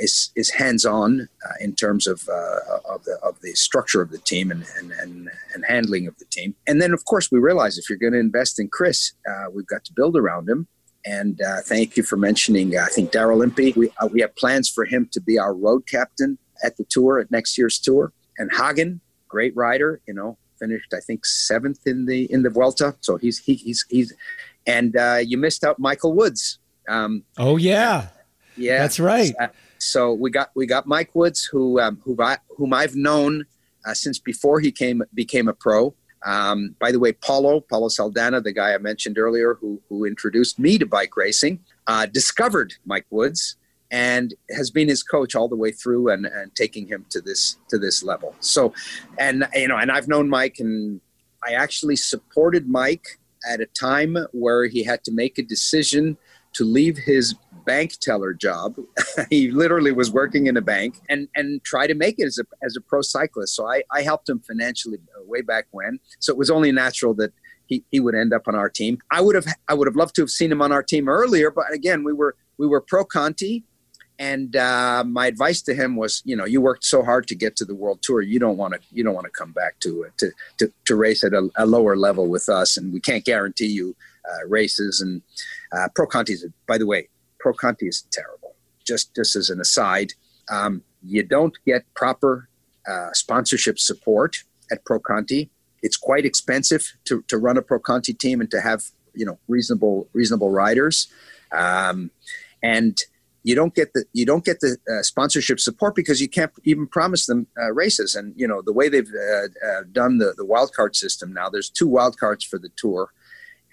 is 0.00 0.30
is 0.36 0.50
hands 0.50 0.84
on 0.84 1.28
uh, 1.46 1.52
in 1.60 1.74
terms 1.74 2.06
of 2.06 2.28
uh, 2.28 2.78
of 2.88 3.04
the 3.04 3.18
of 3.22 3.40
the 3.40 3.52
structure 3.54 4.00
of 4.00 4.10
the 4.10 4.18
team 4.18 4.50
and, 4.50 4.64
and 4.78 4.92
and 4.92 5.30
and 5.54 5.64
handling 5.66 6.06
of 6.06 6.16
the 6.18 6.24
team. 6.26 6.54
And 6.66 6.80
then, 6.80 6.92
of 6.92 7.04
course, 7.04 7.30
we 7.30 7.38
realize 7.38 7.78
if 7.78 7.88
you're 7.88 7.98
going 7.98 8.12
to 8.12 8.18
invest 8.18 8.58
in 8.58 8.68
Chris, 8.68 9.12
uh, 9.28 9.50
we've 9.52 9.66
got 9.66 9.84
to 9.84 9.92
build 9.92 10.16
around 10.16 10.48
him. 10.48 10.66
And 11.04 11.40
uh, 11.40 11.60
thank 11.62 11.96
you 11.96 12.02
for 12.02 12.16
mentioning. 12.16 12.76
I 12.76 12.86
think 12.86 13.12
Daryl 13.12 13.42
Impey. 13.42 13.72
We 13.72 13.90
we 14.10 14.20
have 14.20 14.34
plans 14.36 14.68
for 14.68 14.84
him 14.84 15.08
to 15.12 15.20
be 15.20 15.38
our 15.38 15.54
road 15.54 15.86
captain 15.86 16.38
at 16.62 16.76
the 16.76 16.84
tour 16.84 17.18
at 17.18 17.30
next 17.30 17.56
year's 17.56 17.78
tour. 17.78 18.12
And 18.36 18.50
Hagen, 18.52 19.00
great 19.26 19.56
rider, 19.56 20.00
you 20.06 20.14
know, 20.14 20.36
finished 20.58 20.92
I 20.92 21.00
think 21.00 21.24
seventh 21.24 21.86
in 21.86 22.06
the 22.06 22.30
in 22.32 22.42
the 22.42 22.50
Vuelta. 22.50 22.96
So 23.00 23.16
he's 23.16 23.38
he, 23.38 23.54
he's 23.54 23.86
he's 23.88 24.12
and 24.66 24.96
uh, 24.96 25.20
you 25.24 25.38
missed 25.38 25.64
out 25.64 25.78
Michael 25.78 26.12
Woods. 26.12 26.58
Um, 26.88 27.24
oh 27.36 27.56
yeah, 27.56 28.08
yeah, 28.56 28.78
that's 28.78 29.00
right. 29.00 29.34
Uh, 29.40 29.48
so 29.78 30.12
we 30.12 30.30
got 30.30 30.50
we 30.54 30.66
got 30.66 30.86
Mike 30.86 31.14
Woods, 31.14 31.44
who 31.44 31.80
um, 31.80 32.00
who 32.04 32.16
whom 32.56 32.72
I've 32.72 32.96
known 32.96 33.44
uh, 33.86 33.94
since 33.94 34.18
before 34.18 34.60
he 34.60 34.70
came 34.72 35.02
became 35.14 35.48
a 35.48 35.54
pro. 35.54 35.94
Um, 36.26 36.74
by 36.80 36.90
the 36.90 36.98
way, 36.98 37.12
Paulo 37.12 37.60
Paulo 37.60 37.88
Saldanha, 37.88 38.42
the 38.42 38.52
guy 38.52 38.74
I 38.74 38.78
mentioned 38.78 39.18
earlier, 39.18 39.54
who 39.54 39.80
who 39.88 40.04
introduced 40.04 40.58
me 40.58 40.78
to 40.78 40.86
bike 40.86 41.16
racing, 41.16 41.60
uh, 41.86 42.06
discovered 42.06 42.74
Mike 42.84 43.06
Woods 43.10 43.56
and 43.90 44.34
has 44.50 44.70
been 44.70 44.88
his 44.88 45.02
coach 45.02 45.34
all 45.34 45.48
the 45.48 45.56
way 45.56 45.70
through 45.70 46.10
and, 46.10 46.26
and 46.26 46.54
taking 46.54 46.86
him 46.86 47.06
to 47.10 47.20
this 47.20 47.56
to 47.68 47.78
this 47.78 48.02
level. 48.02 48.34
So, 48.40 48.74
and 49.18 49.46
you 49.54 49.68
know, 49.68 49.76
and 49.76 49.90
I've 49.90 50.08
known 50.08 50.28
Mike, 50.28 50.56
and 50.58 51.00
I 51.46 51.52
actually 51.52 51.96
supported 51.96 52.68
Mike 52.68 53.18
at 53.48 53.60
a 53.60 53.66
time 53.66 54.16
where 54.32 54.66
he 54.66 54.82
had 54.82 55.04
to 55.04 55.12
make 55.12 55.38
a 55.38 55.42
decision 55.42 56.16
to 56.54 56.64
leave 56.64 56.98
his 56.98 57.34
bank 57.72 57.92
teller 58.00 58.32
job. 58.32 58.76
he 59.30 59.50
literally 59.50 59.92
was 59.92 60.10
working 60.10 60.46
in 60.46 60.56
a 60.56 60.64
bank 60.74 60.92
and 61.08 61.28
and 61.36 61.62
try 61.64 61.86
to 61.86 61.94
make 61.94 62.16
it 62.18 62.26
as 62.26 62.38
a 62.38 62.46
as 62.66 62.76
a 62.76 62.80
pro 62.80 63.02
cyclist. 63.02 63.54
So 63.54 63.62
I 63.74 63.82
I 63.92 64.02
helped 64.02 64.28
him 64.28 64.40
financially 64.40 64.98
way 65.26 65.42
back 65.42 65.66
when. 65.70 66.00
So 66.18 66.32
it 66.32 66.38
was 66.38 66.50
only 66.50 66.72
natural 66.72 67.14
that. 67.14 67.32
He, 67.70 67.84
he 67.90 68.00
would 68.00 68.14
end 68.14 68.32
up 68.32 68.48
on 68.48 68.54
our 68.54 68.70
team. 68.70 68.96
I 69.10 69.20
would 69.20 69.34
have 69.34 69.46
I 69.68 69.74
would 69.74 69.86
have 69.86 69.94
loved 69.94 70.14
to 70.14 70.22
have 70.22 70.30
seen 70.30 70.50
him 70.50 70.62
on 70.62 70.72
our 70.72 70.82
team 70.82 71.06
earlier, 71.06 71.50
but 71.50 71.70
again 71.70 72.02
we 72.02 72.14
were 72.14 72.34
we 72.56 72.66
were 72.66 72.80
pro 72.80 73.04
Conti 73.04 73.62
and 74.18 74.56
uh, 74.56 75.04
my 75.06 75.26
advice 75.26 75.62
to 75.62 75.74
him 75.74 75.94
was, 75.94 76.22
you 76.24 76.34
know, 76.34 76.44
you 76.44 76.60
worked 76.60 76.84
so 76.84 77.02
hard 77.04 77.28
to 77.28 77.36
get 77.36 77.54
to 77.56 77.64
the 77.64 77.74
world 77.74 78.00
tour. 78.02 78.20
You 78.20 78.40
don't 78.40 78.56
want 78.56 78.74
to, 78.74 78.80
you 78.90 79.04
don't 79.04 79.14
want 79.14 79.26
to 79.26 79.30
come 79.30 79.52
back 79.52 79.78
to 79.80 80.06
to 80.16 80.30
to, 80.58 80.72
to 80.86 80.96
race 80.96 81.22
at 81.22 81.32
a, 81.32 81.48
a, 81.56 81.66
lower 81.66 81.96
level 81.96 82.26
with 82.26 82.48
us, 82.48 82.76
and 82.76 82.92
we 82.92 83.00
can't 83.00 83.24
guarantee 83.24 83.66
you 83.66 83.94
uh, 84.28 84.48
races. 84.48 85.00
And 85.00 85.22
uh, 85.72 85.88
Pro 85.94 86.06
Conti 86.06 86.32
is, 86.32 86.44
by 86.66 86.78
the 86.78 86.86
way, 86.86 87.08
Pro 87.38 87.52
Conti 87.52 87.86
is 87.86 88.06
terrible. 88.10 88.54
Just 88.84 89.14
just 89.14 89.36
as 89.36 89.50
an 89.50 89.60
aside, 89.60 90.12
um, 90.50 90.82
you 91.02 91.22
don't 91.22 91.56
get 91.66 91.82
proper 91.94 92.48
uh, 92.88 93.12
sponsorship 93.12 93.78
support 93.78 94.44
at 94.70 94.84
Pro 94.84 94.98
Conti. 94.98 95.50
It's 95.82 95.96
quite 95.96 96.24
expensive 96.24 96.94
to, 97.04 97.22
to 97.28 97.38
run 97.38 97.56
a 97.56 97.62
Pro 97.62 97.78
Conti 97.78 98.12
team 98.12 98.40
and 98.40 98.50
to 98.50 98.60
have 98.60 98.84
you 99.14 99.26
know 99.26 99.38
reasonable 99.48 100.08
reasonable 100.12 100.50
riders, 100.50 101.08
um, 101.52 102.10
and 102.62 102.98
you 103.42 103.54
don't 103.54 103.74
get 103.74 103.92
the 103.92 104.04
you 104.12 104.26
don't 104.26 104.44
get 104.44 104.60
the 104.60 104.76
uh, 104.90 105.02
sponsorship 105.02 105.60
support 105.60 105.94
because 105.94 106.20
you 106.20 106.28
can't 106.28 106.52
even 106.64 106.86
promise 106.86 107.26
them 107.26 107.46
uh, 107.60 107.72
races. 107.72 108.14
And 108.14 108.34
you 108.36 108.48
know 108.48 108.62
the 108.62 108.72
way 108.72 108.88
they've 108.88 109.08
uh, 109.08 109.66
uh 109.66 109.82
done 109.92 110.18
the 110.18 110.34
the 110.36 110.44
wild 110.44 110.72
card 110.74 110.96
system 110.96 111.32
now. 111.32 111.48
There's 111.48 111.70
two 111.70 111.86
wild 111.86 112.18
cards 112.18 112.44
for 112.44 112.58
the 112.58 112.70
tour, 112.76 113.10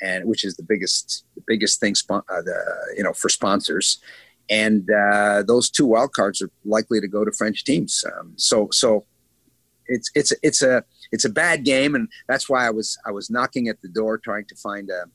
and 0.02 0.26
which 0.26 0.44
is 0.44 0.56
the 0.56 0.64
biggest 0.64 1.26
the 1.36 1.44
biggest 1.48 1.80
thing 1.80 1.94
uh, 2.10 2.22
the, 2.28 2.94
you 2.98 3.04
know 3.04 3.14
for 3.14 3.30
sponsors. 3.30 4.00
And 4.48 4.88
uh, 4.92 5.42
those 5.42 5.72
two 5.72 5.88
wild 5.88 6.14
cards 6.14 6.40
are 6.42 6.52
likely 6.64 7.02
to 7.02 7.08
go 7.08 7.26
to 7.26 7.32
French 7.32 7.64
teams. 7.64 8.04
Um, 8.06 8.34
so 8.36 8.70
so 8.72 9.06
it's 9.88 10.12
it's 10.16 10.34
it's 10.44 10.62
a 10.62 10.84
it's 11.12 11.26
a 11.26 11.30
bad 11.30 11.64
game, 11.64 11.96
and 11.96 12.10
that's 12.28 12.50
why 12.50 12.66
I 12.66 12.70
was 12.70 12.98
I 13.06 13.12
was 13.12 13.30
knocking 13.30 13.68
at 13.68 13.82
the 13.82 13.88
door 13.88 14.18
trying 14.18 14.46
to 14.46 14.56
find 14.56 14.90
a 14.90 15.06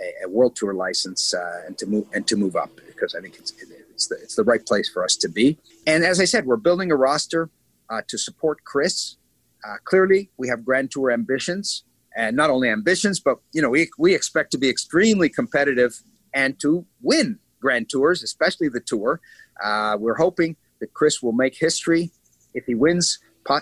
a, 0.00 0.26
a 0.26 0.28
world 0.28 0.56
tour 0.56 0.74
license 0.74 1.34
uh, 1.34 1.62
and 1.66 1.76
to 1.78 1.86
move 1.86 2.06
and 2.12 2.26
to 2.26 2.36
move 2.36 2.56
up 2.56 2.70
because 2.86 3.14
I 3.14 3.20
think 3.20 3.36
it's 3.36 3.52
it's 3.90 4.08
the 4.08 4.16
it's 4.16 4.34
the 4.34 4.44
right 4.44 4.64
place 4.64 4.88
for 4.88 5.04
us 5.04 5.16
to 5.16 5.28
be. 5.28 5.58
And 5.86 6.04
as 6.04 6.20
I 6.20 6.24
said, 6.24 6.46
we're 6.46 6.56
building 6.56 6.90
a 6.90 6.96
roster 6.96 7.50
uh, 7.88 8.02
to 8.08 8.18
support 8.18 8.64
Chris. 8.64 9.16
Uh, 9.64 9.76
clearly, 9.84 10.30
we 10.38 10.48
have 10.48 10.64
Grand 10.64 10.90
Tour 10.90 11.10
ambitions, 11.10 11.84
and 12.16 12.36
not 12.36 12.50
only 12.50 12.68
ambitions, 12.68 13.20
but 13.20 13.38
you 13.52 13.62
know 13.62 13.70
we 13.70 13.88
we 13.98 14.14
expect 14.14 14.50
to 14.52 14.58
be 14.58 14.68
extremely 14.68 15.28
competitive 15.28 16.00
and 16.34 16.58
to 16.60 16.84
win 17.02 17.38
Grand 17.60 17.88
Tours, 17.90 18.22
especially 18.22 18.68
the 18.68 18.80
Tour. 18.80 19.20
Uh, 19.62 19.96
we're 19.98 20.16
hoping 20.16 20.56
that 20.80 20.94
Chris 20.94 21.22
will 21.22 21.32
make 21.32 21.56
history 21.56 22.10
if 22.54 22.64
he 22.66 22.74
wins 22.74 23.18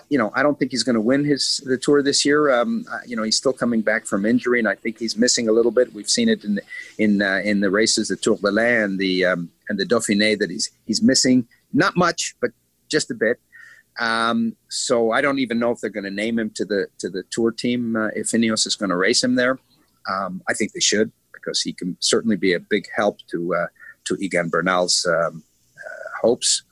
you 0.09 0.17
know, 0.17 0.31
I 0.35 0.43
don't 0.43 0.57
think 0.57 0.71
he's 0.71 0.83
going 0.83 0.95
to 0.95 1.01
win 1.01 1.23
his 1.23 1.61
the 1.65 1.77
tour 1.77 2.03
this 2.03 2.25
year. 2.25 2.51
Um, 2.51 2.85
uh, 2.91 2.99
you 3.05 3.15
know, 3.15 3.23
he's 3.23 3.37
still 3.37 3.53
coming 3.53 3.81
back 3.81 4.05
from 4.05 4.25
injury, 4.25 4.59
and 4.59 4.67
I 4.67 4.75
think 4.75 4.99
he's 4.99 5.17
missing 5.17 5.47
a 5.47 5.51
little 5.51 5.71
bit. 5.71 5.93
We've 5.93 6.09
seen 6.09 6.29
it 6.29 6.43
in 6.43 6.55
the, 6.55 6.61
in 6.97 7.21
uh, 7.21 7.41
in 7.43 7.61
the 7.61 7.71
races, 7.71 8.09
the 8.09 8.15
Tour 8.15 8.37
de 8.37 8.51
l'Ain 8.51 8.83
and 8.83 8.99
the 8.99 9.25
um, 9.25 9.49
and 9.67 9.79
the 9.79 9.85
Dauphiné, 9.85 10.37
that 10.39 10.49
he's 10.49 10.69
he's 10.85 11.01
missing 11.01 11.47
not 11.73 11.95
much, 11.95 12.35
but 12.41 12.51
just 12.87 13.09
a 13.11 13.15
bit. 13.15 13.39
Um, 13.99 14.55
so 14.69 15.11
I 15.11 15.21
don't 15.21 15.39
even 15.39 15.59
know 15.59 15.71
if 15.71 15.79
they're 15.79 15.89
going 15.89 16.05
to 16.05 16.09
name 16.09 16.39
him 16.39 16.51
to 16.55 16.65
the 16.65 16.87
to 16.99 17.09
the 17.09 17.23
tour 17.31 17.51
team 17.51 17.95
uh, 17.95 18.07
if 18.15 18.27
Ineos 18.27 18.65
is 18.65 18.75
going 18.75 18.89
to 18.89 18.95
race 18.95 19.23
him 19.23 19.35
there. 19.35 19.59
Um, 20.09 20.41
I 20.47 20.53
think 20.53 20.71
they 20.71 20.79
should 20.79 21.11
because 21.33 21.61
he 21.61 21.73
can 21.73 21.97
certainly 21.99 22.37
be 22.37 22.53
a 22.53 22.59
big 22.59 22.87
help 22.95 23.19
to 23.31 23.55
uh, 23.55 23.67
to 24.05 24.15
Egan 24.19 24.49
Bernal's 24.49 25.05
um, 25.05 25.43
uh, 25.77 26.09
hopes. 26.21 26.63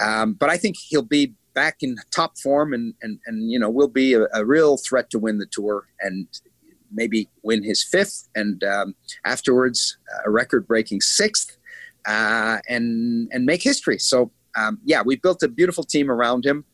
Um, 0.00 0.34
but 0.34 0.48
I 0.48 0.56
think 0.56 0.76
he'll 0.78 1.02
be 1.02 1.34
back 1.54 1.78
in 1.82 1.96
top 2.10 2.38
form 2.38 2.72
and 2.72 2.94
and 3.02 3.18
and 3.26 3.50
you 3.50 3.58
know 3.58 3.68
will 3.68 3.88
be 3.88 4.14
a, 4.14 4.26
a 4.32 4.44
real 4.44 4.76
threat 4.76 5.10
to 5.10 5.18
win 5.18 5.38
the 5.38 5.46
tour 5.46 5.88
and 6.00 6.28
maybe 6.92 7.28
win 7.42 7.62
his 7.62 7.82
fifth 7.82 8.28
and 8.34 8.64
um, 8.64 8.94
afterwards 9.24 9.96
a 10.24 10.30
record-breaking 10.30 11.00
sixth 11.00 11.56
uh, 12.06 12.58
and 12.68 13.28
and 13.32 13.44
make 13.44 13.62
history. 13.62 13.98
So 13.98 14.30
um, 14.56 14.78
yeah, 14.84 15.02
we 15.02 15.16
built 15.16 15.42
a 15.42 15.48
beautiful 15.48 15.84
team 15.84 16.10
around 16.10 16.44
him, 16.44 16.64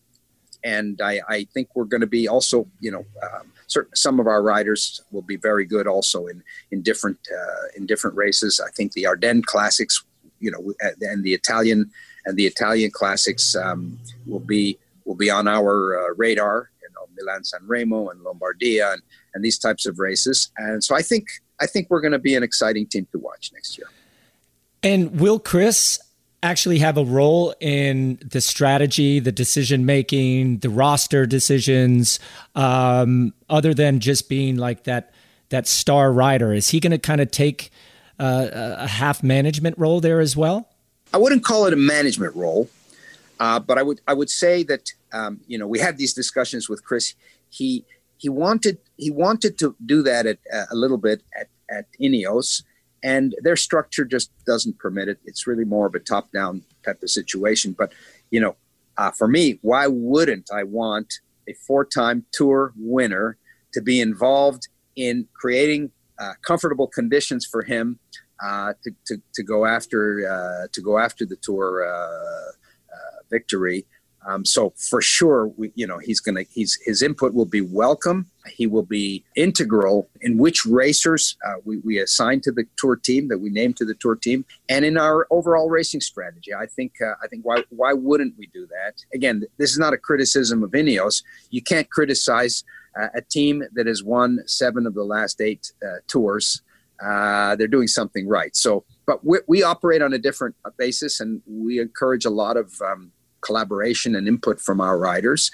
and 0.64 1.00
I, 1.00 1.20
I 1.28 1.44
think 1.52 1.68
we're 1.74 1.84
going 1.84 2.00
to 2.00 2.06
be 2.06 2.28
also 2.28 2.66
you 2.80 2.90
know. 2.90 3.04
Um, 3.22 3.52
certain, 3.68 3.94
some 3.96 4.20
of 4.20 4.26
our 4.26 4.42
riders 4.42 5.02
will 5.10 5.22
be 5.22 5.36
very 5.36 5.66
good 5.66 5.86
also 5.86 6.26
in 6.26 6.42
in 6.70 6.82
different 6.82 7.18
uh, 7.32 7.68
in 7.76 7.86
different 7.86 8.16
races. 8.16 8.60
I 8.64 8.70
think 8.70 8.92
the 8.92 9.06
Ardennes 9.06 9.44
Classics, 9.44 10.04
you 10.40 10.50
know, 10.50 10.72
and 11.00 11.24
the 11.24 11.34
Italian 11.34 11.90
and 12.26 12.36
the 12.36 12.46
Italian 12.46 12.90
classics 12.90 13.54
um, 13.56 13.98
will 14.26 14.40
be 14.40 14.78
will 15.04 15.14
be 15.14 15.30
on 15.30 15.48
our 15.48 15.98
uh, 15.98 16.14
radar. 16.16 16.70
You 16.82 16.88
know, 16.94 17.06
Milan 17.16 17.44
San 17.44 17.66
Remo 17.66 18.08
and 18.08 18.20
Lombardia 18.20 18.92
and, 18.92 19.02
and 19.34 19.44
these 19.44 19.58
types 19.58 19.86
of 19.86 19.98
races. 19.98 20.50
And 20.56 20.82
so 20.82 20.94
I 20.94 21.02
think 21.02 21.26
I 21.60 21.66
think 21.66 21.88
we're 21.88 22.00
going 22.00 22.12
to 22.12 22.18
be 22.18 22.34
an 22.34 22.42
exciting 22.42 22.86
team 22.86 23.06
to 23.12 23.18
watch 23.18 23.50
next 23.52 23.78
year. 23.78 23.88
And 24.82 25.20
will 25.20 25.38
Chris 25.38 25.98
actually 26.42 26.78
have 26.78 26.96
a 26.96 27.04
role 27.04 27.54
in 27.60 28.18
the 28.24 28.40
strategy, 28.40 29.20
the 29.20 29.32
decision 29.32 29.86
making, 29.86 30.58
the 30.58 30.70
roster 30.70 31.26
decisions, 31.26 32.18
um, 32.54 33.32
other 33.48 33.74
than 33.74 34.00
just 34.00 34.28
being 34.28 34.56
like 34.56 34.84
that 34.84 35.12
that 35.50 35.66
star 35.66 36.12
rider? 36.12 36.52
Is 36.52 36.70
he 36.70 36.80
going 36.80 36.90
to 36.90 36.98
kind 36.98 37.20
of 37.20 37.30
take 37.30 37.70
uh, 38.18 38.48
a 38.52 38.88
half 38.88 39.22
management 39.22 39.78
role 39.78 40.00
there 40.00 40.20
as 40.20 40.36
well? 40.36 40.68
I 41.14 41.18
wouldn't 41.18 41.44
call 41.44 41.66
it 41.66 41.72
a 41.72 41.76
management 41.76 42.34
role, 42.34 42.68
uh, 43.38 43.60
but 43.60 43.78
I 43.78 43.82
would 43.82 44.00
I 44.06 44.14
would 44.14 44.30
say 44.30 44.62
that 44.64 44.92
um, 45.12 45.40
you 45.46 45.58
know 45.58 45.66
we 45.66 45.78
had 45.78 45.98
these 45.98 46.12
discussions 46.12 46.68
with 46.68 46.84
Chris. 46.84 47.14
He 47.48 47.84
he 48.18 48.28
wanted 48.28 48.78
he 48.96 49.10
wanted 49.10 49.58
to 49.58 49.76
do 49.84 50.02
that 50.02 50.26
at, 50.26 50.38
uh, 50.52 50.64
a 50.70 50.74
little 50.76 50.98
bit 50.98 51.22
at 51.38 51.48
at 51.70 51.86
Ineos, 52.00 52.62
and 53.06 53.36
their 53.40 53.54
structure 53.54 54.04
just 54.04 54.32
doesn't 54.46 54.80
permit 54.80 55.08
it. 55.08 55.18
It's 55.24 55.46
really 55.46 55.64
more 55.64 55.86
of 55.86 55.94
a 55.94 56.00
top 56.00 56.32
down 56.32 56.64
type 56.84 57.00
of 57.04 57.08
situation. 57.08 57.72
But 57.78 57.92
you 58.32 58.40
know, 58.40 58.56
uh, 58.98 59.12
for 59.12 59.28
me, 59.28 59.60
why 59.62 59.86
wouldn't 59.86 60.50
I 60.52 60.64
want 60.64 61.20
a 61.48 61.54
four 61.66 61.84
time 61.84 62.26
Tour 62.32 62.72
winner 62.76 63.38
to 63.74 63.80
be 63.80 64.00
involved 64.00 64.66
in 64.96 65.28
creating 65.34 65.92
uh, 66.18 66.32
comfortable 66.42 66.88
conditions 66.88 67.46
for 67.46 67.62
him 67.62 68.00
uh, 68.44 68.72
to, 68.82 68.90
to, 69.06 69.22
to 69.34 69.42
go 69.44 69.66
after 69.66 70.02
uh, 70.28 70.66
to 70.72 70.80
go 70.82 70.98
after 70.98 71.24
the 71.24 71.36
tour 71.36 71.86
uh, 71.86 72.52
victory. 73.30 73.86
Um, 74.26 74.44
so 74.44 74.72
for 74.76 75.00
sure, 75.00 75.46
we, 75.56 75.70
you 75.76 75.86
know, 75.86 75.98
he's 75.98 76.18
going 76.18 76.34
to, 76.34 76.44
he's, 76.50 76.78
his 76.84 77.00
input 77.00 77.32
will 77.32 77.46
be 77.46 77.60
welcome. 77.60 78.28
He 78.46 78.66
will 78.66 78.82
be 78.82 79.24
integral 79.36 80.08
in 80.20 80.36
which 80.36 80.66
racers 80.66 81.36
uh, 81.46 81.54
we, 81.64 81.78
we 81.78 81.98
assign 81.98 82.40
to 82.42 82.52
the 82.52 82.64
tour 82.76 82.96
team 82.96 83.28
that 83.28 83.38
we 83.38 83.50
name 83.50 83.72
to 83.74 83.84
the 83.84 83.94
tour 83.94 84.16
team 84.16 84.44
and 84.68 84.84
in 84.84 84.98
our 84.98 85.28
overall 85.30 85.70
racing 85.70 86.00
strategy. 86.00 86.52
I 86.52 86.66
think, 86.66 86.94
uh, 87.00 87.14
I 87.22 87.28
think 87.28 87.44
why, 87.44 87.62
why 87.70 87.92
wouldn't 87.92 88.34
we 88.36 88.48
do 88.48 88.66
that? 88.66 88.94
Again, 89.14 89.44
this 89.58 89.70
is 89.70 89.78
not 89.78 89.92
a 89.92 89.98
criticism 89.98 90.64
of 90.64 90.72
Ineos. 90.72 91.22
You 91.50 91.62
can't 91.62 91.88
criticize 91.88 92.64
uh, 93.00 93.08
a 93.14 93.22
team 93.22 93.62
that 93.74 93.86
has 93.86 94.02
won 94.02 94.40
seven 94.46 94.86
of 94.86 94.94
the 94.94 95.04
last 95.04 95.40
eight 95.40 95.72
uh, 95.84 95.98
tours. 96.08 96.62
Uh, 97.04 97.54
they're 97.56 97.68
doing 97.68 97.86
something 97.86 98.26
right. 98.26 98.56
So, 98.56 98.84
but 99.06 99.24
we, 99.24 99.38
we, 99.46 99.62
operate 99.62 100.00
on 100.00 100.14
a 100.14 100.18
different 100.18 100.56
basis 100.78 101.20
and 101.20 101.42
we 101.46 101.78
encourage 101.78 102.24
a 102.24 102.30
lot 102.30 102.56
of, 102.56 102.80
um, 102.80 103.12
collaboration 103.46 104.14
and 104.16 104.26
input 104.26 104.60
from 104.60 104.80
our 104.80 104.98
riders. 104.98 105.50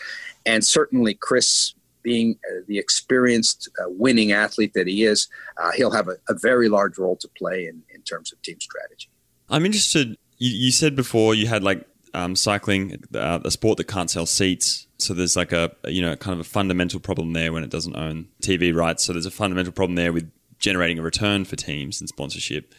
And 0.46 0.64
certainly, 0.64 1.14
Chris, 1.14 1.74
being 2.02 2.38
uh, 2.50 2.62
the 2.66 2.78
experienced 2.78 3.68
uh, 3.78 3.84
winning 3.88 4.32
athlete 4.32 4.72
that 4.74 4.86
he 4.86 5.04
is, 5.04 5.28
uh, 5.56 5.70
he'll 5.76 5.92
have 5.92 6.08
a, 6.08 6.16
a, 6.28 6.34
very 6.34 6.68
large 6.68 6.98
role 6.98 7.16
to 7.16 7.28
play 7.38 7.66
in, 7.66 7.82
in 7.94 8.02
terms 8.02 8.32
of 8.32 8.42
team 8.42 8.58
strategy. 8.60 9.08
I'm 9.48 9.64
interested. 9.64 10.16
You, 10.38 10.50
you 10.50 10.72
said 10.72 10.96
before 10.96 11.34
you 11.34 11.46
had 11.46 11.62
like 11.62 11.86
um, 12.14 12.36
cycling, 12.36 13.02
uh, 13.14 13.40
a 13.44 13.50
sport 13.50 13.78
that 13.78 13.84
can't 13.84 14.10
sell 14.10 14.26
seats. 14.26 14.86
So 14.98 15.14
there's 15.14 15.36
like 15.36 15.52
a 15.52 15.72
you 15.86 16.02
know 16.02 16.16
kind 16.16 16.34
of 16.34 16.40
a 16.40 16.48
fundamental 16.48 17.00
problem 17.00 17.32
there 17.32 17.52
when 17.52 17.64
it 17.64 17.70
doesn't 17.70 17.96
own 17.96 18.28
TV 18.42 18.74
rights. 18.74 19.04
So 19.04 19.12
there's 19.12 19.26
a 19.26 19.30
fundamental 19.30 19.72
problem 19.72 19.96
there 19.96 20.12
with 20.12 20.30
generating 20.58 20.98
a 20.98 21.02
return 21.02 21.44
for 21.44 21.56
teams 21.56 22.00
and 22.00 22.08
sponsorship 22.08 22.72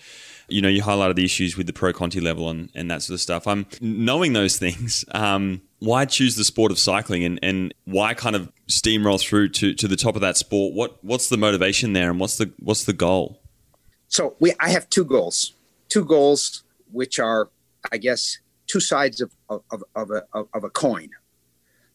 you 0.48 0.62
know, 0.62 0.68
you 0.68 0.82
highlighted 0.82 1.16
the 1.16 1.26
issues 1.26 1.58
with 1.58 1.68
the 1.68 1.74
pro 1.74 1.94
Conti 1.94 2.20
level 2.20 2.50
and, 2.50 2.70
and 2.76 2.90
that 2.92 3.02
sort 3.02 3.16
of 3.16 3.22
stuff. 3.22 3.48
I'm 3.48 3.66
knowing 3.82 4.34
those 4.34 4.58
things. 4.58 5.06
Um, 5.12 5.62
why 5.80 6.06
choose 6.06 6.36
the 6.36 6.44
sport 6.44 6.72
of 6.72 6.80
cycling 6.80 7.24
and, 7.24 7.40
and 7.44 7.74
why 7.86 8.14
kind 8.14 8.36
of 8.36 8.52
steamroll 8.70 9.22
through 9.22 9.50
to, 9.50 9.74
to 9.74 9.88
the 9.88 9.96
top 9.96 10.16
of 10.16 10.22
that 10.22 10.38
sport? 10.38 10.74
What 10.74 11.04
what's 11.04 11.30
the 11.30 11.38
motivation 11.38 11.94
there 11.94 12.10
and 12.10 12.20
what's 12.20 12.38
the 12.38 12.52
what's 12.60 12.86
the 12.86 12.94
goal? 12.94 13.42
So 14.08 14.36
we 14.40 14.54
I 14.60 14.70
have 14.70 14.90
two 14.90 15.06
goals. 15.06 15.54
Two 15.90 16.06
goals 16.06 16.64
which 16.92 17.20
are, 17.20 17.50
I 17.92 17.98
guess, 17.98 18.40
two 18.68 18.80
sides 18.80 19.20
of, 19.20 19.32
of, 19.50 19.84
of, 19.96 20.12
a, 20.12 20.24
of 20.34 20.64
a 20.64 20.70
coin. 20.70 21.10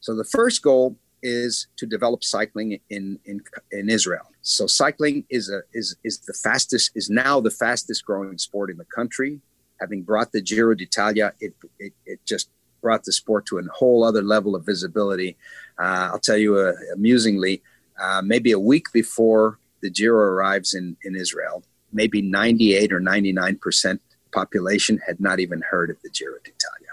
So 0.00 0.14
the 0.14 0.24
first 0.24 0.62
goal 0.62 0.96
is 1.22 1.66
to 1.76 1.86
develop 1.86 2.22
cycling 2.24 2.80
in, 2.90 3.18
in, 3.24 3.40
in 3.72 3.88
Israel. 3.88 4.26
So 4.42 4.66
cycling 4.66 5.24
is 5.28 5.50
a 5.50 5.62
is 5.72 5.96
is 6.04 6.20
the 6.20 6.32
fastest 6.32 6.92
is 6.94 7.10
now 7.10 7.40
the 7.40 7.50
fastest 7.50 8.04
growing 8.04 8.38
sport 8.38 8.70
in 8.70 8.78
the 8.78 8.84
country. 8.84 9.40
Having 9.80 10.02
brought 10.02 10.32
the 10.32 10.40
Giro 10.40 10.74
d'Italia, 10.74 11.32
it, 11.40 11.54
it, 11.78 11.92
it 12.04 12.20
just 12.26 12.50
brought 12.80 13.04
the 13.04 13.12
sport 13.12 13.46
to 13.46 13.58
a 13.58 13.62
whole 13.72 14.02
other 14.02 14.22
level 14.22 14.56
of 14.56 14.64
visibility. 14.64 15.36
Uh, 15.78 16.10
I'll 16.12 16.18
tell 16.18 16.36
you 16.36 16.56
uh, 16.56 16.72
amusingly, 16.92 17.62
uh, 18.00 18.22
maybe 18.24 18.52
a 18.52 18.58
week 18.58 18.86
before 18.92 19.58
the 19.82 19.90
Giro 19.90 20.18
arrives 20.18 20.74
in, 20.74 20.96
in 21.04 21.14
Israel, 21.14 21.62
maybe 21.92 22.22
98 22.22 22.92
or 22.92 23.00
99 23.00 23.56
percent 23.58 24.00
population 24.32 25.00
had 25.06 25.20
not 25.20 25.40
even 25.40 25.62
heard 25.70 25.90
of 25.90 25.96
the 26.02 26.10
Giro 26.10 26.38
d'Italia. 26.44 26.92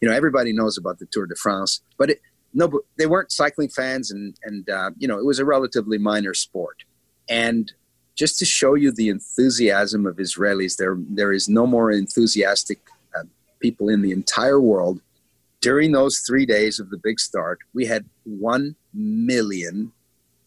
You 0.00 0.08
know, 0.08 0.14
everybody 0.14 0.52
knows 0.52 0.76
about 0.76 0.98
the 0.98 1.06
Tour 1.06 1.26
de 1.26 1.34
France, 1.34 1.80
but 1.96 2.10
it, 2.10 2.20
no, 2.54 2.68
but 2.68 2.82
they 2.96 3.06
weren't 3.06 3.32
cycling 3.32 3.68
fans, 3.68 4.10
and 4.10 4.38
and 4.44 4.70
uh, 4.70 4.92
you 4.96 5.08
know 5.08 5.18
it 5.18 5.24
was 5.24 5.40
a 5.40 5.44
relatively 5.44 5.98
minor 5.98 6.32
sport. 6.32 6.84
And 7.28 7.72
just 8.14 8.38
to 8.38 8.44
show 8.44 8.74
you 8.74 8.92
the 8.92 9.08
enthusiasm 9.08 10.06
of 10.06 10.16
Israelis, 10.16 10.76
there 10.76 10.96
there 10.98 11.32
is 11.32 11.48
no 11.48 11.66
more 11.66 11.90
enthusiastic 11.90 12.80
uh, 13.16 13.24
people 13.58 13.88
in 13.88 14.02
the 14.02 14.12
entire 14.12 14.60
world. 14.60 15.00
During 15.60 15.92
those 15.92 16.18
three 16.18 16.46
days 16.46 16.78
of 16.78 16.90
the 16.90 16.98
big 16.98 17.18
start, 17.18 17.58
we 17.72 17.86
had 17.86 18.04
one 18.24 18.76
million. 18.92 19.92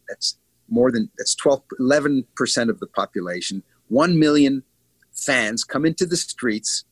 That's 0.07 0.37
more 0.69 0.91
than 0.91 1.09
that's 1.17 1.35
12, 1.35 1.63
11 1.79 2.25
percent 2.35 2.69
of 2.69 2.79
the 2.79 2.87
population. 2.87 3.63
One 3.89 4.17
million 4.17 4.63
fans 5.13 5.63
come 5.63 5.85
into 5.85 6.05
the 6.05 6.17
streets 6.17 6.85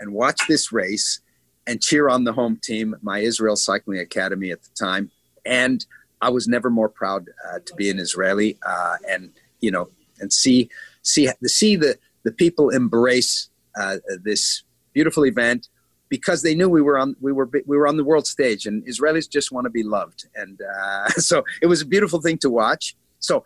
and 0.00 0.14
watch 0.14 0.40
this 0.48 0.72
race 0.72 1.20
and 1.66 1.80
cheer 1.82 2.08
on 2.08 2.24
the 2.24 2.32
home 2.32 2.58
team, 2.62 2.96
my 3.02 3.20
Israel 3.20 3.56
Cycling 3.56 3.98
Academy 3.98 4.50
at 4.50 4.62
the 4.62 4.70
time. 4.74 5.10
And 5.44 5.84
I 6.20 6.30
was 6.30 6.48
never 6.48 6.70
more 6.70 6.88
proud 6.88 7.28
uh, 7.48 7.58
to 7.64 7.74
be 7.74 7.90
an 7.90 7.98
Israeli 7.98 8.58
uh, 8.64 8.96
and, 9.08 9.30
you 9.60 9.70
know, 9.70 9.88
and 10.20 10.32
see, 10.32 10.70
see, 11.02 11.28
see 11.44 11.76
the, 11.76 11.98
the 12.22 12.32
people 12.32 12.70
embrace 12.70 13.48
uh, 13.76 13.96
this 14.22 14.62
beautiful 14.92 15.24
event 15.26 15.68
because 16.08 16.42
they 16.42 16.54
knew 16.54 16.68
we 16.68 16.82
were 16.82 16.98
on 16.98 17.16
we 17.22 17.32
were 17.32 17.48
we 17.66 17.74
were 17.74 17.88
on 17.88 17.96
the 17.96 18.04
world 18.04 18.26
stage 18.26 18.66
and 18.66 18.84
Israelis 18.84 19.26
just 19.30 19.50
want 19.50 19.64
to 19.64 19.70
be 19.70 19.82
loved 19.82 20.26
and 20.36 20.60
uh, 20.60 21.08
so 21.30 21.42
it 21.62 21.66
was 21.66 21.80
a 21.80 21.86
beautiful 21.86 22.20
thing 22.20 22.36
to 22.38 22.50
watch 22.50 22.94
so 23.18 23.44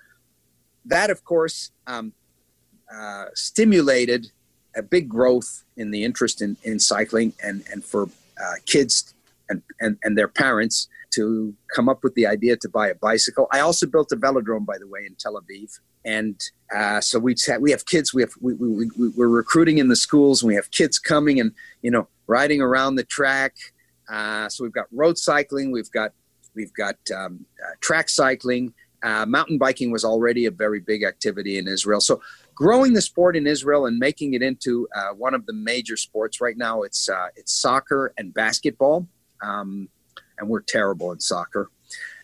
that 0.85 1.09
of 1.09 1.25
course 1.25 1.71
um, 1.87 2.12
uh, 2.93 3.27
stimulated 3.35 4.33
a 4.77 4.83
big 4.83 5.09
growth 5.09 5.64
in 5.77 5.91
the 5.91 6.05
interest 6.05 6.43
in, 6.43 6.57
in 6.62 6.79
cycling 6.79 7.33
and, 7.43 7.64
and 7.72 7.85
for 7.85 8.05
uh, 8.05 8.55
kids 8.66 9.14
and, 9.49 9.62
and, 9.81 9.99
and 10.03 10.16
their 10.16 10.29
parents 10.29 10.89
to 11.14 11.55
come 11.74 11.89
up 11.89 12.05
with 12.05 12.14
the 12.14 12.27
idea 12.27 12.57
to 12.57 12.68
buy 12.68 12.89
a 12.89 12.95
bicycle. 12.95 13.49
I 13.51 13.61
also 13.61 13.87
built 13.87 14.12
a 14.12 14.16
velodrome, 14.16 14.66
by 14.66 14.77
the 14.79 14.87
way, 14.87 15.07
in 15.07 15.14
Tel 15.14 15.41
Aviv. 15.41 15.79
And 16.05 16.41
uh, 16.74 17.01
so 17.01 17.18
we 17.18 17.35
we 17.59 17.70
have 17.70 17.87
kids. 17.87 18.14
We 18.14 18.22
have 18.22 18.33
we, 18.41 18.55
we, 18.55 18.91
we, 18.97 19.09
we're 19.09 19.29
recruiting 19.29 19.79
in 19.79 19.89
the 19.89 19.97
schools. 19.97 20.43
And 20.43 20.49
we 20.49 20.55
have 20.55 20.70
kids 20.70 20.99
coming 20.99 21.41
and 21.41 21.53
you 21.83 21.91
know 21.91 22.07
riding 22.27 22.61
around 22.61 22.95
the 22.95 23.05
track. 23.05 23.55
Uh, 24.09 24.49
so 24.49 24.62
we've 24.62 24.72
got 24.72 24.87
road 24.93 25.18
cycling. 25.18 25.72
We've 25.72 25.91
got 25.91 26.12
we've 26.55 26.72
got 26.74 26.97
um, 27.14 27.47
uh, 27.64 27.72
track 27.81 28.09
cycling. 28.09 28.74
Uh, 29.03 29.27
mountain 29.27 29.59
biking 29.59 29.91
was 29.91 30.05
already 30.05 30.47
a 30.47 30.51
very 30.51 30.81
big 30.81 31.03
activity 31.03 31.59
in 31.59 31.66
Israel. 31.68 32.01
So 32.01 32.20
growing 32.57 32.95
the 32.95 33.03
sport 33.03 33.37
in 33.37 33.47
Israel 33.47 33.87
and 33.87 33.99
making 33.99 34.35
it 34.35 34.43
into 34.43 34.89
uh, 34.97 35.11
one 35.11 35.35
of 35.35 35.47
the 35.47 35.53
major 35.53 35.97
sports 35.97 36.41
right 36.41 36.57
now. 36.57 36.83
It's 36.83 37.09
uh, 37.09 37.29
it's 37.37 37.53
soccer 37.53 38.13
and 38.19 38.35
basketball, 38.35 39.07
um, 39.43 39.89
and 40.39 40.49
we're 40.49 40.63
terrible 40.63 41.13
in 41.13 41.21
soccer. 41.21 41.71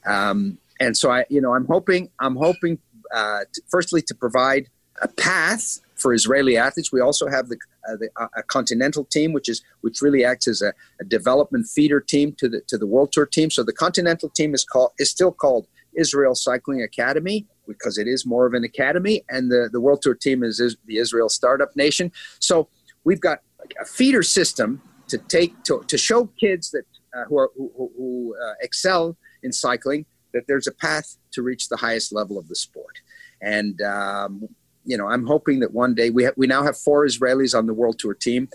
Um, 0.05 0.59
and 0.81 0.97
so 0.97 1.13
I, 1.13 1.25
you 1.29 1.41
know, 1.41 1.55
I'm 1.55 1.67
hoping 1.67 2.11
I'm 2.19 2.35
hoping 2.35 2.79
uh, 3.15 3.41
to, 3.53 3.63
firstly 3.69 4.03
to 4.03 4.15
provide 4.15 4.69
a 5.01 5.09
path 5.09 5.79
for 5.95 6.13
Israeli 6.13 6.57
athletes. 6.57 6.91
We 6.91 7.01
also 7.01 7.29
have 7.29 7.49
the, 7.49 7.59
uh, 7.89 7.97
the 7.97 8.09
uh, 8.17 8.29
a 8.37 8.43
continental 8.43 9.05
team, 9.05 9.33
which 9.33 9.49
is 9.49 9.63
which 9.83 10.01
really 10.01 10.25
acts 10.25 10.49
as 10.49 10.63
a, 10.63 10.73
a, 11.01 11.05
development 11.05 11.67
feeder 11.69 12.01
team 12.01 12.33
to 12.39 12.49
the 12.49 12.63
to 12.69 12.79
the 12.79 12.87
World 12.87 13.13
Tour 13.13 13.27
team. 13.27 13.51
So 13.51 13.63
the 13.63 13.73
continental 13.73 14.31
team 14.31 14.55
is 14.55 14.65
called 14.65 14.93
is 14.99 15.11
still 15.11 15.31
called 15.31 15.67
Israel 15.97 16.35
Cycling 16.35 16.83
Academy 16.83 17.47
because 17.67 17.99
it 17.99 18.09
is 18.09 18.27
more 18.27 18.47
of 18.47 18.55
an 18.55 18.65
academy, 18.65 19.25
and 19.29 19.51
the, 19.51 19.69
the 19.73 19.81
World 19.81 20.03
Tour 20.03 20.15
team 20.15 20.43
is, 20.43 20.61
is 20.61 20.77
the 20.87 20.99
Israel 20.99 21.29
Startup 21.29 21.75
Nation. 21.77 22.11
So 22.41 22.69
we've 23.05 23.21
got 23.21 23.39
a 23.81 23.85
feeder 23.85 24.23
system 24.23 24.83
to 25.09 25.19
take 25.19 25.63
to, 25.65 25.83
to 25.87 25.99
show 25.99 26.27
kids 26.39 26.71
that 26.71 26.85
uh, 27.15 27.25
who 27.29 27.39
are 27.39 27.51
who, 27.57 27.91
who 27.97 28.35
uh, 28.43 28.55
excel 28.61 29.17
in 29.43 29.53
cycling 29.53 30.07
that 30.33 30.45
there's 30.49 30.67
a 30.67 30.73
path 30.73 31.17
to 31.33 31.43
reach 31.43 31.69
the 31.69 31.77
highest 31.77 32.13
level 32.13 32.39
of 32.39 32.49
the 32.49 32.57
sport. 32.57 33.01
And 33.41 33.81
um, 33.83 34.49
you 34.85 34.97
know, 34.97 35.07
I'm 35.07 35.27
hoping 35.27 35.61
that 35.61 35.73
one 35.73 35.95
day 35.95 36.11
we 36.11 36.25
ha- 36.25 36.33
we 36.37 36.47
now 36.47 36.63
have 36.63 36.77
four 36.77 37.07
Israelis 37.07 37.57
on 37.57 37.67
the 37.67 37.75
World 37.75 37.99
Tour 37.99 38.15
team. 38.15 38.49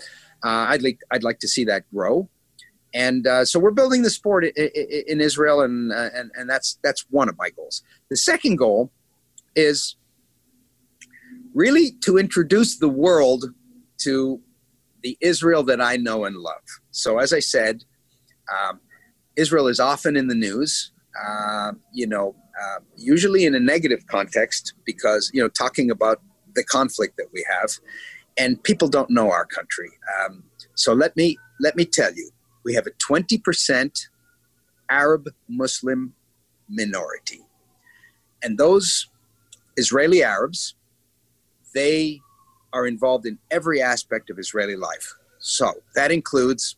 Uh, 0.44 0.66
I'd 0.70 0.82
like 0.82 0.98
I'd 1.10 1.24
like 1.24 1.38
to 1.40 1.48
see 1.48 1.64
that 1.64 1.84
grow 1.94 2.28
and 2.94 3.26
uh, 3.26 3.44
so 3.44 3.58
we're 3.58 3.70
building 3.70 4.02
the 4.02 4.10
sport 4.10 4.44
in, 4.44 5.20
Israel, 5.20 5.60
and, 5.60 5.92
uh, 5.92 6.08
and 6.14 6.30
and 6.34 6.48
that's 6.48 6.78
that's 6.82 7.04
one 7.10 7.28
of 7.28 7.36
my 7.36 7.50
goals. 7.50 7.82
The 8.08 8.16
second 8.16 8.56
goal 8.56 8.90
is 9.54 9.96
really 11.54 11.92
to 12.02 12.16
introduce 12.16 12.78
the 12.78 12.88
world 12.88 13.46
to 13.98 14.40
the 15.02 15.18
Israel 15.20 15.62
that 15.64 15.80
I 15.80 15.96
know 15.96 16.24
and 16.24 16.36
love. 16.36 16.62
So, 16.90 17.18
as 17.18 17.32
I 17.32 17.40
said, 17.40 17.84
um, 18.50 18.80
Israel 19.36 19.68
is 19.68 19.80
often 19.80 20.16
in 20.16 20.28
the 20.28 20.34
news. 20.34 20.92
Uh, 21.20 21.72
you 21.92 22.06
know, 22.06 22.34
uh, 22.60 22.80
usually 22.96 23.44
in 23.44 23.54
a 23.54 23.60
negative 23.60 24.06
context 24.06 24.74
because 24.84 25.30
you 25.34 25.42
know 25.42 25.48
talking 25.48 25.90
about 25.90 26.22
the 26.54 26.64
conflict 26.64 27.18
that 27.18 27.26
we 27.34 27.44
have, 27.60 27.70
and 28.38 28.62
people 28.62 28.88
don't 28.88 29.10
know 29.10 29.30
our 29.30 29.44
country. 29.44 29.90
Um, 30.20 30.44
so 30.74 30.94
let 30.94 31.14
me 31.16 31.36
let 31.60 31.76
me 31.76 31.84
tell 31.84 32.14
you 32.14 32.30
we 32.68 32.74
have 32.74 32.86
a 32.86 32.90
20% 32.90 34.08
Arab 34.90 35.30
Muslim 35.48 36.12
minority. 36.68 37.40
And 38.42 38.58
those 38.58 39.08
Israeli 39.78 40.22
Arabs, 40.22 40.74
they 41.72 42.20
are 42.74 42.86
involved 42.86 43.24
in 43.24 43.38
every 43.50 43.80
aspect 43.80 44.28
of 44.28 44.38
Israeli 44.38 44.76
life. 44.76 45.14
So 45.38 45.72
that 45.94 46.12
includes 46.12 46.76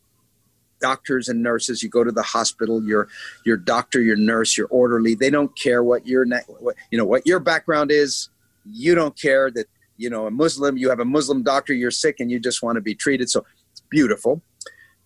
doctors 0.79 1.27
and 1.27 1.43
nurses. 1.43 1.83
You 1.83 1.89
go 1.89 2.05
to 2.05 2.11
the 2.13 2.23
hospital, 2.23 2.81
your 2.81 3.09
your 3.45 3.57
doctor, 3.57 4.01
your 4.01 4.15
nurse, 4.15 4.57
your 4.57 4.67
orderly. 4.67 5.13
They 5.13 5.29
don't 5.29 5.53
care 5.57 5.83
what 5.83 6.07
your 6.07 6.25
you 6.25 6.97
know 6.97 7.05
what 7.05 7.27
your 7.27 7.41
background 7.41 7.91
is. 7.91 8.29
You 8.63 8.95
don't 8.95 9.17
care 9.19 9.51
that 9.51 9.67
you 9.97 10.09
know, 10.09 10.25
a 10.25 10.31
Muslim, 10.31 10.77
you 10.77 10.89
have 10.89 11.01
a 11.01 11.05
Muslim 11.05 11.43
doctor, 11.43 11.73
you're 11.73 11.91
sick 11.91 12.21
and 12.21 12.31
you 12.31 12.39
just 12.39 12.63
want 12.63 12.75
to 12.77 12.81
be 12.81 12.95
treated. 12.95 13.29
So 13.29 13.45
it's 13.71 13.83
beautiful. 13.91 14.41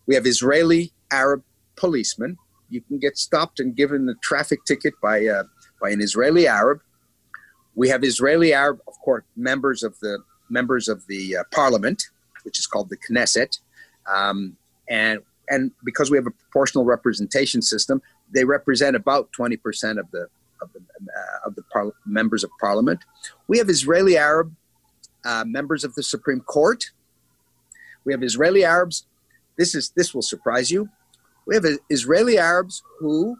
We 0.07 0.15
have 0.15 0.25
Israeli 0.25 0.91
Arab 1.11 1.43
policemen. 1.75 2.37
You 2.69 2.81
can 2.81 2.99
get 2.99 3.17
stopped 3.17 3.59
and 3.59 3.75
given 3.75 4.07
a 4.09 4.15
traffic 4.15 4.59
ticket 4.65 4.93
by, 5.01 5.25
uh, 5.25 5.43
by 5.81 5.89
an 5.91 6.01
Israeli 6.01 6.47
Arab. 6.47 6.79
We 7.75 7.89
have 7.89 8.03
Israeli 8.03 8.53
Arab, 8.53 8.79
of 8.87 8.93
course, 9.03 9.23
members 9.35 9.83
of 9.83 9.99
the 9.99 10.19
members 10.49 10.87
of 10.87 11.05
the 11.07 11.37
uh, 11.37 11.43
parliament, 11.51 12.03
which 12.43 12.59
is 12.59 12.67
called 12.67 12.89
the 12.89 12.97
Knesset. 12.97 13.59
Um, 14.13 14.55
and 14.89 15.19
and 15.49 15.71
because 15.83 16.09
we 16.09 16.17
have 16.17 16.25
a 16.27 16.31
proportional 16.31 16.85
representation 16.85 17.61
system, 17.61 18.01
they 18.31 18.43
represent 18.43 18.95
about 18.95 19.29
20% 19.31 19.99
of 19.99 20.09
the 20.11 20.27
of 20.61 20.71
the, 20.73 20.79
uh, 20.79 21.47
of 21.47 21.55
the 21.55 21.63
par- 21.63 21.91
members 22.05 22.43
of 22.43 22.49
parliament. 22.59 23.03
We 23.47 23.57
have 23.57 23.69
Israeli 23.69 24.17
Arab 24.17 24.55
uh, 25.25 25.43
members 25.45 25.83
of 25.83 25.93
the 25.95 26.03
Supreme 26.03 26.41
Court. 26.41 26.85
We 28.05 28.13
have 28.13 28.23
Israeli 28.23 28.63
Arabs. 28.63 29.05
This 29.57 29.75
is 29.75 29.91
this 29.95 30.13
will 30.13 30.21
surprise 30.21 30.71
you. 30.71 30.89
We 31.47 31.55
have 31.55 31.65
Israeli 31.89 32.37
Arabs 32.37 32.81
who 32.99 33.37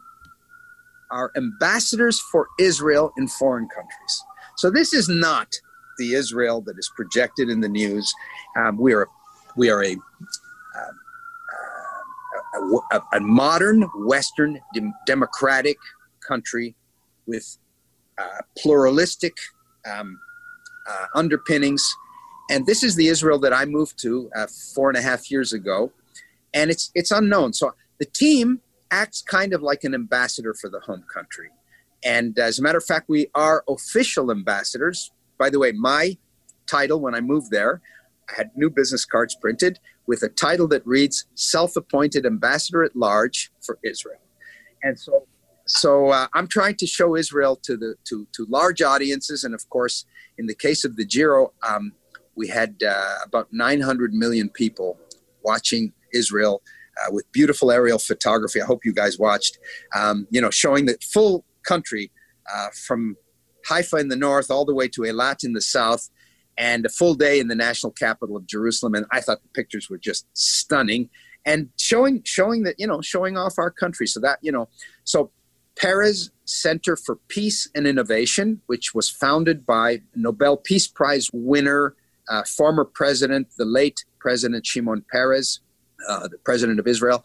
are 1.10 1.30
ambassadors 1.36 2.20
for 2.20 2.48
Israel 2.58 3.12
in 3.16 3.28
foreign 3.28 3.68
countries. 3.68 4.22
So 4.56 4.70
this 4.70 4.92
is 4.92 5.08
not 5.08 5.54
the 5.98 6.14
Israel 6.14 6.60
that 6.62 6.78
is 6.78 6.90
projected 6.94 7.48
in 7.48 7.60
the 7.60 7.68
news. 7.68 8.12
Um, 8.56 8.76
we 8.78 8.94
are 8.94 9.08
we 9.56 9.70
are 9.70 9.84
a 9.84 9.92
uh, 9.92 10.92
a, 12.92 13.00
a, 13.12 13.20
modern 13.20 13.82
Western 13.94 14.58
de- 14.72 14.92
democratic 15.06 15.76
country 16.26 16.74
with 17.26 17.58
uh, 18.18 18.40
pluralistic 18.58 19.36
um, 19.90 20.18
uh, 20.88 21.06
underpinnings. 21.14 21.84
And 22.50 22.64
this 22.66 22.82
is 22.82 22.94
the 22.94 23.08
Israel 23.08 23.38
that 23.40 23.52
I 23.52 23.64
moved 23.64 23.98
to 24.02 24.30
uh, 24.34 24.46
four 24.74 24.88
and 24.88 24.96
a 24.96 25.02
half 25.02 25.30
years 25.30 25.52
ago. 25.52 25.92
And 26.56 26.70
it's, 26.70 26.90
it's 26.94 27.12
unknown. 27.12 27.52
So 27.52 27.72
the 27.98 28.06
team 28.06 28.60
acts 28.90 29.22
kind 29.22 29.52
of 29.52 29.62
like 29.62 29.84
an 29.84 29.94
ambassador 29.94 30.54
for 30.54 30.68
the 30.68 30.80
home 30.80 31.04
country. 31.12 31.50
And 32.04 32.38
as 32.38 32.58
a 32.58 32.62
matter 32.62 32.78
of 32.78 32.84
fact, 32.84 33.08
we 33.08 33.28
are 33.34 33.62
official 33.68 34.30
ambassadors. 34.30 35.12
By 35.38 35.50
the 35.50 35.58
way, 35.58 35.72
my 35.72 36.16
title 36.66 37.00
when 37.00 37.14
I 37.14 37.20
moved 37.20 37.50
there, 37.50 37.80
I 38.30 38.34
had 38.36 38.50
new 38.56 38.70
business 38.70 39.04
cards 39.04 39.36
printed 39.40 39.78
with 40.06 40.22
a 40.22 40.28
title 40.28 40.66
that 40.68 40.86
reads 40.86 41.26
self-appointed 41.34 42.26
ambassador 42.26 42.82
at 42.82 42.96
large 42.96 43.52
for 43.60 43.78
Israel. 43.84 44.20
And 44.82 44.98
so 44.98 45.26
so 45.66 46.10
uh, 46.10 46.28
I'm 46.32 46.46
trying 46.46 46.76
to 46.76 46.86
show 46.86 47.16
Israel 47.16 47.56
to 47.64 47.76
the 47.76 47.96
to 48.04 48.26
to 48.32 48.46
large 48.48 48.82
audiences, 48.82 49.42
and 49.44 49.54
of 49.54 49.68
course, 49.68 50.06
in 50.38 50.46
the 50.46 50.54
case 50.54 50.84
of 50.84 50.96
the 50.96 51.04
Giro, 51.04 51.52
um, 51.68 51.92
we 52.36 52.46
had 52.46 52.82
uh, 52.86 53.18
about 53.24 53.52
900 53.52 54.14
million 54.14 54.48
people 54.48 54.96
watching 55.42 55.92
Israel 56.16 56.62
uh, 56.98 57.10
with 57.12 57.30
beautiful 57.32 57.70
aerial 57.70 57.98
photography. 57.98 58.60
I 58.60 58.64
hope 58.64 58.84
you 58.84 58.92
guys 58.92 59.18
watched. 59.18 59.58
Um, 59.94 60.26
you 60.30 60.40
know, 60.40 60.50
showing 60.50 60.86
the 60.86 60.96
full 61.02 61.44
country 61.62 62.10
uh, 62.52 62.68
from 62.86 63.16
Haifa 63.68 63.96
in 63.96 64.08
the 64.08 64.16
north 64.16 64.50
all 64.50 64.64
the 64.64 64.74
way 64.74 64.88
to 64.88 65.02
Eilat 65.02 65.44
in 65.44 65.52
the 65.52 65.60
south, 65.60 66.08
and 66.58 66.86
a 66.86 66.88
full 66.88 67.14
day 67.14 67.38
in 67.38 67.48
the 67.48 67.54
national 67.54 67.92
capital 67.92 68.36
of 68.36 68.46
Jerusalem. 68.46 68.94
And 68.94 69.06
I 69.12 69.20
thought 69.20 69.42
the 69.42 69.48
pictures 69.48 69.90
were 69.90 69.98
just 69.98 70.26
stunning 70.32 71.10
and 71.44 71.68
showing 71.78 72.22
showing 72.24 72.64
that 72.64 72.76
you 72.78 72.86
know 72.86 73.00
showing 73.00 73.36
off 73.36 73.58
our 73.58 73.70
country. 73.70 74.06
So 74.06 74.20
that 74.20 74.38
you 74.42 74.52
know, 74.52 74.68
so 75.04 75.30
Peres 75.76 76.30
Center 76.44 76.96
for 76.96 77.16
Peace 77.28 77.68
and 77.74 77.86
Innovation, 77.86 78.60
which 78.66 78.94
was 78.94 79.10
founded 79.10 79.66
by 79.66 80.02
Nobel 80.14 80.56
Peace 80.56 80.88
Prize 80.88 81.30
winner, 81.32 81.94
uh, 82.28 82.42
former 82.44 82.84
president, 82.84 83.48
the 83.58 83.64
late 83.64 84.04
President 84.18 84.66
Shimon 84.66 85.04
Peres, 85.10 85.60
uh, 86.08 86.28
the 86.28 86.38
president 86.38 86.78
of 86.78 86.86
Israel, 86.86 87.24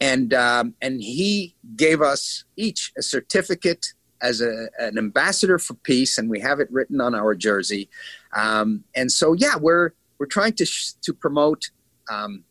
and 0.00 0.32
um, 0.34 0.74
and 0.80 1.02
he 1.02 1.54
gave 1.76 2.02
us 2.02 2.44
each 2.56 2.92
a 2.96 3.02
certificate 3.02 3.94
as 4.22 4.40
a, 4.40 4.68
an 4.78 4.96
ambassador 4.98 5.58
for 5.58 5.74
peace, 5.74 6.16
and 6.18 6.30
we 6.30 6.40
have 6.40 6.58
it 6.58 6.68
written 6.70 7.00
on 7.00 7.14
our 7.14 7.34
jersey. 7.34 7.88
Um, 8.34 8.84
and 8.96 9.12
so, 9.12 9.34
yeah, 9.34 9.56
we're 9.56 9.92
we're 10.18 10.26
trying 10.26 10.54
to 10.54 10.64
sh- 10.64 10.92
to 11.02 11.12
promote 11.12 11.70
um, 12.10 12.44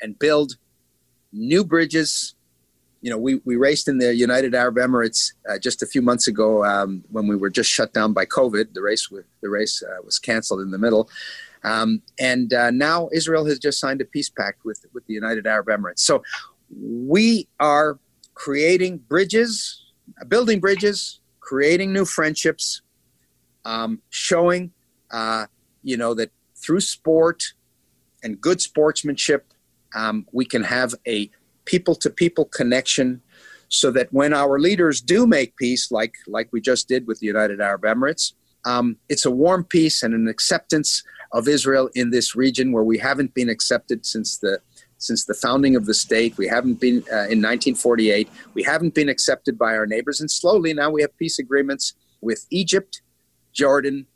and 0.00 0.18
build 0.18 0.56
new 1.32 1.64
bridges. 1.64 2.34
You 3.00 3.10
know, 3.10 3.18
we, 3.18 3.40
we 3.44 3.56
raced 3.56 3.88
in 3.88 3.98
the 3.98 4.14
United 4.14 4.54
Arab 4.54 4.76
Emirates 4.76 5.32
uh, 5.48 5.58
just 5.58 5.82
a 5.82 5.86
few 5.86 6.02
months 6.02 6.28
ago 6.28 6.64
um, 6.64 7.02
when 7.10 7.26
we 7.26 7.34
were 7.34 7.50
just 7.50 7.68
shut 7.68 7.92
down 7.92 8.12
by 8.12 8.24
COVID. 8.26 8.74
The 8.74 8.82
race 8.82 9.10
with, 9.10 9.24
the 9.40 9.50
race 9.50 9.82
uh, 9.82 10.02
was 10.04 10.20
canceled 10.20 10.60
in 10.60 10.70
the 10.70 10.78
middle, 10.78 11.08
um, 11.64 12.02
and 12.18 12.52
uh, 12.52 12.70
now 12.70 13.08
Israel 13.12 13.44
has 13.46 13.58
just 13.58 13.78
signed 13.78 14.00
a 14.00 14.04
peace 14.04 14.30
pact 14.30 14.64
with 14.64 14.84
with 14.92 15.06
the 15.06 15.14
United 15.14 15.46
Arab 15.46 15.66
Emirates. 15.66 16.00
So 16.00 16.22
we 16.70 17.48
are 17.60 17.98
creating 18.34 18.98
bridges 18.98 19.82
building 20.28 20.60
bridges, 20.60 21.20
creating 21.40 21.92
new 21.92 22.04
friendships, 22.04 22.82
um, 23.64 24.00
showing, 24.10 24.72
uh, 25.10 25.46
you 25.82 25.96
know, 25.96 26.14
that 26.14 26.30
through 26.56 26.80
sport 26.80 27.54
and 28.22 28.40
good 28.40 28.60
sportsmanship, 28.60 29.46
um, 29.94 30.26
we 30.32 30.44
can 30.44 30.62
have 30.62 30.94
a 31.06 31.30
people 31.64 31.94
to 31.94 32.10
people 32.10 32.44
connection 32.46 33.20
so 33.68 33.90
that 33.90 34.12
when 34.12 34.34
our 34.34 34.58
leaders 34.58 35.00
do 35.00 35.26
make 35.26 35.56
peace, 35.56 35.90
like, 35.90 36.14
like 36.26 36.48
we 36.52 36.60
just 36.60 36.88
did 36.88 37.06
with 37.06 37.20
the 37.20 37.26
United 37.26 37.60
Arab 37.60 37.82
Emirates, 37.82 38.34
um, 38.64 38.96
it's 39.08 39.24
a 39.24 39.30
warm 39.30 39.64
peace 39.64 40.02
and 40.02 40.14
an 40.14 40.28
acceptance 40.28 41.02
of 41.32 41.48
Israel 41.48 41.88
in 41.94 42.10
this 42.10 42.36
region 42.36 42.72
where 42.72 42.84
we 42.84 42.98
haven't 42.98 43.34
been 43.34 43.48
accepted 43.48 44.04
since 44.04 44.38
the 44.38 44.60
since 44.98 45.24
the 45.24 45.34
founding 45.34 45.74
of 45.74 45.86
the 45.86 45.94
state. 45.94 46.36
We 46.38 46.46
haven't 46.46 46.74
been 46.74 46.98
uh, 47.10 47.26
in 47.26 47.42
1948. 47.42 48.28
We 48.54 48.62
haven't 48.62 48.94
been 48.94 49.08
accepted 49.08 49.58
by 49.58 49.74
our 49.74 49.86
neighbors, 49.86 50.20
and 50.20 50.30
slowly 50.30 50.72
now 50.74 50.90
we 50.90 51.02
have 51.02 51.16
peace 51.16 51.38
agreements 51.38 51.94
with 52.20 52.46
Egypt, 52.50 53.02
Jordan, 53.52 54.06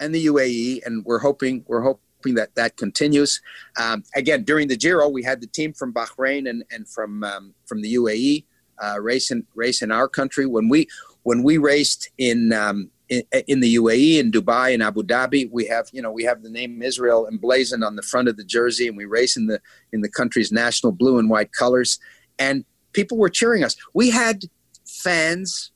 and 0.00 0.14
the 0.14 0.26
UAE, 0.26 0.86
and 0.86 1.04
we're 1.04 1.18
hoping 1.18 1.64
we're 1.68 1.82
hoping 1.82 2.34
that 2.34 2.54
that 2.54 2.76
continues. 2.76 3.40
Um, 3.80 4.04
again, 4.16 4.44
during 4.44 4.68
the 4.68 4.76
Giro, 4.76 5.08
we 5.08 5.22
had 5.22 5.40
the 5.40 5.46
team 5.46 5.72
from 5.72 5.92
Bahrain 5.92 6.48
and 6.48 6.64
and 6.70 6.88
from 6.88 7.24
um, 7.24 7.54
from 7.66 7.82
the 7.82 7.94
UAE 7.94 8.44
uh, 8.82 9.00
race 9.00 9.30
in 9.30 9.46
race 9.54 9.82
in 9.82 9.90
our 9.90 10.08
country. 10.08 10.46
When 10.46 10.68
we 10.68 10.88
when 11.24 11.42
we 11.42 11.58
raced 11.58 12.10
in 12.18 12.52
um, 12.52 12.90
in, 13.12 13.60
the 13.60 13.76
UAE, 13.76 14.18
in 14.18 14.30
Dubai, 14.30 14.72
in 14.72 14.80
Abu 14.80 15.02
Dhabi, 15.02 15.48
we 15.50 15.66
have 15.66 15.88
you 15.92 16.00
know 16.00 16.10
we 16.10 16.24
have 16.24 16.42
the 16.42 16.50
name 16.50 16.82
Israel 16.82 17.26
emblazoned 17.26 17.84
on 17.84 17.96
the 17.96 18.02
front 18.02 18.28
of 18.28 18.36
the 18.36 18.44
jersey, 18.44 18.88
and 18.88 18.96
we 18.96 19.04
race 19.04 19.36
in 19.36 19.46
the 19.46 19.60
in 19.92 20.00
the 20.00 20.08
country's 20.08 20.50
national 20.50 20.92
blue 20.92 21.18
and 21.18 21.28
white 21.28 21.52
colors, 21.52 21.98
and 22.38 22.64
people 22.92 23.18
were 23.18 23.28
cheering 23.28 23.64
us. 23.64 23.76
We 23.92 24.10
had 24.10 24.44
fans 24.86 25.72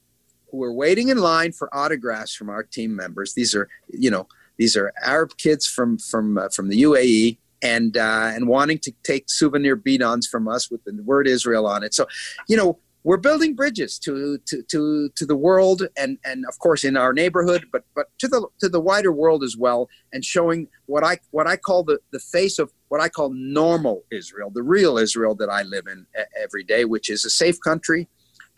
who 0.50 0.58
were 0.58 0.72
waiting 0.72 1.08
in 1.08 1.18
line 1.18 1.52
for 1.52 1.74
autographs 1.74 2.34
from 2.34 2.48
our 2.48 2.62
team 2.62 2.96
members. 2.96 3.34
These 3.34 3.54
are 3.54 3.68
you 3.88 4.10
know 4.10 4.26
these 4.56 4.76
are 4.76 4.92
Arab 5.02 5.36
kids 5.36 5.66
from 5.66 5.98
from 5.98 6.38
uh, 6.38 6.48
from 6.48 6.68
the 6.68 6.82
UAE. 6.82 7.38
And 7.62 7.96
uh, 7.96 8.30
and 8.34 8.46
wanting 8.46 8.78
to 8.80 8.92
take 9.02 9.24
souvenir 9.28 9.76
bidons 9.76 10.28
from 10.28 10.46
us 10.46 10.70
with 10.70 10.84
the 10.84 10.92
word 11.02 11.26
Israel 11.26 11.66
on 11.66 11.82
it. 11.82 11.94
So, 11.94 12.06
you 12.48 12.56
know, 12.56 12.78
we're 13.06 13.16
building 13.16 13.54
bridges 13.54 14.00
to, 14.00 14.36
to, 14.46 14.62
to, 14.64 15.08
to 15.10 15.24
the 15.24 15.36
world 15.36 15.86
and, 15.96 16.18
and 16.24 16.44
of 16.48 16.58
course 16.58 16.82
in 16.82 16.96
our 16.96 17.12
neighborhood, 17.12 17.64
but, 17.70 17.84
but 17.94 18.06
to 18.18 18.26
the, 18.26 18.48
to 18.58 18.68
the 18.68 18.80
wider 18.80 19.12
world 19.12 19.44
as 19.44 19.56
well. 19.56 19.88
And 20.12 20.24
showing 20.24 20.66
what 20.86 21.04
I, 21.04 21.20
what 21.30 21.46
I 21.46 21.56
call 21.56 21.84
the, 21.84 22.00
the 22.10 22.18
face 22.18 22.58
of 22.58 22.72
what 22.88 23.00
I 23.00 23.08
call 23.08 23.30
normal 23.32 24.02
Israel, 24.10 24.50
the 24.52 24.64
real 24.64 24.98
Israel 24.98 25.36
that 25.36 25.48
I 25.48 25.62
live 25.62 25.86
in 25.86 26.04
every 26.42 26.64
day, 26.64 26.84
which 26.84 27.08
is 27.08 27.24
a 27.24 27.30
safe 27.30 27.60
country 27.60 28.08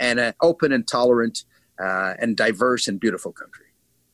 and 0.00 0.18
an 0.18 0.32
open 0.40 0.72
and 0.72 0.88
tolerant 0.88 1.44
uh, 1.78 2.14
and 2.18 2.34
diverse 2.34 2.88
and 2.88 2.98
beautiful 2.98 3.32
country. 3.32 3.66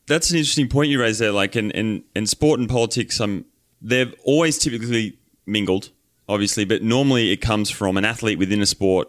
That's 0.08 0.32
an 0.32 0.38
interesting 0.38 0.68
point 0.68 0.90
you 0.90 1.00
raised 1.00 1.20
there. 1.20 1.30
Like 1.30 1.54
in, 1.54 1.70
in, 1.70 2.02
in 2.16 2.26
sport 2.26 2.58
and 2.58 2.68
politics, 2.68 3.20
um, 3.20 3.44
they've 3.80 4.12
always 4.24 4.58
typically 4.58 5.16
mingled, 5.46 5.90
obviously, 6.28 6.64
but 6.64 6.82
normally 6.82 7.30
it 7.30 7.36
comes 7.36 7.70
from 7.70 7.96
an 7.96 8.04
athlete 8.04 8.40
within 8.40 8.60
a 8.60 8.66
sport 8.66 9.08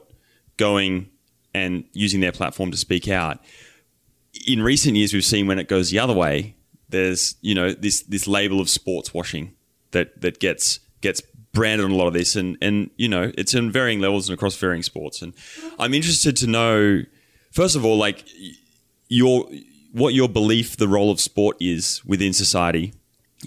going 0.57 1.09
and 1.55 1.85
using 1.93 2.19
their 2.19 2.33
platform 2.33 2.69
to 2.71 2.77
speak 2.77 3.07
out. 3.07 3.39
In 4.45 4.61
recent 4.61 4.97
years, 4.97 5.13
we've 5.13 5.23
seen 5.23 5.47
when 5.47 5.57
it 5.57 5.69
goes 5.69 5.89
the 5.89 5.99
other 5.99 6.13
way, 6.13 6.55
there's 6.89 7.35
you 7.41 7.55
know 7.55 7.71
this 7.73 8.03
this 8.03 8.27
label 8.27 8.59
of 8.59 8.69
sports 8.69 9.13
washing 9.13 9.53
that 9.91 10.21
that 10.21 10.39
gets 10.39 10.79
gets 11.01 11.21
branded 11.53 11.85
on 11.85 11.91
a 11.91 11.95
lot 11.95 12.07
of 12.07 12.13
this, 12.13 12.35
and 12.35 12.57
and 12.61 12.89
you 12.97 13.07
know 13.07 13.31
it's 13.37 13.53
in 13.53 13.71
varying 13.71 14.01
levels 14.01 14.29
and 14.29 14.33
across 14.37 14.55
varying 14.57 14.83
sports. 14.83 15.21
And 15.21 15.33
I'm 15.79 15.93
interested 15.93 16.35
to 16.37 16.47
know, 16.47 17.03
first 17.51 17.75
of 17.77 17.85
all, 17.85 17.97
like 17.97 18.25
your 19.07 19.47
what 19.93 20.13
your 20.13 20.27
belief 20.27 20.75
the 20.75 20.89
role 20.89 21.09
of 21.09 21.21
sport 21.21 21.55
is 21.61 22.03
within 22.05 22.33
society 22.33 22.93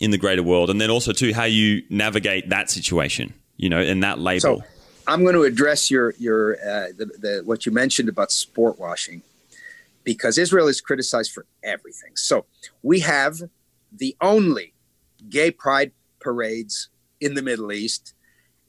in 0.01 0.11
the 0.11 0.19
greater 0.19 0.43
world, 0.43 0.71
and 0.71 0.81
then 0.81 0.91
also 0.91 1.13
too 1.13 1.35
how 1.35 1.45
you 1.45 1.83
navigate 1.91 2.49
that 2.49 2.71
situation, 2.71 3.35
you 3.59 3.69
know, 3.69 3.81
and 3.81 4.03
that 4.03 4.19
label. 4.19 4.41
So- 4.41 4.63
I'm 5.09 5.23
going 5.23 5.35
to 5.35 5.45
address 5.45 5.91
your 5.91 6.15
your 6.19 6.57
uh, 6.61 6.89
the, 6.95 7.07
the, 7.07 7.43
what 7.47 7.65
you 7.65 7.73
mentioned 7.73 8.11
about 8.11 8.31
sport 8.31 8.79
washing 8.79 9.23
because 10.05 10.37
Israel 10.37 10.69
is 10.69 10.83
criticized 10.83 11.33
for 11.33 11.47
everything. 11.65 12.15
So 12.15 12.45
we 12.83 13.01
have 13.01 13.41
the 13.91 14.15
only 14.21 14.75
gay 15.31 15.51
pride 15.51 15.93
parades 16.21 16.91
in 17.23 17.35
the 17.35 17.43
Middle 17.43 17.73
East, 17.73 18.13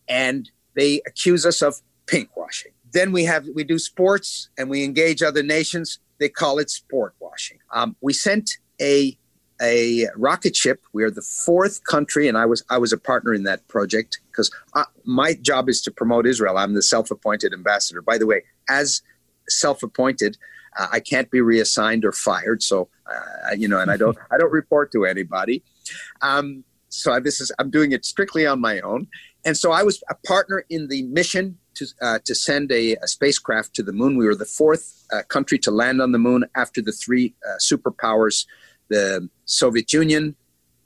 and 0.08 0.50
they 0.76 1.02
accuse 1.06 1.46
us 1.46 1.62
of 1.62 1.82
pink 2.08 2.36
washing. 2.38 2.72
Then 2.94 3.12
we 3.12 3.26
have 3.26 3.46
we 3.54 3.66
do 3.66 3.78
sports 3.78 4.48
and 4.58 4.70
we 4.70 4.86
engage 4.86 5.22
other 5.22 5.44
nations. 5.44 6.00
They 6.20 6.30
call 6.30 6.58
it 6.60 6.70
sport 6.70 7.16
washing. 7.20 7.60
Um, 7.74 7.98
we 8.00 8.14
sent 8.14 8.60
a 8.82 9.18
a 9.62 10.08
rocket 10.16 10.56
ship. 10.56 10.82
We 10.94 11.04
are 11.04 11.12
the 11.12 11.22
fourth 11.22 11.84
country, 11.84 12.28
and 12.28 12.38
I 12.38 12.46
was 12.46 12.64
I 12.70 12.78
was 12.78 12.94
a 12.94 12.98
partner 12.98 13.34
in 13.34 13.44
that 13.44 13.68
project 13.68 14.20
because 14.32 14.52
my 15.06 15.34
job 15.34 15.70
is 15.70 15.82
to 15.84 15.92
promote 15.92 16.26
Israel. 16.26 16.58
I'm 16.58 16.74
the 16.74 16.84
self-appointed 16.84 17.54
ambassador. 17.54 18.02
By 18.02 18.18
the 18.18 18.26
way, 18.26 18.44
as 18.70 19.02
self-appointed, 19.48 20.38
uh, 20.78 20.88
I 20.92 21.00
can't 21.00 21.30
be 21.32 21.42
reassigned 21.42 22.06
or 22.06 22.12
fired. 22.12 22.64
So 22.64 22.90
uh, 23.10 23.54
you 23.56 23.68
know, 23.68 23.80
and 23.80 23.92
I 23.92 23.98
don't 23.98 24.18
I 24.32 24.38
don't 24.38 24.52
report 24.52 24.92
to 24.94 25.06
anybody. 25.06 25.64
Um, 26.22 26.64
so 26.90 27.14
I, 27.14 27.20
this 27.20 27.40
is 27.40 27.52
I'm 27.60 27.70
doing 27.70 27.92
it 27.92 28.06
strictly 28.06 28.46
on 28.46 28.60
my 28.60 28.80
own. 28.82 29.08
And 29.46 29.56
so 29.56 29.72
I 29.72 29.84
was 29.84 30.04
a 30.10 30.16
partner 30.28 30.66
in 30.70 30.88
the 30.90 31.04
mission 31.04 31.58
to 31.76 31.88
uh, 32.02 32.20
to 32.26 32.36
send 32.36 32.72
a, 32.72 32.96
a, 32.96 33.08
spacecraft 33.08 33.74
to 33.76 33.84
the 33.84 33.94
moon. 33.94 34.18
We 34.18 34.26
were 34.26 34.36
the 34.36 34.46
fourth 34.46 35.06
uh, 35.14 35.24
country 35.24 35.58
to 35.60 35.72
land 35.72 36.02
on 36.02 36.12
the 36.12 36.20
moon 36.20 36.46
after 36.56 36.82
the 36.82 36.92
three 36.92 37.34
uh, 37.48 37.58
superpowers, 37.60 38.46
the 38.90 39.30
Soviet 39.46 39.92
Union, 39.94 40.36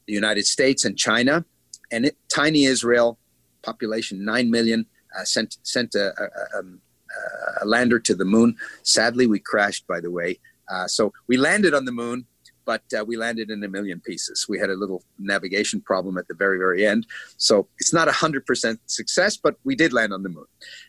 the 0.08 0.14
United 0.14 0.46
States, 0.46 0.86
and 0.86 0.98
China. 0.98 1.46
And 1.92 2.06
it, 2.08 2.18
tiny 2.34 2.66
Israel, 2.66 3.18
population 3.62 4.26
nine 4.26 4.50
million, 4.50 4.86
uh, 5.18 5.24
sent 5.24 5.58
sent 5.64 5.96
a, 5.96 6.14
a, 6.22 6.60
um, 6.60 6.80
a, 7.62 7.66
lander 7.66 8.00
to 8.00 8.16
the 8.16 8.26
moon. 8.26 8.56
Sadly, 8.84 9.28
we 9.28 9.40
crashed. 9.40 9.88
By 9.88 10.00
the 10.00 10.12
way, 10.12 10.40
uh, 10.72 10.88
so 10.88 11.14
we 11.28 11.38
landed 11.38 11.74
on 11.74 11.86
the 11.86 11.92
moon 11.92 12.26
but 12.66 12.84
uh, 12.98 13.04
we 13.06 13.18
landed 13.18 13.50
in 13.50 13.64
a 13.64 13.68
million 13.68 14.00
pieces. 14.00 14.46
We 14.48 14.60
had 14.60 14.70
a 14.70 14.76
little 14.76 15.04
navigation 15.20 15.82
problem 15.82 16.18
at 16.18 16.28
the 16.28 16.34
very, 16.34 16.58
very 16.58 16.86
end. 16.86 17.06
So 17.38 17.68
it's 17.80 17.94
not 17.94 18.08
a 18.08 18.12
100% 18.12 18.78
success, 18.86 19.38
but 19.38 19.56
we 19.64 19.76
did 19.76 19.94
land 19.94 20.14
on 20.14 20.24
the 20.24 20.30
moon. 20.30 20.46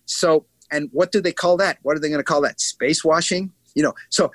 So, 0.07 0.47
and 0.71 0.89
what 0.93 1.13
do 1.13 1.21
they 1.21 1.33
call 1.33 1.57
that? 1.59 1.79
What 1.83 1.97
are 1.97 2.01
they 2.01 2.09
going 2.09 2.21
to 2.21 2.25
call 2.25 2.41
that? 2.43 2.61
Space 2.61 3.05
washing? 3.05 3.53
You 3.75 3.83
know, 3.83 3.95
so 4.11 4.33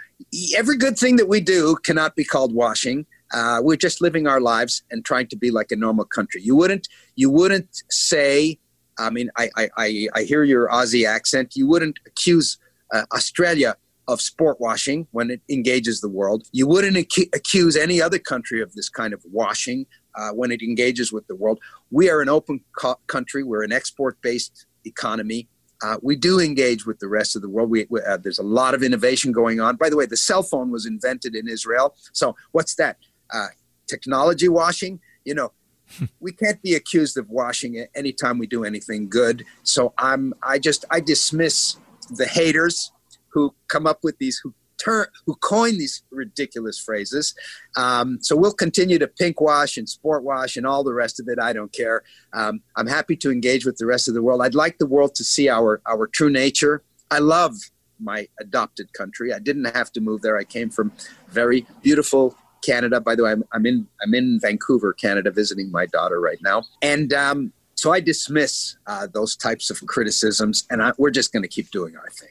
every 0.57 0.77
good 0.77 0.97
thing 0.97 1.15
that 1.15 1.27
we 1.27 1.39
do 1.39 1.77
cannot 1.83 2.15
be 2.15 2.23
called 2.23 2.53
washing. 2.53 3.05
Uh, 3.33 3.59
we're 3.61 3.75
just 3.75 4.01
living 4.01 4.27
our 4.27 4.41
lives 4.41 4.83
and 4.91 5.05
trying 5.05 5.27
to 5.27 5.37
be 5.37 5.51
like 5.51 5.71
a 5.71 5.75
normal 5.75 6.05
country. 6.05 6.41
You 6.41 6.55
wouldn't, 6.55 6.87
you 7.15 7.29
wouldn't 7.29 7.83
say, 7.89 8.59
I 8.97 9.09
mean, 9.11 9.29
I, 9.37 9.49
I, 9.77 10.07
I, 10.15 10.23
hear 10.23 10.43
your 10.43 10.67
Aussie 10.67 11.07
accent. 11.07 11.55
You 11.55 11.67
wouldn't 11.67 11.99
accuse 12.05 12.57
uh, 12.91 13.03
Australia 13.13 13.75
of 14.09 14.19
sport 14.19 14.59
washing 14.59 15.07
when 15.11 15.29
it 15.29 15.41
engages 15.49 16.01
the 16.01 16.09
world. 16.09 16.47
You 16.51 16.67
wouldn't 16.67 16.97
ac- 16.97 17.29
accuse 17.33 17.77
any 17.77 18.01
other 18.01 18.17
country 18.17 18.61
of 18.61 18.73
this 18.73 18.89
kind 18.89 19.13
of 19.13 19.23
washing 19.31 19.85
uh, 20.15 20.31
when 20.31 20.51
it 20.51 20.61
engages 20.63 21.13
with 21.13 21.27
the 21.27 21.35
world. 21.35 21.59
We 21.91 22.09
are 22.09 22.19
an 22.19 22.29
open 22.29 22.61
co- 22.75 22.99
country. 23.05 23.43
We're 23.43 23.63
an 23.63 23.71
export-based 23.71 24.65
economy. 24.85 25.47
Uh, 25.81 25.97
we 26.01 26.15
do 26.15 26.39
engage 26.39 26.85
with 26.85 26.99
the 26.99 27.07
rest 27.07 27.35
of 27.35 27.41
the 27.41 27.49
world. 27.49 27.69
We, 27.69 27.87
we 27.89 28.01
uh, 28.01 28.17
there's 28.17 28.39
a 28.39 28.43
lot 28.43 28.73
of 28.73 28.83
innovation 28.83 29.31
going 29.31 29.59
on. 29.59 29.77
By 29.77 29.89
the 29.89 29.95
way, 29.95 30.05
the 30.05 30.17
cell 30.17 30.43
phone 30.43 30.71
was 30.71 30.85
invented 30.85 31.35
in 31.35 31.47
Israel. 31.47 31.95
So 32.11 32.35
what's 32.51 32.75
that? 32.75 32.97
Uh, 33.33 33.47
technology 33.87 34.49
washing. 34.49 34.99
You 35.23 35.35
know, 35.35 35.51
we 36.19 36.31
can't 36.31 36.61
be 36.61 36.75
accused 36.75 37.17
of 37.17 37.29
washing 37.29 37.75
it 37.75 37.89
anytime 37.95 38.37
we 38.37 38.47
do 38.47 38.63
anything 38.63 39.09
good. 39.09 39.45
So 39.63 39.93
I'm 39.97 40.33
I 40.43 40.59
just 40.59 40.85
I 40.89 40.99
dismiss 40.99 41.77
the 42.09 42.25
haters 42.25 42.91
who 43.29 43.53
come 43.67 43.85
up 43.85 43.99
with 44.03 44.17
these 44.17 44.39
who 44.43 44.53
turn 44.83 45.07
who 45.25 45.35
coined 45.35 45.79
these 45.79 46.03
ridiculous 46.11 46.79
phrases. 46.79 47.35
Um, 47.77 48.19
so 48.21 48.35
we'll 48.35 48.53
continue 48.53 48.99
to 48.99 49.07
pink 49.07 49.41
wash 49.41 49.77
and 49.77 49.87
sport 49.87 50.23
wash 50.23 50.57
and 50.57 50.65
all 50.65 50.83
the 50.83 50.93
rest 50.93 51.19
of 51.19 51.27
it. 51.27 51.39
I 51.39 51.53
don't 51.53 51.71
care. 51.71 52.03
Um, 52.33 52.61
I'm 52.75 52.87
happy 52.87 53.15
to 53.17 53.31
engage 53.31 53.65
with 53.65 53.77
the 53.77 53.85
rest 53.85 54.07
of 54.07 54.13
the 54.13 54.21
world. 54.21 54.41
I'd 54.41 54.55
like 54.55 54.77
the 54.77 54.87
world 54.87 55.15
to 55.15 55.23
see 55.23 55.49
our 55.49 55.81
our 55.85 56.07
true 56.07 56.29
nature. 56.29 56.83
I 57.11 57.19
love 57.19 57.53
my 57.99 58.27
adopted 58.39 58.93
country. 58.93 59.33
I 59.33 59.39
didn't 59.39 59.65
have 59.75 59.91
to 59.93 60.01
move 60.01 60.21
there. 60.21 60.37
I 60.37 60.43
came 60.43 60.69
from 60.69 60.91
very 61.29 61.65
beautiful 61.81 62.35
Canada. 62.63 63.01
By 63.01 63.15
the 63.15 63.23
way, 63.23 63.31
I'm, 63.31 63.43
I'm 63.53 63.65
in 63.65 63.87
I'm 64.01 64.13
in 64.13 64.39
Vancouver, 64.41 64.93
Canada, 64.93 65.31
visiting 65.31 65.71
my 65.71 65.85
daughter 65.85 66.19
right 66.19 66.39
now, 66.41 66.63
and. 66.81 67.13
Um, 67.13 67.53
so 67.75 67.93
I 67.93 68.01
dismiss 68.01 68.75
uh, 68.87 69.07
those 69.13 69.37
types 69.37 69.69
of 69.69 69.79
criticisms, 69.87 70.67
and 70.69 70.83
I, 70.83 70.91
we're 70.97 71.11
just 71.11 71.31
going 71.31 71.43
to 71.43 71.47
keep 71.47 71.71
doing 71.71 71.95
our 71.95 72.09
thing. 72.09 72.27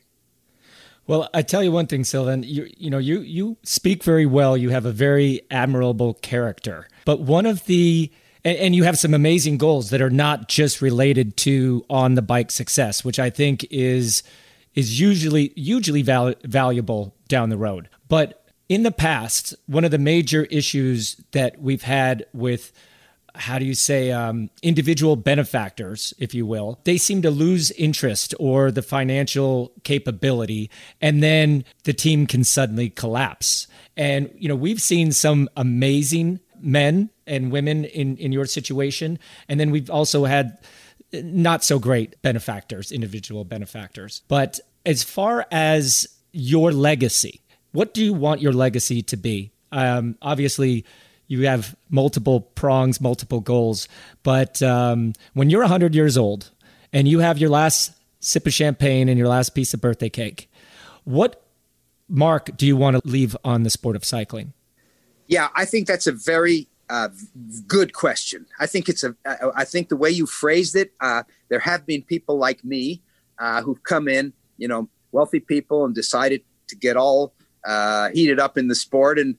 Well, 1.09 1.29
I 1.33 1.41
tell 1.41 1.65
you 1.65 1.73
one 1.73 1.87
thing, 1.87 2.05
Sylvan. 2.05 2.43
You 2.45 2.69
you 2.77 2.91
know 2.91 2.99
you 2.99 3.21
you 3.21 3.57
speak 3.65 4.05
very 4.05 4.27
well. 4.27 4.57
You 4.57 4.69
have 4.71 4.85
a 4.85 4.93
very 4.93 5.41
admirable 5.51 6.15
character. 6.15 6.87
But 7.07 7.21
one 7.21 7.47
of 7.47 7.65
the 7.65 8.13
and, 8.45 8.59
and 8.59 8.75
you 8.77 8.85
have 8.85 8.99
some 8.99 9.15
amazing 9.15 9.57
goals 9.57 9.89
that 9.91 10.03
are 10.03 10.11
not 10.11 10.49
just 10.49 10.83
related 10.83 11.37
to 11.39 11.85
on 11.89 12.15
the 12.15 12.23
bike 12.23 12.51
success, 12.51 13.05
which 13.07 13.19
I 13.19 13.31
think 13.31 13.67
is 13.71 14.23
is 14.75 15.01
usually 15.01 15.49
hugely 15.57 16.03
val- 16.03 16.35
valuable 16.45 17.17
down 17.27 17.49
the 17.49 17.57
road. 17.57 17.89
But 18.07 18.45
in 18.69 18.83
the 18.83 18.93
past, 18.93 19.55
one 19.67 19.85
of 19.85 19.91
the 19.91 19.99
major 19.99 20.45
issues 20.45 21.17
that 21.33 21.59
we've 21.59 21.83
had 21.83 22.27
with 22.35 22.71
how 23.39 23.59
do 23.59 23.65
you 23.65 23.75
say 23.75 24.11
um, 24.11 24.51
individual 24.63 25.17
benefactors 25.17 26.13
if 26.19 26.35
you 26.35 26.45
will 26.45 26.81
they 26.85 26.97
seem 26.97 27.23
to 27.23 27.31
lose 27.31 27.71
interest 27.73 28.35
or 28.39 28.71
the 28.71 28.83
financial 28.83 29.73
capability 29.85 30.71
and 31.01 31.23
then 31.23 31.65
the 31.85 31.93
team 31.93 32.27
can 32.27 32.45
suddenly 32.45 32.91
collapse. 32.91 33.67
And 33.97 34.31
you 34.37 34.49
know 34.49 34.57
we've 34.57 34.81
seen 34.81 35.13
some 35.13 35.49
amazing 35.57 36.41
men 36.61 37.11
and 37.27 37.53
women 37.53 37.85
in 37.85 38.17
in 38.17 38.33
your 38.33 38.47
situation 38.47 39.19
and 39.49 39.59
then 39.59 39.71
we've 39.71 39.91
also 39.91 40.25
had 40.25 40.59
not 41.13 41.65
so 41.65 41.79
great 41.79 42.21
benefactors 42.23 42.93
individual 42.93 43.45
benefactors. 43.45 44.23
But 44.29 44.61
as 44.85 45.03
far 45.03 45.47
as 45.51 46.07
your 46.33 46.73
legacy 46.73 47.41
what 47.73 47.95
do 47.95 48.05
you 48.05 48.15
want 48.15 48.41
your 48.41 48.53
legacy 48.53 49.03
to 49.03 49.17
be? 49.17 49.53
Um, 49.71 50.17
obviously 50.23 50.85
you 51.29 51.47
have 51.47 51.77
multiple 51.91 52.41
prongs, 52.41 53.01
multiple 53.01 53.41
goals. 53.41 53.87
But 54.23 54.61
um, 54.63 55.13
when 55.35 55.51
you're 55.51 55.61
100 55.61 55.95
years 55.95 56.17
old 56.17 56.51
and 56.93 57.07
you 57.07 57.21
have 57.21 57.39
your 57.39 57.51
last 57.51 57.93
sip 58.21 58.47
of 58.47 58.53
champagne 58.53 59.09
and 59.09 59.19
your 59.19 59.29
last 59.29 59.51
piece 59.55 59.73
of 59.75 59.81
birthday 59.81 60.09
cake, 60.09 60.51
what 61.05 61.45
mark 62.09 62.57
do 62.57 62.67
you 62.67 62.77
want 62.77 62.97
to 62.97 63.09
leave 63.09 63.37
on 63.45 63.63
the 63.63 63.71
sport 63.71 63.95
of 63.95 64.05
cycling? 64.05 64.55
Yeah, 65.27 65.49
I 65.55 65.67
think 65.67 65.87
that's 65.87 66.07
a 66.07 66.13
very 66.13 66.67
uh, 66.89 67.11
good 67.67 67.93
question. 67.93 68.47
I 68.59 68.67
think 68.67 68.89
it's 68.89 69.05
a. 69.05 69.15
I 69.55 69.65
think 69.65 69.91
the 69.91 69.97
way 69.97 70.09
you 70.09 70.25
phrased 70.25 70.75
it, 70.75 70.93
uh, 71.03 71.25
there 71.51 71.59
have 71.59 71.85
been 71.85 72.03
people 72.03 72.39
like 72.39 72.65
me 72.65 73.03
uh, 73.39 73.61
who've 73.61 73.83
come 73.83 74.09
in, 74.09 74.33
you 74.57 74.69
know, 74.69 74.89
wealthy 75.13 75.41
people, 75.41 75.85
and 75.85 75.95
decided 75.95 76.43
to 76.69 76.77
get 76.77 76.97
all 76.97 77.35
uh, 77.67 78.09
heated 78.15 78.41
up 78.41 78.57
in 78.57 78.69
the 78.69 78.75
sport 78.75 79.19
and 79.19 79.37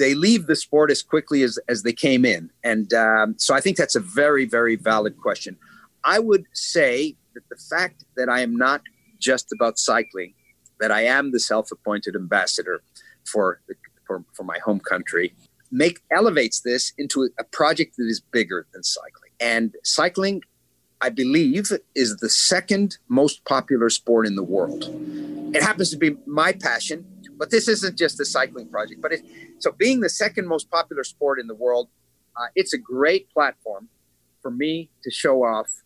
they 0.00 0.14
leave 0.14 0.46
the 0.46 0.56
sport 0.56 0.90
as 0.90 1.02
quickly 1.02 1.42
as, 1.42 1.58
as 1.68 1.82
they 1.82 1.92
came 1.92 2.24
in. 2.24 2.50
And 2.64 2.92
um, 2.94 3.34
so 3.36 3.54
I 3.54 3.60
think 3.60 3.76
that's 3.76 3.94
a 3.94 4.00
very, 4.00 4.46
very 4.46 4.74
valid 4.74 5.18
question. 5.18 5.58
I 6.04 6.18
would 6.18 6.46
say 6.54 7.16
that 7.34 7.46
the 7.50 7.60
fact 7.68 8.04
that 8.16 8.30
I 8.30 8.40
am 8.40 8.56
not 8.56 8.80
just 9.18 9.52
about 9.52 9.78
cycling, 9.78 10.32
that 10.80 10.90
I 10.90 11.02
am 11.02 11.32
the 11.32 11.38
self 11.38 11.70
appointed 11.70 12.16
ambassador 12.16 12.82
for, 13.30 13.60
the, 13.68 13.74
for, 14.06 14.24
for 14.32 14.42
my 14.42 14.58
home 14.64 14.80
country, 14.80 15.34
make 15.70 16.00
elevates 16.10 16.60
this 16.60 16.94
into 16.96 17.28
a 17.38 17.44
project 17.44 17.96
that 17.98 18.06
is 18.06 18.20
bigger 18.20 18.66
than 18.72 18.82
cycling. 18.82 19.32
And 19.38 19.76
cycling, 19.84 20.40
I 21.02 21.10
believe, 21.10 21.70
is 21.94 22.16
the 22.16 22.30
second 22.30 22.96
most 23.08 23.44
popular 23.44 23.90
sport 23.90 24.26
in 24.26 24.34
the 24.34 24.42
world. 24.42 24.84
It 25.54 25.62
happens 25.62 25.90
to 25.90 25.98
be 25.98 26.16
my 26.24 26.52
passion 26.52 27.04
but 27.40 27.50
this 27.50 27.68
isn't 27.68 27.96
just 27.96 28.20
a 28.20 28.24
cycling 28.26 28.68
project. 28.68 29.00
But 29.00 29.12
it, 29.14 29.22
so 29.60 29.72
being 29.72 30.00
the 30.00 30.10
second 30.10 30.46
most 30.46 30.70
popular 30.70 31.02
sport 31.02 31.40
in 31.40 31.46
the 31.46 31.54
world, 31.54 31.88
uh, 32.36 32.48
it's 32.54 32.74
a 32.74 32.78
great 32.78 33.30
platform 33.30 33.88
for 34.42 34.50
me 34.50 34.90
to 35.02 35.10
show 35.10 35.42
off 35.42 35.82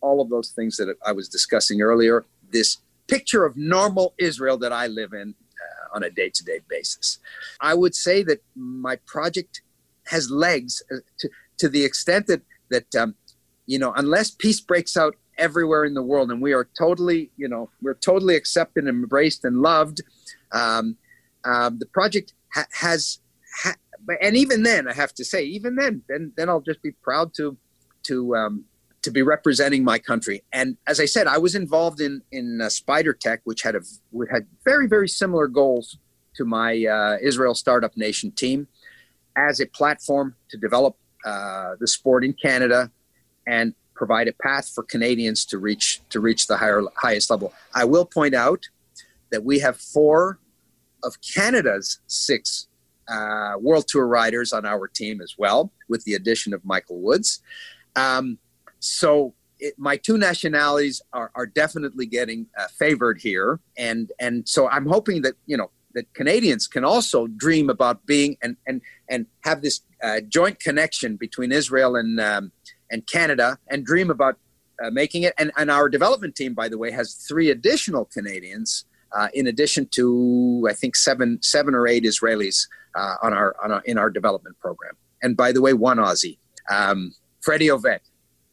all 0.00 0.22
of 0.22 0.30
those 0.30 0.52
things 0.52 0.78
that 0.78 0.96
I 1.04 1.12
was 1.12 1.28
discussing 1.28 1.82
earlier. 1.82 2.24
This 2.50 2.78
picture 3.08 3.44
of 3.44 3.58
normal 3.58 4.14
Israel 4.16 4.56
that 4.56 4.72
I 4.72 4.86
live 4.86 5.12
in 5.12 5.34
uh, 5.64 5.96
on 5.96 6.02
a 6.02 6.10
day 6.10 6.30
to 6.30 6.42
day 6.42 6.60
basis. 6.66 7.18
I 7.60 7.74
would 7.74 7.94
say 7.94 8.22
that 8.22 8.42
my 8.54 8.96
project 9.04 9.60
has 10.06 10.30
legs 10.30 10.82
uh, 10.90 10.96
to, 11.18 11.28
to 11.58 11.68
the 11.68 11.84
extent 11.84 12.26
that, 12.28 12.40
that 12.70 12.94
um, 12.94 13.14
you 13.66 13.78
know, 13.78 13.92
unless 13.96 14.30
peace 14.30 14.60
breaks 14.60 14.96
out 14.96 15.14
everywhere 15.36 15.84
in 15.84 15.92
the 15.92 16.02
world 16.02 16.30
and 16.30 16.40
we 16.40 16.54
are 16.54 16.68
totally, 16.78 17.30
you 17.36 17.48
know, 17.48 17.68
we're 17.82 17.94
totally 17.94 18.34
accepted, 18.34 18.84
and 18.84 18.88
embraced, 18.88 19.44
and 19.44 19.60
loved 19.60 20.00
um, 20.52 20.96
um, 21.44 21.78
the 21.78 21.86
project 21.86 22.34
ha- 22.54 22.66
has, 22.72 23.20
ha- 23.62 23.76
and 24.20 24.36
even 24.36 24.62
then, 24.62 24.88
I 24.88 24.94
have 24.94 25.12
to 25.14 25.24
say, 25.24 25.44
even 25.44 25.76
then, 25.76 26.02
then 26.08 26.32
then 26.36 26.48
I'll 26.48 26.60
just 26.60 26.82
be 26.82 26.92
proud 26.92 27.34
to 27.34 27.56
to 28.04 28.36
um, 28.36 28.64
to 29.02 29.10
be 29.10 29.22
representing 29.22 29.84
my 29.84 29.98
country. 29.98 30.42
And 30.52 30.76
as 30.86 31.00
I 31.00 31.06
said, 31.06 31.26
I 31.26 31.38
was 31.38 31.54
involved 31.54 32.00
in 32.00 32.22
in 32.30 32.60
uh, 32.60 32.66
SpiderTech, 32.66 33.38
which 33.44 33.62
had 33.62 33.74
a 33.74 33.80
had 34.30 34.46
very 34.64 34.86
very 34.86 35.08
similar 35.08 35.48
goals 35.48 35.98
to 36.36 36.44
my 36.44 36.84
uh, 36.84 37.16
Israel 37.22 37.54
Startup 37.54 37.96
Nation 37.96 38.30
team. 38.30 38.68
as 39.36 39.60
a 39.60 39.66
platform 39.66 40.34
to 40.50 40.56
develop 40.56 40.96
uh, 41.24 41.72
the 41.78 41.86
sport 41.86 42.24
in 42.24 42.32
Canada 42.32 42.90
and 43.46 43.74
provide 43.94 44.28
a 44.28 44.32
path 44.32 44.70
for 44.74 44.82
Canadians 44.82 45.44
to 45.46 45.58
reach 45.58 46.00
to 46.10 46.20
reach 46.20 46.46
the 46.46 46.56
higher 46.56 46.82
highest 46.96 47.30
level. 47.30 47.52
I 47.74 47.84
will 47.84 48.04
point 48.04 48.34
out 48.34 48.68
that 49.30 49.44
we 49.44 49.58
have 49.58 49.76
four 49.76 50.38
of 51.02 51.16
Canada's 51.20 52.00
six 52.06 52.68
uh, 53.08 53.54
World 53.60 53.86
Tour 53.88 54.06
riders 54.06 54.52
on 54.52 54.66
our 54.66 54.88
team 54.88 55.20
as 55.20 55.34
well, 55.38 55.72
with 55.88 56.04
the 56.04 56.14
addition 56.14 56.52
of 56.52 56.64
Michael 56.64 57.00
Woods. 57.00 57.40
Um, 57.94 58.38
so 58.80 59.34
it, 59.58 59.74
my 59.78 59.96
two 59.96 60.18
nationalities 60.18 61.00
are, 61.12 61.30
are 61.34 61.46
definitely 61.46 62.06
getting 62.06 62.46
uh, 62.58 62.66
favored 62.78 63.20
here, 63.20 63.60
and 63.76 64.12
and 64.18 64.48
so 64.48 64.68
I'm 64.68 64.86
hoping 64.86 65.22
that 65.22 65.34
you 65.46 65.56
know 65.56 65.70
that 65.94 66.12
Canadians 66.14 66.66
can 66.66 66.84
also 66.84 67.26
dream 67.26 67.70
about 67.70 68.04
being 68.06 68.36
and 68.42 68.56
and 68.66 68.80
and 69.08 69.26
have 69.44 69.62
this 69.62 69.80
uh, 70.02 70.20
joint 70.28 70.60
connection 70.60 71.16
between 71.16 71.52
Israel 71.52 71.96
and 71.96 72.20
um, 72.20 72.52
and 72.90 73.06
Canada, 73.06 73.58
and 73.68 73.84
dream 73.84 74.10
about 74.10 74.36
uh, 74.82 74.90
making 74.90 75.22
it. 75.22 75.34
And 75.38 75.50
and 75.56 75.70
our 75.70 75.88
development 75.88 76.34
team, 76.34 76.54
by 76.54 76.68
the 76.68 76.78
way, 76.78 76.90
has 76.90 77.14
three 77.14 77.50
additional 77.50 78.04
Canadians. 78.04 78.84
Uh, 79.12 79.28
in 79.34 79.46
addition 79.46 79.86
to, 79.92 80.66
I 80.68 80.72
think 80.72 80.96
seven, 80.96 81.38
seven 81.42 81.74
or 81.74 81.86
eight 81.86 82.04
Israelis 82.04 82.66
uh, 82.94 83.14
on 83.22 83.32
our 83.32 83.56
on 83.62 83.72
our, 83.72 83.82
in 83.84 83.98
our 83.98 84.10
development 84.10 84.58
program, 84.58 84.94
and 85.22 85.36
by 85.36 85.52
the 85.52 85.62
way, 85.62 85.72
one 85.72 85.98
Aussie, 85.98 86.38
um, 86.70 87.14
Freddie 87.40 87.68
Ovett. 87.68 88.00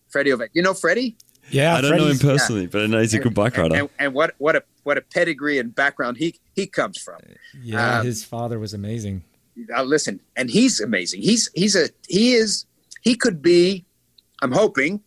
Freddie 0.09 0.29
Ovett. 0.29 0.49
You 0.53 0.61
know 0.61 0.75
Freddie? 0.75 1.17
Yeah, 1.49 1.75
I 1.75 1.81
don't 1.81 1.97
know 1.97 2.07
him 2.07 2.19
personally, 2.19 2.61
yeah. 2.61 2.69
but 2.71 2.81
I 2.83 2.85
know 2.87 2.99
he's 2.99 3.13
a 3.13 3.19
good 3.19 3.33
bike 3.33 3.57
rider. 3.57 3.75
And, 3.75 3.89
and, 3.99 4.13
what 4.13 4.35
what 4.37 4.55
a 4.55 4.63
what 4.83 4.97
a 4.97 5.01
pedigree 5.01 5.59
and 5.59 5.73
background 5.73 6.17
he 6.17 6.39
he 6.55 6.67
comes 6.67 6.97
from. 6.97 7.19
Yeah, 7.61 7.99
um, 7.99 8.05
his 8.05 8.23
father 8.23 8.59
was 8.59 8.73
amazing. 8.73 9.23
Uh, 9.75 9.83
listen, 9.83 10.19
and 10.35 10.49
he's 10.49 10.79
amazing. 10.79 11.21
He's 11.21 11.49
he's 11.53 11.75
a 11.75 11.89
he 12.07 12.33
is 12.33 12.65
he 13.01 13.15
could 13.15 13.41
be. 13.41 13.85
I'm 14.41 14.51
hoping, 14.51 15.01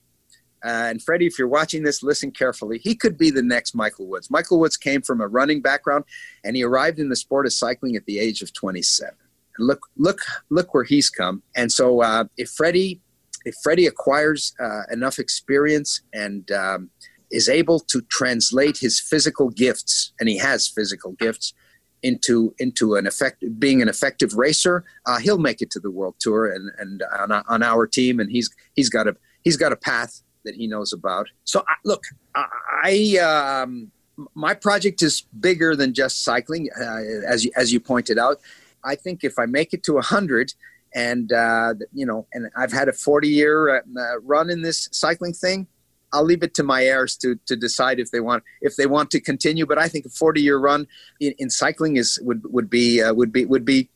uh, 0.66 0.88
and 0.90 1.00
Freddie, 1.00 1.26
if 1.26 1.38
you're 1.38 1.46
watching 1.46 1.84
this, 1.84 2.02
listen 2.02 2.32
carefully. 2.32 2.78
He 2.78 2.96
could 2.96 3.16
be 3.16 3.30
the 3.30 3.42
next 3.42 3.72
Michael 3.72 4.08
Woods. 4.08 4.30
Michael 4.30 4.58
Woods 4.58 4.76
came 4.76 5.00
from 5.00 5.20
a 5.20 5.28
running 5.28 5.62
background, 5.62 6.04
and 6.42 6.56
he 6.56 6.64
arrived 6.64 6.98
in 6.98 7.08
the 7.08 7.14
sport 7.14 7.46
of 7.46 7.52
cycling 7.52 7.94
at 7.94 8.04
the 8.06 8.18
age 8.18 8.42
of 8.42 8.52
27. 8.52 9.14
And 9.58 9.66
look 9.68 9.86
look 9.96 10.20
look 10.50 10.74
where 10.74 10.82
he's 10.82 11.08
come. 11.08 11.44
And 11.54 11.70
so, 11.70 12.02
uh, 12.02 12.24
if 12.36 12.50
Freddie 12.50 13.00
if 13.44 13.54
Freddie 13.62 13.86
acquires 13.86 14.54
uh, 14.58 14.82
enough 14.90 15.20
experience 15.20 16.02
and 16.12 16.50
um, 16.50 16.90
is 17.30 17.48
able 17.48 17.78
to 17.78 18.00
translate 18.02 18.78
his 18.78 19.00
physical 19.00 19.50
gifts, 19.50 20.12
and 20.18 20.28
he 20.28 20.36
has 20.36 20.66
physical 20.66 21.12
gifts, 21.12 21.54
into 22.02 22.54
into 22.58 22.96
an 22.96 23.06
effect 23.06 23.44
being 23.60 23.82
an 23.82 23.88
effective 23.88 24.34
racer, 24.34 24.84
uh, 25.06 25.18
he'll 25.18 25.38
make 25.38 25.62
it 25.62 25.70
to 25.70 25.78
the 25.78 25.92
world 25.92 26.16
tour 26.18 26.50
and 26.50 26.70
and 26.78 27.04
on, 27.16 27.30
on, 27.32 27.62
our 27.62 27.86
team, 27.86 28.18
and 28.18 28.32
he's 28.32 28.50
he's 28.74 28.90
got 28.90 29.06
a 29.06 29.16
he's 29.42 29.56
got 29.56 29.72
a 29.72 29.76
path 29.76 30.22
that 30.46 30.54
he 30.54 30.66
knows 30.66 30.92
about. 30.92 31.28
So 31.44 31.60
I, 31.68 31.74
look, 31.84 32.04
I. 32.34 33.18
Um, 33.18 33.92
my 34.34 34.54
project 34.54 35.02
is 35.02 35.24
bigger 35.40 35.76
than 35.76 35.92
just 35.92 36.24
cycling, 36.24 36.70
uh, 36.80 37.00
as 37.28 37.44
you, 37.44 37.50
as 37.54 37.70
you 37.70 37.80
pointed 37.80 38.18
out. 38.18 38.40
I 38.82 38.94
think 38.94 39.24
if 39.24 39.38
I 39.38 39.44
make 39.44 39.74
it 39.74 39.82
to 39.82 39.92
a 39.92 39.96
100, 39.96 40.54
and 40.94 41.32
uh, 41.32 41.74
you 41.92 42.06
know, 42.06 42.26
and 42.32 42.48
I've 42.56 42.72
had 42.72 42.88
a 42.88 42.92
40 42.92 43.28
year 43.28 43.76
uh, 43.78 43.80
run 44.22 44.48
in 44.48 44.62
this 44.62 44.88
cycling 44.92 45.34
thing. 45.34 45.66
I'll 46.12 46.24
leave 46.24 46.42
it 46.42 46.54
to 46.54 46.62
my 46.62 46.84
heirs 46.84 47.16
to 47.18 47.38
to 47.46 47.56
decide 47.56 48.00
if 48.00 48.10
they 48.10 48.20
want 48.20 48.44
if 48.62 48.76
they 48.76 48.86
want 48.86 49.10
to 49.10 49.20
continue. 49.20 49.66
But 49.66 49.78
I 49.78 49.88
think 49.88 50.06
a 50.06 50.08
40 50.08 50.40
year 50.40 50.56
run 50.56 50.86
in, 51.20 51.34
in 51.38 51.50
cycling 51.50 51.96
is 51.96 52.18
would 52.22 52.42
would 52.50 52.70
be 52.70 53.02
uh, 53.02 53.12
would 53.12 53.32
be 53.32 53.44
would 53.44 53.64
be 53.64 53.90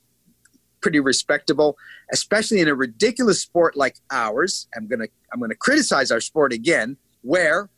pretty 0.80 1.00
respectable, 1.00 1.76
especially 2.12 2.60
in 2.60 2.68
a 2.68 2.74
ridiculous 2.74 3.40
sport 3.40 3.76
like 3.76 3.96
ours. 4.10 4.68
I'm 4.76 4.86
gonna 4.86 5.06
I'm 5.32 5.40
gonna 5.40 5.54
criticize 5.54 6.10
our 6.10 6.20
sport 6.20 6.52
again, 6.52 6.96
where 7.22 7.68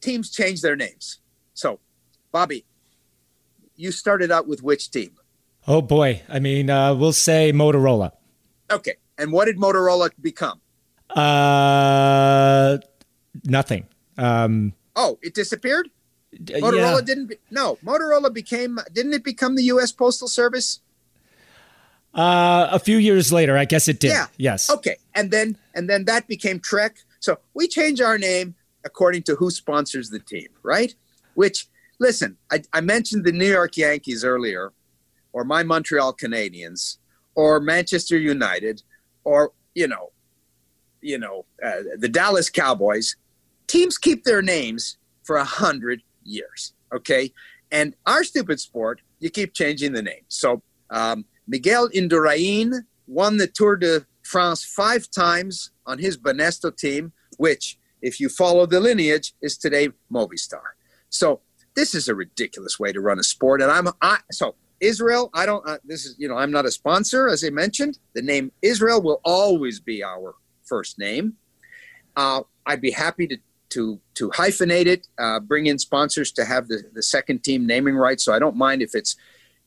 teams 0.00 0.30
change 0.30 0.60
their 0.60 0.76
names. 0.76 1.20
So, 1.54 1.80
Bobby, 2.32 2.64
you 3.76 3.92
started 3.92 4.30
out 4.30 4.46
with 4.46 4.62
which 4.62 4.90
team? 4.90 5.12
Oh 5.68 5.82
boy, 5.82 6.22
I 6.28 6.38
mean, 6.38 6.70
uh, 6.70 6.94
we'll 6.94 7.12
say 7.12 7.52
Motorola. 7.52 8.12
Okay. 8.70 8.96
And 9.18 9.32
what 9.32 9.46
did 9.46 9.56
Motorola 9.56 10.10
become? 10.20 10.60
Uh, 11.10 12.78
nothing. 13.44 13.86
Um, 14.18 14.74
oh, 14.94 15.18
it 15.22 15.34
disappeared. 15.34 15.90
Motorola 16.34 16.98
yeah. 16.98 17.00
didn't. 17.00 17.26
Be, 17.26 17.36
no, 17.50 17.78
Motorola 17.84 18.32
became. 18.32 18.78
Didn't 18.92 19.14
it 19.14 19.24
become 19.24 19.56
the 19.56 19.64
U.S. 19.64 19.92
Postal 19.92 20.28
Service? 20.28 20.80
Uh, 22.16 22.68
a 22.72 22.78
few 22.78 22.96
years 22.96 23.32
later, 23.32 23.56
I 23.56 23.66
guess 23.66 23.88
it 23.88 24.00
did. 24.00 24.10
Yeah. 24.10 24.26
Yes. 24.38 24.70
Okay, 24.70 24.96
and 25.14 25.30
then 25.30 25.58
and 25.74 25.88
then 25.88 26.06
that 26.06 26.26
became 26.26 26.58
Trek. 26.58 26.96
So 27.20 27.38
we 27.54 27.68
change 27.68 28.00
our 28.00 28.18
name 28.18 28.54
according 28.84 29.22
to 29.24 29.34
who 29.34 29.50
sponsors 29.50 30.10
the 30.10 30.20
team, 30.20 30.48
right? 30.62 30.94
Which, 31.34 31.66
listen, 31.98 32.38
I, 32.50 32.62
I 32.72 32.80
mentioned 32.80 33.24
the 33.24 33.32
New 33.32 33.50
York 33.50 33.76
Yankees 33.76 34.24
earlier, 34.24 34.72
or 35.32 35.44
my 35.44 35.62
Montreal 35.62 36.14
Canadiens 36.14 36.96
or 37.34 37.60
Manchester 37.60 38.18
United 38.18 38.82
or 39.22 39.52
you 39.74 39.86
know 39.86 40.10
you 41.00 41.18
know 41.18 41.44
uh, 41.62 41.82
the 41.98 42.08
Dallas 42.08 42.50
Cowboys 42.50 43.14
teams 43.68 43.98
keep 43.98 44.24
their 44.24 44.42
names 44.42 44.96
for 45.22 45.36
a 45.36 45.44
hundred 45.44 46.02
years 46.24 46.72
okay 46.92 47.32
and 47.70 47.94
our 48.06 48.24
stupid 48.24 48.58
sport 48.58 49.00
you 49.20 49.28
keep 49.30 49.52
changing 49.52 49.92
the 49.92 50.02
name 50.02 50.24
so 50.28 50.62
um, 50.90 51.24
Miguel 51.46 51.88
Indurain 51.90 52.72
won 53.06 53.36
the 53.36 53.46
Tour 53.46 53.76
de 53.76 54.06
France 54.22 54.64
five 54.64 55.10
times 55.10 55.70
on 55.86 55.98
his 55.98 56.16
Banesto 56.16 56.76
team 56.76 57.12
which 57.38 57.78
if 58.02 58.20
you 58.20 58.28
follow 58.28 58.66
the 58.66 58.80
lineage 58.80 59.34
is 59.40 59.56
today 59.56 59.90
Movistar 60.12 60.74
so 61.08 61.40
this 61.74 61.94
is 61.94 62.08
a 62.08 62.14
ridiculous 62.14 62.78
way 62.80 62.92
to 62.92 63.00
run 63.00 63.18
a 63.18 63.22
sport 63.22 63.62
and 63.62 63.70
I'm 63.70 63.88
I 64.02 64.18
so 64.32 64.56
Israel, 64.80 65.30
I 65.32 65.46
don't, 65.46 65.66
uh, 65.66 65.78
this 65.84 66.04
is, 66.04 66.16
you 66.18 66.28
know, 66.28 66.36
I'm 66.36 66.50
not 66.50 66.66
a 66.66 66.70
sponsor, 66.70 67.28
as 67.28 67.44
I 67.44 67.50
mentioned. 67.50 67.98
The 68.14 68.22
name 68.22 68.52
Israel 68.62 69.02
will 69.02 69.20
always 69.24 69.80
be 69.80 70.02
our 70.02 70.34
first 70.64 70.98
name. 70.98 71.34
Uh, 72.14 72.42
I'd 72.66 72.80
be 72.80 72.90
happy 72.90 73.26
to, 73.28 73.38
to, 73.70 74.00
to 74.14 74.30
hyphenate 74.30 74.86
it, 74.86 75.06
uh, 75.18 75.40
bring 75.40 75.66
in 75.66 75.78
sponsors 75.78 76.32
to 76.32 76.44
have 76.44 76.68
the, 76.68 76.82
the 76.94 77.02
second 77.02 77.42
team 77.42 77.66
naming 77.66 77.96
rights. 77.96 78.24
So 78.24 78.32
I 78.32 78.38
don't 78.38 78.56
mind 78.56 78.82
if 78.82 78.94
it's 78.94 79.16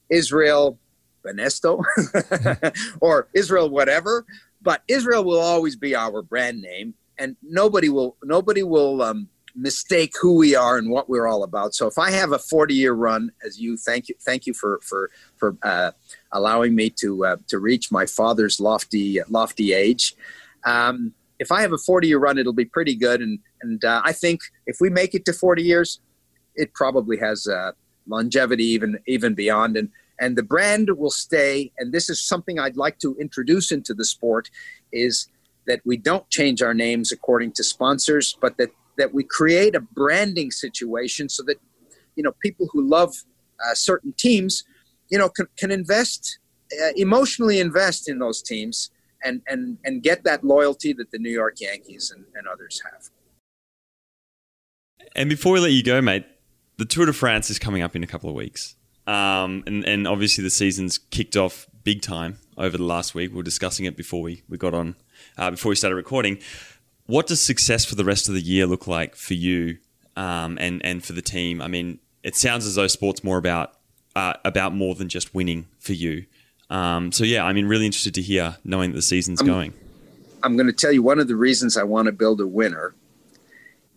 Israel 0.09 0.77
Banesto 1.26 1.84
or 3.01 3.28
Israel 3.34 3.70
whatever, 3.70 4.26
but 4.61 4.84
Israel 4.88 5.24
will 5.24 5.39
always 5.39 5.76
be 5.76 5.95
our 5.95 6.22
brand 6.22 6.61
name. 6.61 6.93
And 7.17 7.36
nobody 7.43 7.89
will, 7.89 8.15
nobody 8.24 8.63
will, 8.63 9.01
um, 9.01 9.28
mistake 9.55 10.13
who 10.20 10.36
we 10.36 10.55
are 10.55 10.78
and 10.78 10.89
what 10.89 11.09
we're 11.09 11.28
all 11.28 11.43
about. 11.43 11.74
So 11.74 11.88
if 11.88 11.97
I 11.97 12.11
have 12.11 12.32
a 12.32 12.39
40 12.39 12.74
year 12.74 12.93
run, 12.93 13.32
as 13.45 13.59
you 13.59 13.78
thank 13.78 14.09
you, 14.09 14.15
thank 14.22 14.45
you 14.45 14.53
for 14.53 14.80
for 14.84 15.09
for 15.38 15.57
uh, 15.63 15.91
allowing 16.32 16.76
me 16.76 16.89
to 17.01 17.26
uh, 17.26 17.38
to 17.47 17.59
reach 17.59 17.91
my 17.91 18.05
father's 18.05 18.59
lofty 18.59 19.20
lofty 19.30 19.74
age. 19.74 20.15
Um, 20.65 21.13
if 21.39 21.51
I 21.51 21.61
have 21.61 21.74
a 21.74 21.78
40 21.78 22.07
year 22.07 22.20
run, 22.20 22.38
it'll 22.38 22.53
be 22.53 22.65
pretty 22.65 22.95
good. 22.95 23.22
And 23.22 23.39
and 23.61 23.84
uh, 23.84 24.01
I 24.03 24.13
think 24.13 24.41
if 24.65 24.78
we 24.80 24.89
make 24.89 25.13
it 25.13 25.26
to 25.26 25.34
40 25.34 25.63
years, 25.63 25.99
it 26.55 26.74
probably 26.74 27.17
has 27.17 27.47
uh, 27.47 27.72
longevity 28.07 28.65
even 28.65 28.99
even 29.07 29.34
beyond. 29.34 29.78
And 29.78 29.89
and 30.20 30.38
the 30.38 30.43
brand 30.43 30.89
will 30.97 31.11
stay. 31.11 31.72
And 31.78 31.93
this 31.93 32.09
is 32.09 32.22
something 32.22 32.59
I'd 32.59 32.78
like 32.78 32.99
to 32.99 33.15
introduce 33.20 33.72
into 33.72 33.93
the 33.93 34.05
sport 34.05 34.49
is 34.91 35.28
that 35.65 35.82
we 35.86 35.97
don't 35.97 36.30
change 36.30 36.61
our 36.61 36.74
names 36.74 37.11
according 37.11 37.53
to 37.53 37.63
sponsors, 37.63 38.38
but 38.41 38.57
that 38.57 38.70
that 38.97 39.13
we 39.13 39.24
create 39.24 39.76
a 39.76 39.80
branding 39.80 40.51
situation 40.51 41.30
so 41.30 41.41
that 41.43 41.55
you 42.15 42.24
know 42.24 42.34
people 42.41 42.67
who 42.72 42.86
love 42.86 43.15
uh, 43.65 43.74
certain 43.74 44.13
teams 44.17 44.65
you 45.09 45.17
know 45.17 45.30
can, 45.30 45.47
can 45.57 45.72
invest 45.72 46.39
uh, 46.84 46.91
emotionally 46.97 47.59
invest 47.59 48.09
in 48.09 48.20
those 48.20 48.41
teams 48.41 48.91
and 49.24 49.41
and 49.47 49.78
and 49.86 50.03
get 50.03 50.24
that 50.24 50.43
loyalty 50.43 50.91
that 50.93 51.11
the 51.11 51.20
New 51.20 51.32
York 51.32 51.61
Yankees 51.61 52.11
and, 52.13 52.26
and 52.36 52.47
others 52.47 52.82
have. 52.84 53.09
And 55.15 55.30
before 55.30 55.53
we 55.53 55.59
let 55.59 55.72
you 55.72 55.82
go, 55.82 56.01
mate, 56.01 56.26
the 56.78 56.86
Tour 56.86 57.05
de 57.05 57.13
France 57.13 57.49
is 57.49 57.57
coming 57.57 57.82
up 57.82 57.95
in 57.95 58.03
a 58.03 58.07
couple 58.07 58.30
of 58.30 58.36
weeks. 58.36 58.76
Um, 59.10 59.64
and, 59.66 59.84
and 59.86 60.07
obviously 60.07 60.43
the 60.43 60.49
season's 60.49 60.97
kicked 60.97 61.36
off 61.36 61.68
big 61.84 62.01
time 62.01 62.38
over 62.57 62.78
the 62.78 62.84
last 62.84 63.16
week. 63.16 63.32
We 63.32 63.38
were 63.38 63.43
discussing 63.43 63.86
it 63.86 63.97
before 63.97 64.22
we, 64.22 64.43
we 64.47 64.57
got 64.57 64.74
on, 64.74 64.95
uh, 65.38 65.51
before 65.51 65.70
we 65.70 65.76
started 65.76 65.95
recording 65.95 66.39
what 67.10 67.26
does 67.26 67.41
success 67.41 67.84
for 67.84 67.95
the 67.95 68.05
rest 68.05 68.28
of 68.28 68.36
the 68.36 68.41
year 68.41 68.68
look 68.68 68.86
like 68.86 69.16
for 69.16 69.34
you 69.34 69.80
um, 70.16 70.60
and 70.62 70.86
and 70.86 71.03
for 71.03 71.14
the 71.14 71.24
team? 71.24 71.60
I 71.60 71.68
mean, 71.68 71.97
it 72.22 72.36
sounds 72.36 72.68
as 72.68 72.76
though 72.76 72.86
sports 72.86 73.24
more 73.24 73.39
about 73.39 73.74
uh, 74.16 74.34
about 74.45 74.76
more 74.76 74.93
than 74.93 75.10
just 75.10 75.34
winning 75.34 75.68
for 75.80 75.93
you. 75.93 76.26
Um, 76.70 77.12
so 77.12 77.24
yeah, 77.24 77.43
I 77.45 77.51
mean, 77.51 77.66
really 77.66 77.88
interested 77.88 78.14
to 78.14 78.22
hear 78.22 78.57
knowing 78.64 78.91
that 78.91 78.97
the 78.97 79.01
season's 79.01 79.41
I'm, 79.41 79.47
going. 79.47 79.74
I'm 80.43 80.55
going 80.55 80.68
to 80.68 80.74
tell 80.74 80.91
you 80.91 81.01
one 81.01 81.20
of 81.20 81.28
the 81.28 81.36
reasons 81.36 81.78
I 81.78 81.84
want 81.84 82.05
to 82.05 82.12
build 82.12 82.41
a 82.41 82.47
winner 82.47 82.93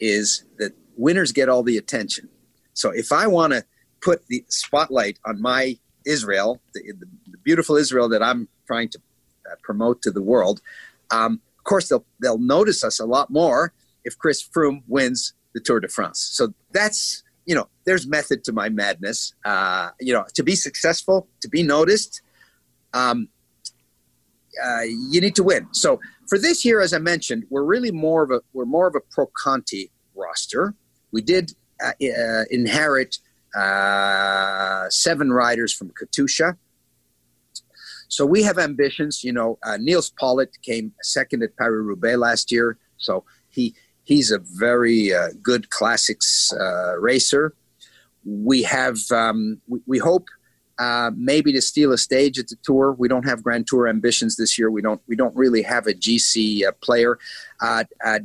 is 0.01 0.45
that 0.57 0.73
winners 0.97 1.33
get 1.33 1.51
all 1.51 1.63
the 1.63 1.77
attention. 1.77 2.31
So 2.73 2.91
if 2.91 3.13
I 3.13 3.27
want 3.27 3.53
to 3.53 3.63
put 4.03 4.26
the 4.26 4.44
spotlight 4.48 5.18
on 5.24 5.40
my 5.40 5.78
Israel, 6.05 6.61
the, 6.74 6.80
the, 6.98 7.07
the 7.30 7.38
beautiful 7.38 7.76
Israel 7.76 8.09
that 8.09 8.22
I'm 8.22 8.48
trying 8.66 8.88
to 8.90 8.98
uh, 9.50 9.55
promote 9.62 10.03
to 10.03 10.11
the 10.11 10.22
world. 10.22 10.61
Um, 11.11 11.40
of 11.59 11.64
course, 11.64 11.88
they'll 11.88 12.05
they'll 12.20 12.38
notice 12.38 12.82
us 12.82 12.98
a 12.98 13.07
lot 13.07 13.30
more 13.30 13.72
if 14.05 14.18
Chris 14.18 14.42
Froome 14.42 14.82
wins 14.88 15.32
the 15.55 15.61
Tour 15.61 15.80
de 15.80 15.88
France. 15.88 16.18
So 16.18 16.53
that's 16.72 17.22
you 17.46 17.55
know, 17.55 17.68
there's 17.84 18.07
method 18.07 18.44
to 18.44 18.53
my 18.53 18.68
madness. 18.68 19.34
Uh, 19.44 19.90
you 20.00 20.12
know, 20.12 20.24
to 20.34 20.42
be 20.42 20.55
successful, 20.55 21.28
to 21.40 21.48
be 21.48 21.62
noticed, 21.62 22.22
um, 22.94 23.28
uh, 24.62 24.82
you 24.82 25.20
need 25.20 25.34
to 25.34 25.42
win. 25.42 25.66
So 25.72 26.00
for 26.28 26.38
this 26.38 26.64
year, 26.64 26.80
as 26.80 26.92
I 26.92 26.98
mentioned, 26.98 27.44
we're 27.50 27.64
really 27.64 27.90
more 27.90 28.22
of 28.22 28.30
a 28.30 28.40
we're 28.53 28.64
more 28.64 28.86
of 28.86 28.94
a 28.94 29.00
pro 29.00 29.26
Conti 29.26 29.90
roster. 30.14 30.74
We 31.11 31.22
did 31.22 31.53
uh, 31.82 31.92
uh 32.03 32.44
inherit 32.50 33.18
uh, 33.55 34.88
seven 34.90 35.32
riders 35.32 35.72
from 35.72 35.90
Katusha. 35.90 36.57
So 38.09 38.26
we 38.26 38.42
have 38.42 38.59
ambitions. 38.59 39.24
You 39.24 39.32
know, 39.32 39.59
uh, 39.62 39.78
Nils 39.80 40.11
Politt 40.11 40.61
came 40.62 40.92
second 41.00 41.42
at 41.42 41.57
Paris 41.57 41.82
Roubaix 41.82 42.18
last 42.18 42.53
year, 42.53 42.76
so 42.98 43.24
he 43.48 43.74
he's 44.05 44.30
a 44.30 44.38
very 44.38 45.14
uh, 45.14 45.28
good 45.42 45.70
classics 45.70 46.53
uh, 46.53 46.98
racer. 46.98 47.55
We 48.24 48.62
have 48.64 48.98
um, 49.11 49.61
we, 49.66 49.80
we, 49.86 49.98
hope 49.98 50.26
uh, 50.78 51.11
maybe 51.16 51.53
to 51.53 51.62
steal 51.62 51.92
a 51.92 51.98
stage 51.98 52.38
at 52.38 52.48
the 52.48 52.57
tour. 52.62 52.92
We 52.92 53.09
don't 53.09 53.26
have 53.26 53.42
Grand 53.42 53.66
Tour 53.66 53.88
ambitions 53.88 54.36
this 54.36 54.59
year. 54.59 54.70
We 54.70 54.82
don't 54.82 55.00
we 55.09 55.16
don't 55.16 55.34
really 55.34 55.62
have 55.62 55.86
a 55.86 55.94
GC 55.94 56.66
uh, 56.66 56.72
player. 56.82 57.18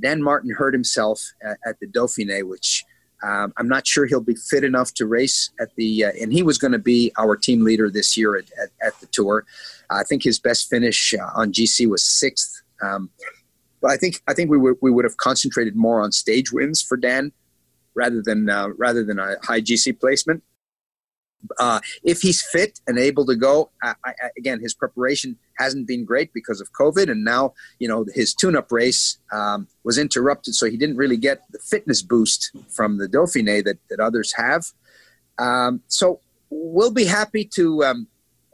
Dan 0.02 0.22
Martin 0.22 0.52
hurt 0.52 0.74
himself 0.74 1.22
at, 1.42 1.58
at 1.66 1.80
the 1.80 1.88
Dauphiné, 1.88 2.44
which. 2.44 2.84
Um, 3.24 3.54
I'm 3.58 3.68
not 3.68 3.88
sure 3.88 4.06
he'll 4.06 4.22
be 4.22 4.36
fit 4.36 4.64
enough 4.64 4.94
to 4.96 5.06
race 5.06 5.50
at 5.60 5.76
the, 5.76 6.04
and 6.04 6.32
he 6.32 6.44
was 6.44 6.58
going 6.58 6.74
to 6.74 6.80
be 6.80 7.12
our 7.18 7.36
team 7.36 7.64
leader 7.64 7.90
this 7.90 8.16
year 8.16 8.36
at, 8.36 8.46
at, 8.62 8.70
at 8.86 9.00
the 9.00 9.08
tour. 9.08 9.46
I 9.90 10.04
think 10.04 10.24
his 10.24 10.40
best 10.40 10.70
finish 10.70 11.14
on 11.36 11.52
GC 11.52 11.90
was 11.90 12.04
sixth. 12.04 12.62
Um, 12.82 13.10
but 13.82 13.92
I 13.92 13.98
think 13.98 14.22
I 14.28 14.34
think 14.34 14.50
we 14.50 14.58
would 14.58 14.78
we 14.82 14.92
would 14.92 15.06
have 15.06 15.18
concentrated 15.18 15.76
more 15.76 16.02
on 16.02 16.12
stage 16.12 16.52
wins 16.52 16.82
for 16.82 16.98
Dan 16.98 17.32
rather 17.96 18.22
than 18.22 18.50
uh, 18.50 18.70
rather 18.78 19.04
than 19.04 19.20
a 19.20 19.36
high 19.44 19.62
GC 19.62 20.00
placement. 20.00 20.44
Uh, 21.60 21.80
if 22.04 22.22
he's 22.22 22.42
fit 22.42 22.80
and 22.88 22.98
able 22.98 23.26
to 23.26 23.36
go, 23.36 23.70
I, 23.84 23.94
I, 24.04 24.14
again, 24.38 24.60
his 24.60 24.74
preparation 24.74 25.38
hasn't 25.58 25.88
been 25.88 26.04
great 26.04 26.34
because 26.34 26.62
of 26.62 26.72
COVID, 26.74 27.10
and 27.10 27.24
now 27.24 27.54
you 27.80 27.88
know 27.88 28.06
his 28.14 28.34
tune-up 28.34 28.72
race 28.72 29.18
um, 29.32 29.68
was 29.84 29.98
interrupted, 29.98 30.56
so 30.56 30.66
he 30.70 30.78
didn't 30.78 30.98
really 30.98 31.18
get 31.18 31.44
the 31.52 31.60
fitness 31.60 32.02
boost 32.02 32.52
from 32.70 32.98
the 32.98 33.08
Dauphiné 33.08 33.64
that 33.64 33.78
that 33.90 34.00
others 34.00 34.34
have. 34.34 34.66
Um, 35.38 35.82
so 35.88 36.20
we'll 36.50 36.92
be 36.92 37.06
happy 37.06 37.46
to 37.56 37.84
um, 37.84 38.08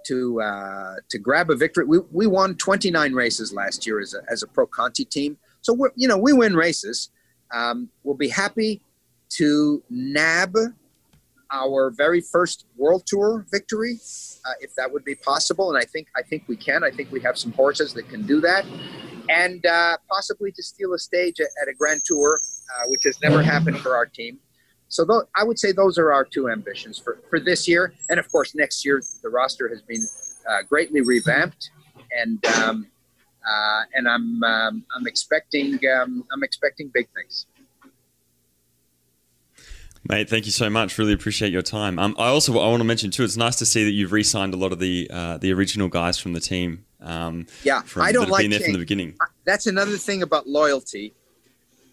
to 0.06 0.42
uh, 0.42 0.96
to 1.10 1.18
grab 1.18 1.50
a 1.50 1.56
victory. 1.56 1.86
We, 1.86 2.00
we 2.12 2.28
won 2.28 2.56
29 2.56 3.14
races 3.14 3.54
last 3.54 3.88
year 3.88 4.00
as 4.00 4.14
a, 4.14 4.20
as 4.32 4.44
a 4.44 4.48
pro 4.48 4.66
Conti 4.68 5.06
team. 5.06 5.38
So 5.62 5.74
we're, 5.74 5.92
you 5.96 6.08
know 6.08 6.18
we 6.18 6.34
win 6.34 6.56
races. 6.56 7.10
Um, 7.54 7.90
we'll 8.04 8.16
be 8.16 8.30
happy 8.30 8.82
to 9.30 9.82
nab 9.90 10.56
our 11.52 11.92
very 11.92 12.22
first 12.22 12.66
World 12.78 13.04
Tour 13.06 13.46
victory, 13.52 14.00
uh, 14.46 14.54
if 14.62 14.74
that 14.76 14.92
would 14.92 15.04
be 15.04 15.16
possible. 15.16 15.70
And 15.74 15.78
I 15.78 15.86
think 15.86 16.08
I 16.16 16.22
think 16.22 16.44
we 16.48 16.56
can. 16.56 16.84
I 16.84 16.92
think 16.92 17.12
we 17.12 17.20
have 17.22 17.38
some 17.38 17.52
horses 17.52 17.94
that 17.94 18.10
can 18.10 18.26
do 18.26 18.42
that, 18.42 18.66
and 19.30 19.66
uh, 19.66 19.98
possibly 20.10 20.52
to 20.52 20.64
steal 20.64 20.94
a 20.94 21.00
stage 21.00 21.40
at, 21.40 21.48
at 21.62 21.68
a 21.68 21.74
Grand 21.74 22.02
Tour, 22.06 22.40
uh, 22.76 22.84
which 22.88 23.04
has 23.04 23.22
never 23.22 23.42
happened 23.42 23.80
for 23.80 23.96
our 23.96 24.06
team. 24.06 24.40
So 24.90 25.04
th- 25.04 25.24
I 25.36 25.44
would 25.44 25.58
say 25.58 25.72
those 25.72 25.98
are 25.98 26.14
our 26.14 26.24
two 26.24 26.50
ambitions 26.50 27.00
for, 27.00 27.18
for 27.28 27.40
this 27.40 27.68
year. 27.68 27.96
And 28.10 28.20
of 28.20 28.32
course, 28.32 28.54
next 28.54 28.86
year, 28.86 29.02
the 29.24 29.30
roster 29.30 29.68
has 29.68 29.82
been 29.82 30.06
uh, 30.48 30.62
greatly 30.70 31.02
revamped. 31.02 31.72
And, 32.16 32.46
um, 32.46 32.86
uh, 33.44 33.82
and 33.96 34.08
I'm, 34.08 34.44
um, 34.44 34.86
I'm 34.96 35.08
expecting, 35.08 35.80
um, 36.00 36.24
I'm 36.32 36.44
expecting 36.44 36.92
big 36.94 37.08
things. 37.16 37.48
Mate, 40.10 40.30
thank 40.30 40.46
you 40.46 40.52
so 40.52 40.70
much. 40.70 40.98
Really 40.98 41.14
appreciate 41.14 41.54
your 41.54 41.62
time. 41.62 41.98
Um, 41.98 42.16
I 42.20 42.28
also 42.28 42.52
I 42.60 42.68
want 42.68 42.82
to 42.82 42.86
mention 42.86 43.10
too. 43.10 43.24
It's 43.24 43.38
nice 43.38 43.56
to 43.58 43.66
see 43.66 43.86
that 43.86 43.92
you've 43.92 44.12
re-signed 44.12 44.54
a 44.54 44.58
lot 44.58 44.74
of 44.74 44.80
the 44.80 45.10
uh, 45.12 45.38
the 45.38 45.54
original 45.54 45.88
guys 45.88 46.20
from 46.20 46.34
the 46.34 46.42
team. 46.42 46.86
Um, 47.00 47.48
yeah, 47.64 47.82
from, 47.82 48.02
I 48.02 48.12
don't 48.12 48.30
like 48.30 48.44
been 48.44 48.52
there 48.52 48.60
from 48.60 48.74
the 48.74 48.80
beginning. 48.80 49.16
That's 49.46 49.68
another 49.68 49.98
thing 49.98 50.22
about 50.22 50.48
loyalty. 50.48 51.14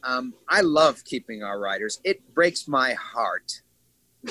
Um, 0.03 0.35
I 0.49 0.63
love 0.63 1.05
keeping 1.05 1.45
our 1.45 1.59
riders. 1.61 2.01
It 2.03 2.35
breaks 2.35 2.67
my 2.67 2.95
heart 2.95 3.61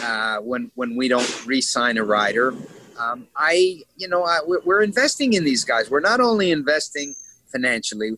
uh, 0.02 0.40
when 0.40 0.72
when 0.76 0.98
we 0.98 1.08
don't 1.08 1.46
re-sign 1.46 1.98
a 1.98 2.04
rider. 2.04 2.54
Um, 3.00 3.28
I, 3.38 3.82
you 3.96 4.10
know, 4.10 4.26
I, 4.26 4.40
we're 4.46 4.82
investing 4.82 5.34
in 5.34 5.46
these 5.46 5.64
guys. 5.64 5.90
We're 5.90 6.02
not 6.02 6.20
only 6.20 6.52
investing 6.52 7.16
financially, 7.50 8.18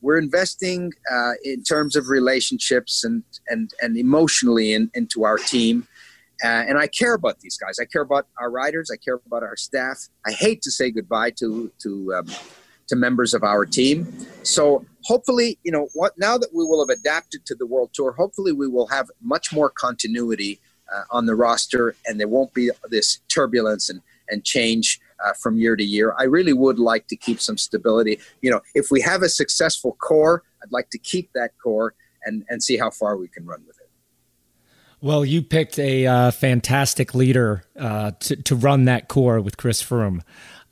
we're 0.00 0.18
investing 0.18 0.92
uh, 1.10 1.32
in 1.44 1.62
terms 1.62 1.96
of 1.96 2.08
relationships 2.08 3.04
and 3.04 3.22
and 3.48 3.72
and 3.82 3.96
emotionally 3.96 4.72
in, 4.72 4.90
into 4.94 5.24
our 5.24 5.38
team. 5.38 5.86
Uh, 6.44 6.46
and 6.68 6.78
I 6.78 6.86
care 6.86 7.14
about 7.14 7.40
these 7.40 7.56
guys. 7.56 7.78
I 7.80 7.84
care 7.84 8.02
about 8.02 8.28
our 8.38 8.48
riders. 8.48 8.90
I 8.92 8.96
care 8.96 9.18
about 9.26 9.42
our 9.42 9.56
staff. 9.56 9.98
I 10.24 10.30
hate 10.30 10.62
to 10.62 10.70
say 10.70 10.90
goodbye 10.90 11.32
to 11.32 11.72
to 11.82 12.14
um, 12.14 12.26
to 12.88 12.96
members 12.96 13.34
of 13.34 13.42
our 13.42 13.66
team. 13.66 14.06
So 14.44 14.84
hopefully, 15.02 15.58
you 15.64 15.72
know, 15.72 15.88
what 15.94 16.16
now 16.16 16.38
that 16.38 16.50
we 16.54 16.64
will 16.64 16.86
have 16.86 16.96
adapted 16.96 17.44
to 17.46 17.54
the 17.54 17.66
world 17.66 17.90
tour, 17.92 18.12
hopefully 18.12 18.52
we 18.52 18.68
will 18.68 18.86
have 18.86 19.10
much 19.20 19.52
more 19.52 19.68
continuity 19.68 20.60
uh, 20.94 21.02
on 21.10 21.26
the 21.26 21.34
roster, 21.34 21.94
and 22.06 22.18
there 22.18 22.28
won't 22.28 22.54
be 22.54 22.70
this 22.88 23.18
turbulence 23.28 23.88
and 23.88 24.00
and 24.30 24.44
change 24.44 25.00
uh, 25.24 25.32
from 25.32 25.58
year 25.58 25.76
to 25.76 25.84
year. 25.84 26.14
I 26.18 26.24
really 26.24 26.52
would 26.52 26.78
like 26.78 27.06
to 27.08 27.16
keep 27.16 27.40
some 27.40 27.58
stability. 27.58 28.20
You 28.42 28.50
know, 28.50 28.60
if 28.74 28.90
we 28.90 29.00
have 29.02 29.22
a 29.22 29.28
successful 29.28 29.96
core, 30.00 30.42
I'd 30.62 30.72
like 30.72 30.90
to 30.90 30.98
keep 30.98 31.32
that 31.34 31.52
core 31.62 31.94
and 32.24 32.44
and 32.48 32.62
see 32.62 32.76
how 32.76 32.90
far 32.90 33.16
we 33.16 33.28
can 33.28 33.46
run 33.46 33.62
with 33.66 33.78
it. 33.80 33.88
Well, 35.00 35.24
you 35.24 35.42
picked 35.42 35.78
a 35.78 36.06
uh, 36.06 36.30
fantastic 36.32 37.14
leader 37.14 37.62
uh, 37.78 38.12
to, 38.20 38.36
to 38.36 38.56
run 38.56 38.86
that 38.86 39.06
core 39.06 39.40
with 39.40 39.56
Chris 39.56 39.80
Froome. 39.80 40.22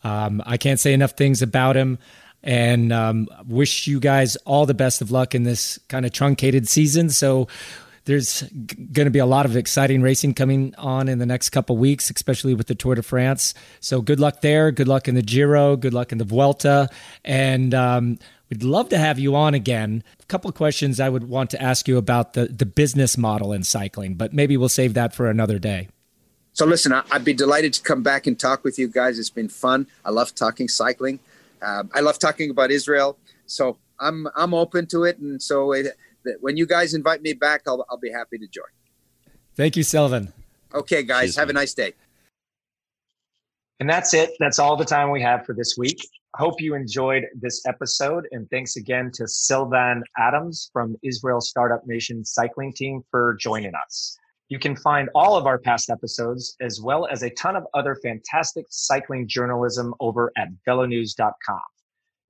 Um, 0.02 0.42
I 0.44 0.56
can't 0.56 0.80
say 0.80 0.92
enough 0.92 1.12
things 1.12 1.42
about 1.42 1.76
him 1.76 1.98
and 2.42 2.92
um, 2.92 3.28
wish 3.46 3.86
you 3.86 4.00
guys 4.00 4.36
all 4.44 4.66
the 4.66 4.74
best 4.74 5.00
of 5.00 5.10
luck 5.10 5.34
in 5.34 5.44
this 5.44 5.78
kind 5.88 6.04
of 6.04 6.12
truncated 6.12 6.68
season. 6.68 7.10
So 7.10 7.48
there's 8.06 8.42
going 8.42 9.04
to 9.04 9.10
be 9.10 9.18
a 9.18 9.26
lot 9.26 9.46
of 9.46 9.56
exciting 9.56 10.00
racing 10.00 10.32
coming 10.32 10.74
on 10.78 11.08
in 11.08 11.18
the 11.18 11.26
next 11.26 11.50
couple 11.50 11.76
weeks, 11.76 12.08
especially 12.08 12.54
with 12.54 12.68
the 12.68 12.74
Tour 12.74 12.94
de 12.94 13.02
France. 13.02 13.52
So 13.80 14.00
good 14.00 14.20
luck 14.20 14.40
there. 14.40 14.70
Good 14.70 14.88
luck 14.88 15.08
in 15.08 15.14
the 15.14 15.22
Giro. 15.22 15.76
Good 15.76 15.92
luck 15.92 16.12
in 16.12 16.18
the 16.18 16.24
Vuelta. 16.24 16.88
And 17.24 17.74
um, 17.74 18.18
we'd 18.48 18.62
love 18.62 18.88
to 18.90 18.98
have 18.98 19.18
you 19.18 19.34
on 19.34 19.54
again. 19.54 20.04
A 20.20 20.26
couple 20.26 20.50
questions 20.52 21.00
I 21.00 21.08
would 21.08 21.28
want 21.28 21.50
to 21.50 21.60
ask 21.60 21.88
you 21.88 21.98
about 21.98 22.34
the, 22.34 22.46
the 22.46 22.66
business 22.66 23.18
model 23.18 23.52
in 23.52 23.64
cycling, 23.64 24.14
but 24.14 24.32
maybe 24.32 24.56
we'll 24.56 24.68
save 24.68 24.94
that 24.94 25.12
for 25.12 25.28
another 25.28 25.58
day. 25.58 25.88
So 26.52 26.64
listen, 26.64 26.92
I, 26.92 27.02
would 27.12 27.24
be 27.24 27.34
delighted 27.34 27.74
to 27.74 27.82
come 27.82 28.02
back 28.02 28.26
and 28.26 28.38
talk 28.38 28.64
with 28.64 28.78
you 28.78 28.88
guys. 28.88 29.18
It's 29.18 29.30
been 29.30 29.48
fun. 29.48 29.88
I 30.04 30.10
love 30.10 30.34
talking 30.34 30.68
cycling. 30.68 31.18
Um, 31.60 31.90
I 31.92 32.00
love 32.00 32.18
talking 32.18 32.50
about 32.50 32.70
Israel. 32.70 33.18
So 33.46 33.76
I'm 33.98 34.28
I'm 34.36 34.54
open 34.54 34.86
to 34.88 35.04
it, 35.04 35.18
and 35.18 35.40
so 35.42 35.72
it, 35.72 35.96
when 36.40 36.56
you 36.56 36.66
guys 36.66 36.94
invite 36.94 37.22
me 37.22 37.32
back, 37.32 37.62
I'll 37.66 37.84
I'll 37.90 37.98
be 37.98 38.10
happy 38.10 38.38
to 38.38 38.46
join. 38.46 38.64
Thank 39.54 39.76
you, 39.76 39.82
Sylvan. 39.82 40.32
Okay, 40.74 41.02
guys, 41.02 41.28
Cheers, 41.28 41.36
have 41.36 41.48
man. 41.48 41.56
a 41.56 41.60
nice 41.60 41.74
day. 41.74 41.94
And 43.80 43.88
that's 43.88 44.14
it. 44.14 44.30
That's 44.38 44.58
all 44.58 44.76
the 44.76 44.84
time 44.84 45.10
we 45.10 45.22
have 45.22 45.44
for 45.44 45.54
this 45.54 45.76
week. 45.76 45.98
Hope 46.34 46.60
you 46.60 46.74
enjoyed 46.74 47.24
this 47.34 47.64
episode, 47.66 48.26
and 48.32 48.48
thanks 48.50 48.76
again 48.76 49.10
to 49.14 49.26
Sylvan 49.26 50.02
Adams 50.18 50.70
from 50.72 50.96
Israel 51.02 51.40
Startup 51.40 51.86
Nation 51.86 52.24
Cycling 52.24 52.74
Team 52.74 53.02
for 53.10 53.36
joining 53.40 53.72
us. 53.74 54.18
You 54.48 54.58
can 54.58 54.76
find 54.76 55.08
all 55.14 55.36
of 55.36 55.46
our 55.46 55.58
past 55.58 55.90
episodes, 55.90 56.54
as 56.60 56.80
well 56.80 57.06
as 57.10 57.22
a 57.22 57.30
ton 57.30 57.56
of 57.56 57.66
other 57.74 57.96
fantastic 57.96 58.66
cycling 58.70 59.26
journalism 59.26 59.94
over 59.98 60.30
at 60.36 60.48
velonews.com. 60.68 61.60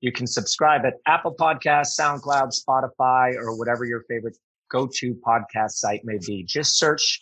You 0.06 0.12
can 0.12 0.28
subscribe 0.28 0.82
at 0.84 0.94
Apple 1.08 1.34
Podcasts, 1.34 1.98
SoundCloud, 1.98 2.54
Spotify, 2.54 3.34
or 3.34 3.58
whatever 3.58 3.84
your 3.84 4.04
favorite 4.08 4.38
go 4.70 4.88
to 4.98 5.14
podcast 5.16 5.72
site 5.72 6.02
may 6.04 6.16
be. 6.24 6.44
Just 6.44 6.78
search 6.78 7.18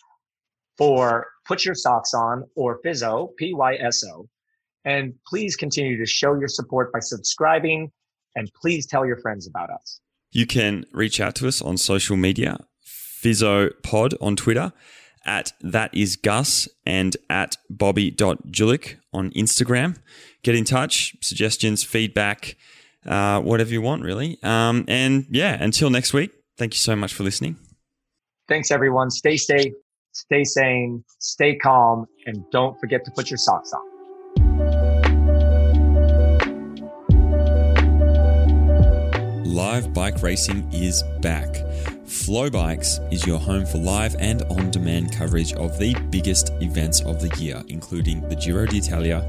for 0.77 1.25
Put 1.47 1.65
Your 1.65 1.73
Socks 1.73 2.13
On 2.13 2.43
or 2.55 2.79
Pyso, 2.85 3.29
P 3.37 3.55
Y 3.55 3.77
S 3.77 4.03
O. 4.05 4.29
And 4.83 5.15
please 5.25 5.55
continue 5.55 5.97
to 5.97 6.05
show 6.05 6.35
your 6.35 6.47
support 6.47 6.93
by 6.93 6.99
subscribing 6.99 7.91
and 8.35 8.51
please 8.61 8.85
tell 8.85 9.03
your 9.03 9.17
friends 9.17 9.47
about 9.47 9.71
us. 9.71 9.99
You 10.31 10.45
can 10.45 10.85
reach 10.93 11.19
out 11.19 11.33
to 11.37 11.47
us 11.47 11.63
on 11.63 11.77
social 11.77 12.17
media 12.17 12.59
Pyso 12.85 13.71
Pod 13.81 14.13
on 14.21 14.35
Twitter, 14.35 14.73
at 15.25 15.53
that 15.59 15.91
is 15.91 16.17
Gus, 16.17 16.69
and 16.85 17.17
at 17.31 17.57
Bobby.Julich 17.67 18.97
on 19.11 19.31
Instagram. 19.31 19.97
Get 20.43 20.53
in 20.53 20.65
touch, 20.65 21.15
suggestions, 21.19 21.83
feedback, 21.83 22.55
uh, 23.05 23.41
whatever 23.41 23.71
you 23.71 23.81
want, 23.81 24.03
really. 24.03 24.37
Um, 24.43 24.85
and 24.87 25.25
yeah, 25.29 25.61
until 25.61 25.89
next 25.89 26.13
week, 26.13 26.31
thank 26.57 26.73
you 26.73 26.79
so 26.79 26.95
much 26.95 27.13
for 27.13 27.23
listening. 27.23 27.57
Thanks, 28.47 28.71
everyone. 28.71 29.09
Stay 29.09 29.37
safe, 29.37 29.73
stay 30.11 30.43
sane, 30.43 31.03
stay 31.19 31.55
calm, 31.55 32.05
and 32.25 32.43
don't 32.51 32.79
forget 32.79 33.03
to 33.05 33.11
put 33.11 33.29
your 33.29 33.37
socks 33.37 33.73
on. 33.73 33.95
live 39.55 39.93
bike 39.93 40.21
racing 40.21 40.69
is 40.73 41.01
back. 41.21 41.47
FloBikes 42.05 43.11
is 43.11 43.25
your 43.25 43.39
home 43.39 43.65
for 43.65 43.77
live 43.77 44.15
and 44.19 44.41
on 44.43 44.69
demand 44.69 45.13
coverage 45.13 45.53
of 45.53 45.77
the 45.79 45.95
biggest 46.09 46.51
events 46.61 47.01
of 47.01 47.21
the 47.21 47.33
year, 47.41 47.63
including 47.69 48.21
the 48.29 48.35
Giro 48.35 48.65
d'Italia, 48.65 49.19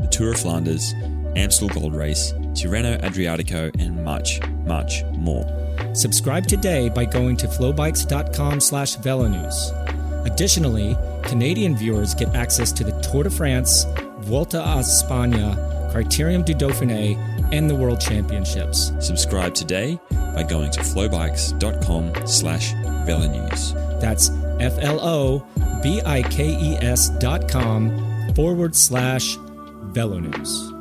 the 0.00 0.08
Tour 0.08 0.32
of 0.32 0.40
Flanders, 0.40 0.92
Amstel 1.36 1.68
Gold 1.68 1.94
Race, 1.94 2.32
Tirreno 2.52 3.00
Adriatico, 3.02 3.70
and 3.80 4.04
much, 4.04 4.40
much 4.64 5.04
more. 5.12 5.46
Subscribe 5.94 6.46
today 6.46 6.88
by 6.88 7.04
going 7.04 7.36
to 7.38 7.46
flobikes.com 7.46 8.60
slash 8.60 8.96
velonews. 8.98 9.72
Additionally, 10.26 10.96
Canadian 11.22 11.76
viewers 11.76 12.14
get 12.14 12.34
access 12.34 12.72
to 12.72 12.84
the 12.84 12.92
Tour 13.00 13.24
de 13.24 13.30
France, 13.30 13.86
Vuelta 14.20 14.60
a 14.60 14.78
España, 14.78 15.56
Criterium 15.92 16.44
du 16.44 16.54
Dauphiné, 16.54 17.16
and 17.52 17.68
the 17.68 17.74
World 17.74 18.00
Championships. 18.00 18.92
Subscribe 19.00 19.54
today 19.54 19.98
by 20.34 20.42
going 20.42 20.70
to 20.72 20.80
flobikes.com 20.80 22.26
slash 22.26 22.72
velonews. 23.06 23.74
That's 24.00 24.30
F-L-O-B-I-K-E-S 24.60 25.48
dot 27.20 27.48
com 27.48 28.34
forward 28.34 28.74
slash 28.74 29.36
velonews. 29.92 30.73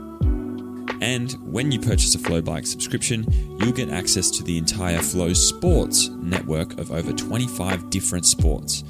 And 1.04 1.34
when 1.52 1.70
you 1.70 1.82
purchase 1.82 2.16
a 2.16 2.18
FloBike 2.18 2.66
subscription, 2.66 3.26
you'll 3.60 3.74
get 3.74 3.90
access 3.90 4.32
to 4.32 4.44
the 4.44 4.58
entire 4.58 5.00
FloSports 5.00 6.10
network 6.24 6.80
of 6.80 6.94
over 6.94 7.12
25 7.12 7.90
different 7.90 8.26
sports. 8.26 8.86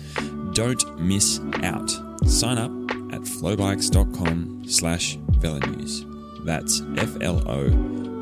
Don't 0.53 0.99
miss 0.99 1.41
out. 1.64 1.89
Sign 2.28 2.59
up 2.59 2.70
at 3.11 3.22
flobikes.com 3.22 4.64
slash 4.68 5.18
velonews. 5.18 6.05
That's 6.45 6.84
F-L-O 6.97 7.72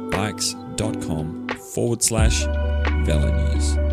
bikes.com 0.10 1.50
forward 1.74 2.02
slash 2.02 2.46
velonews. 2.46 3.91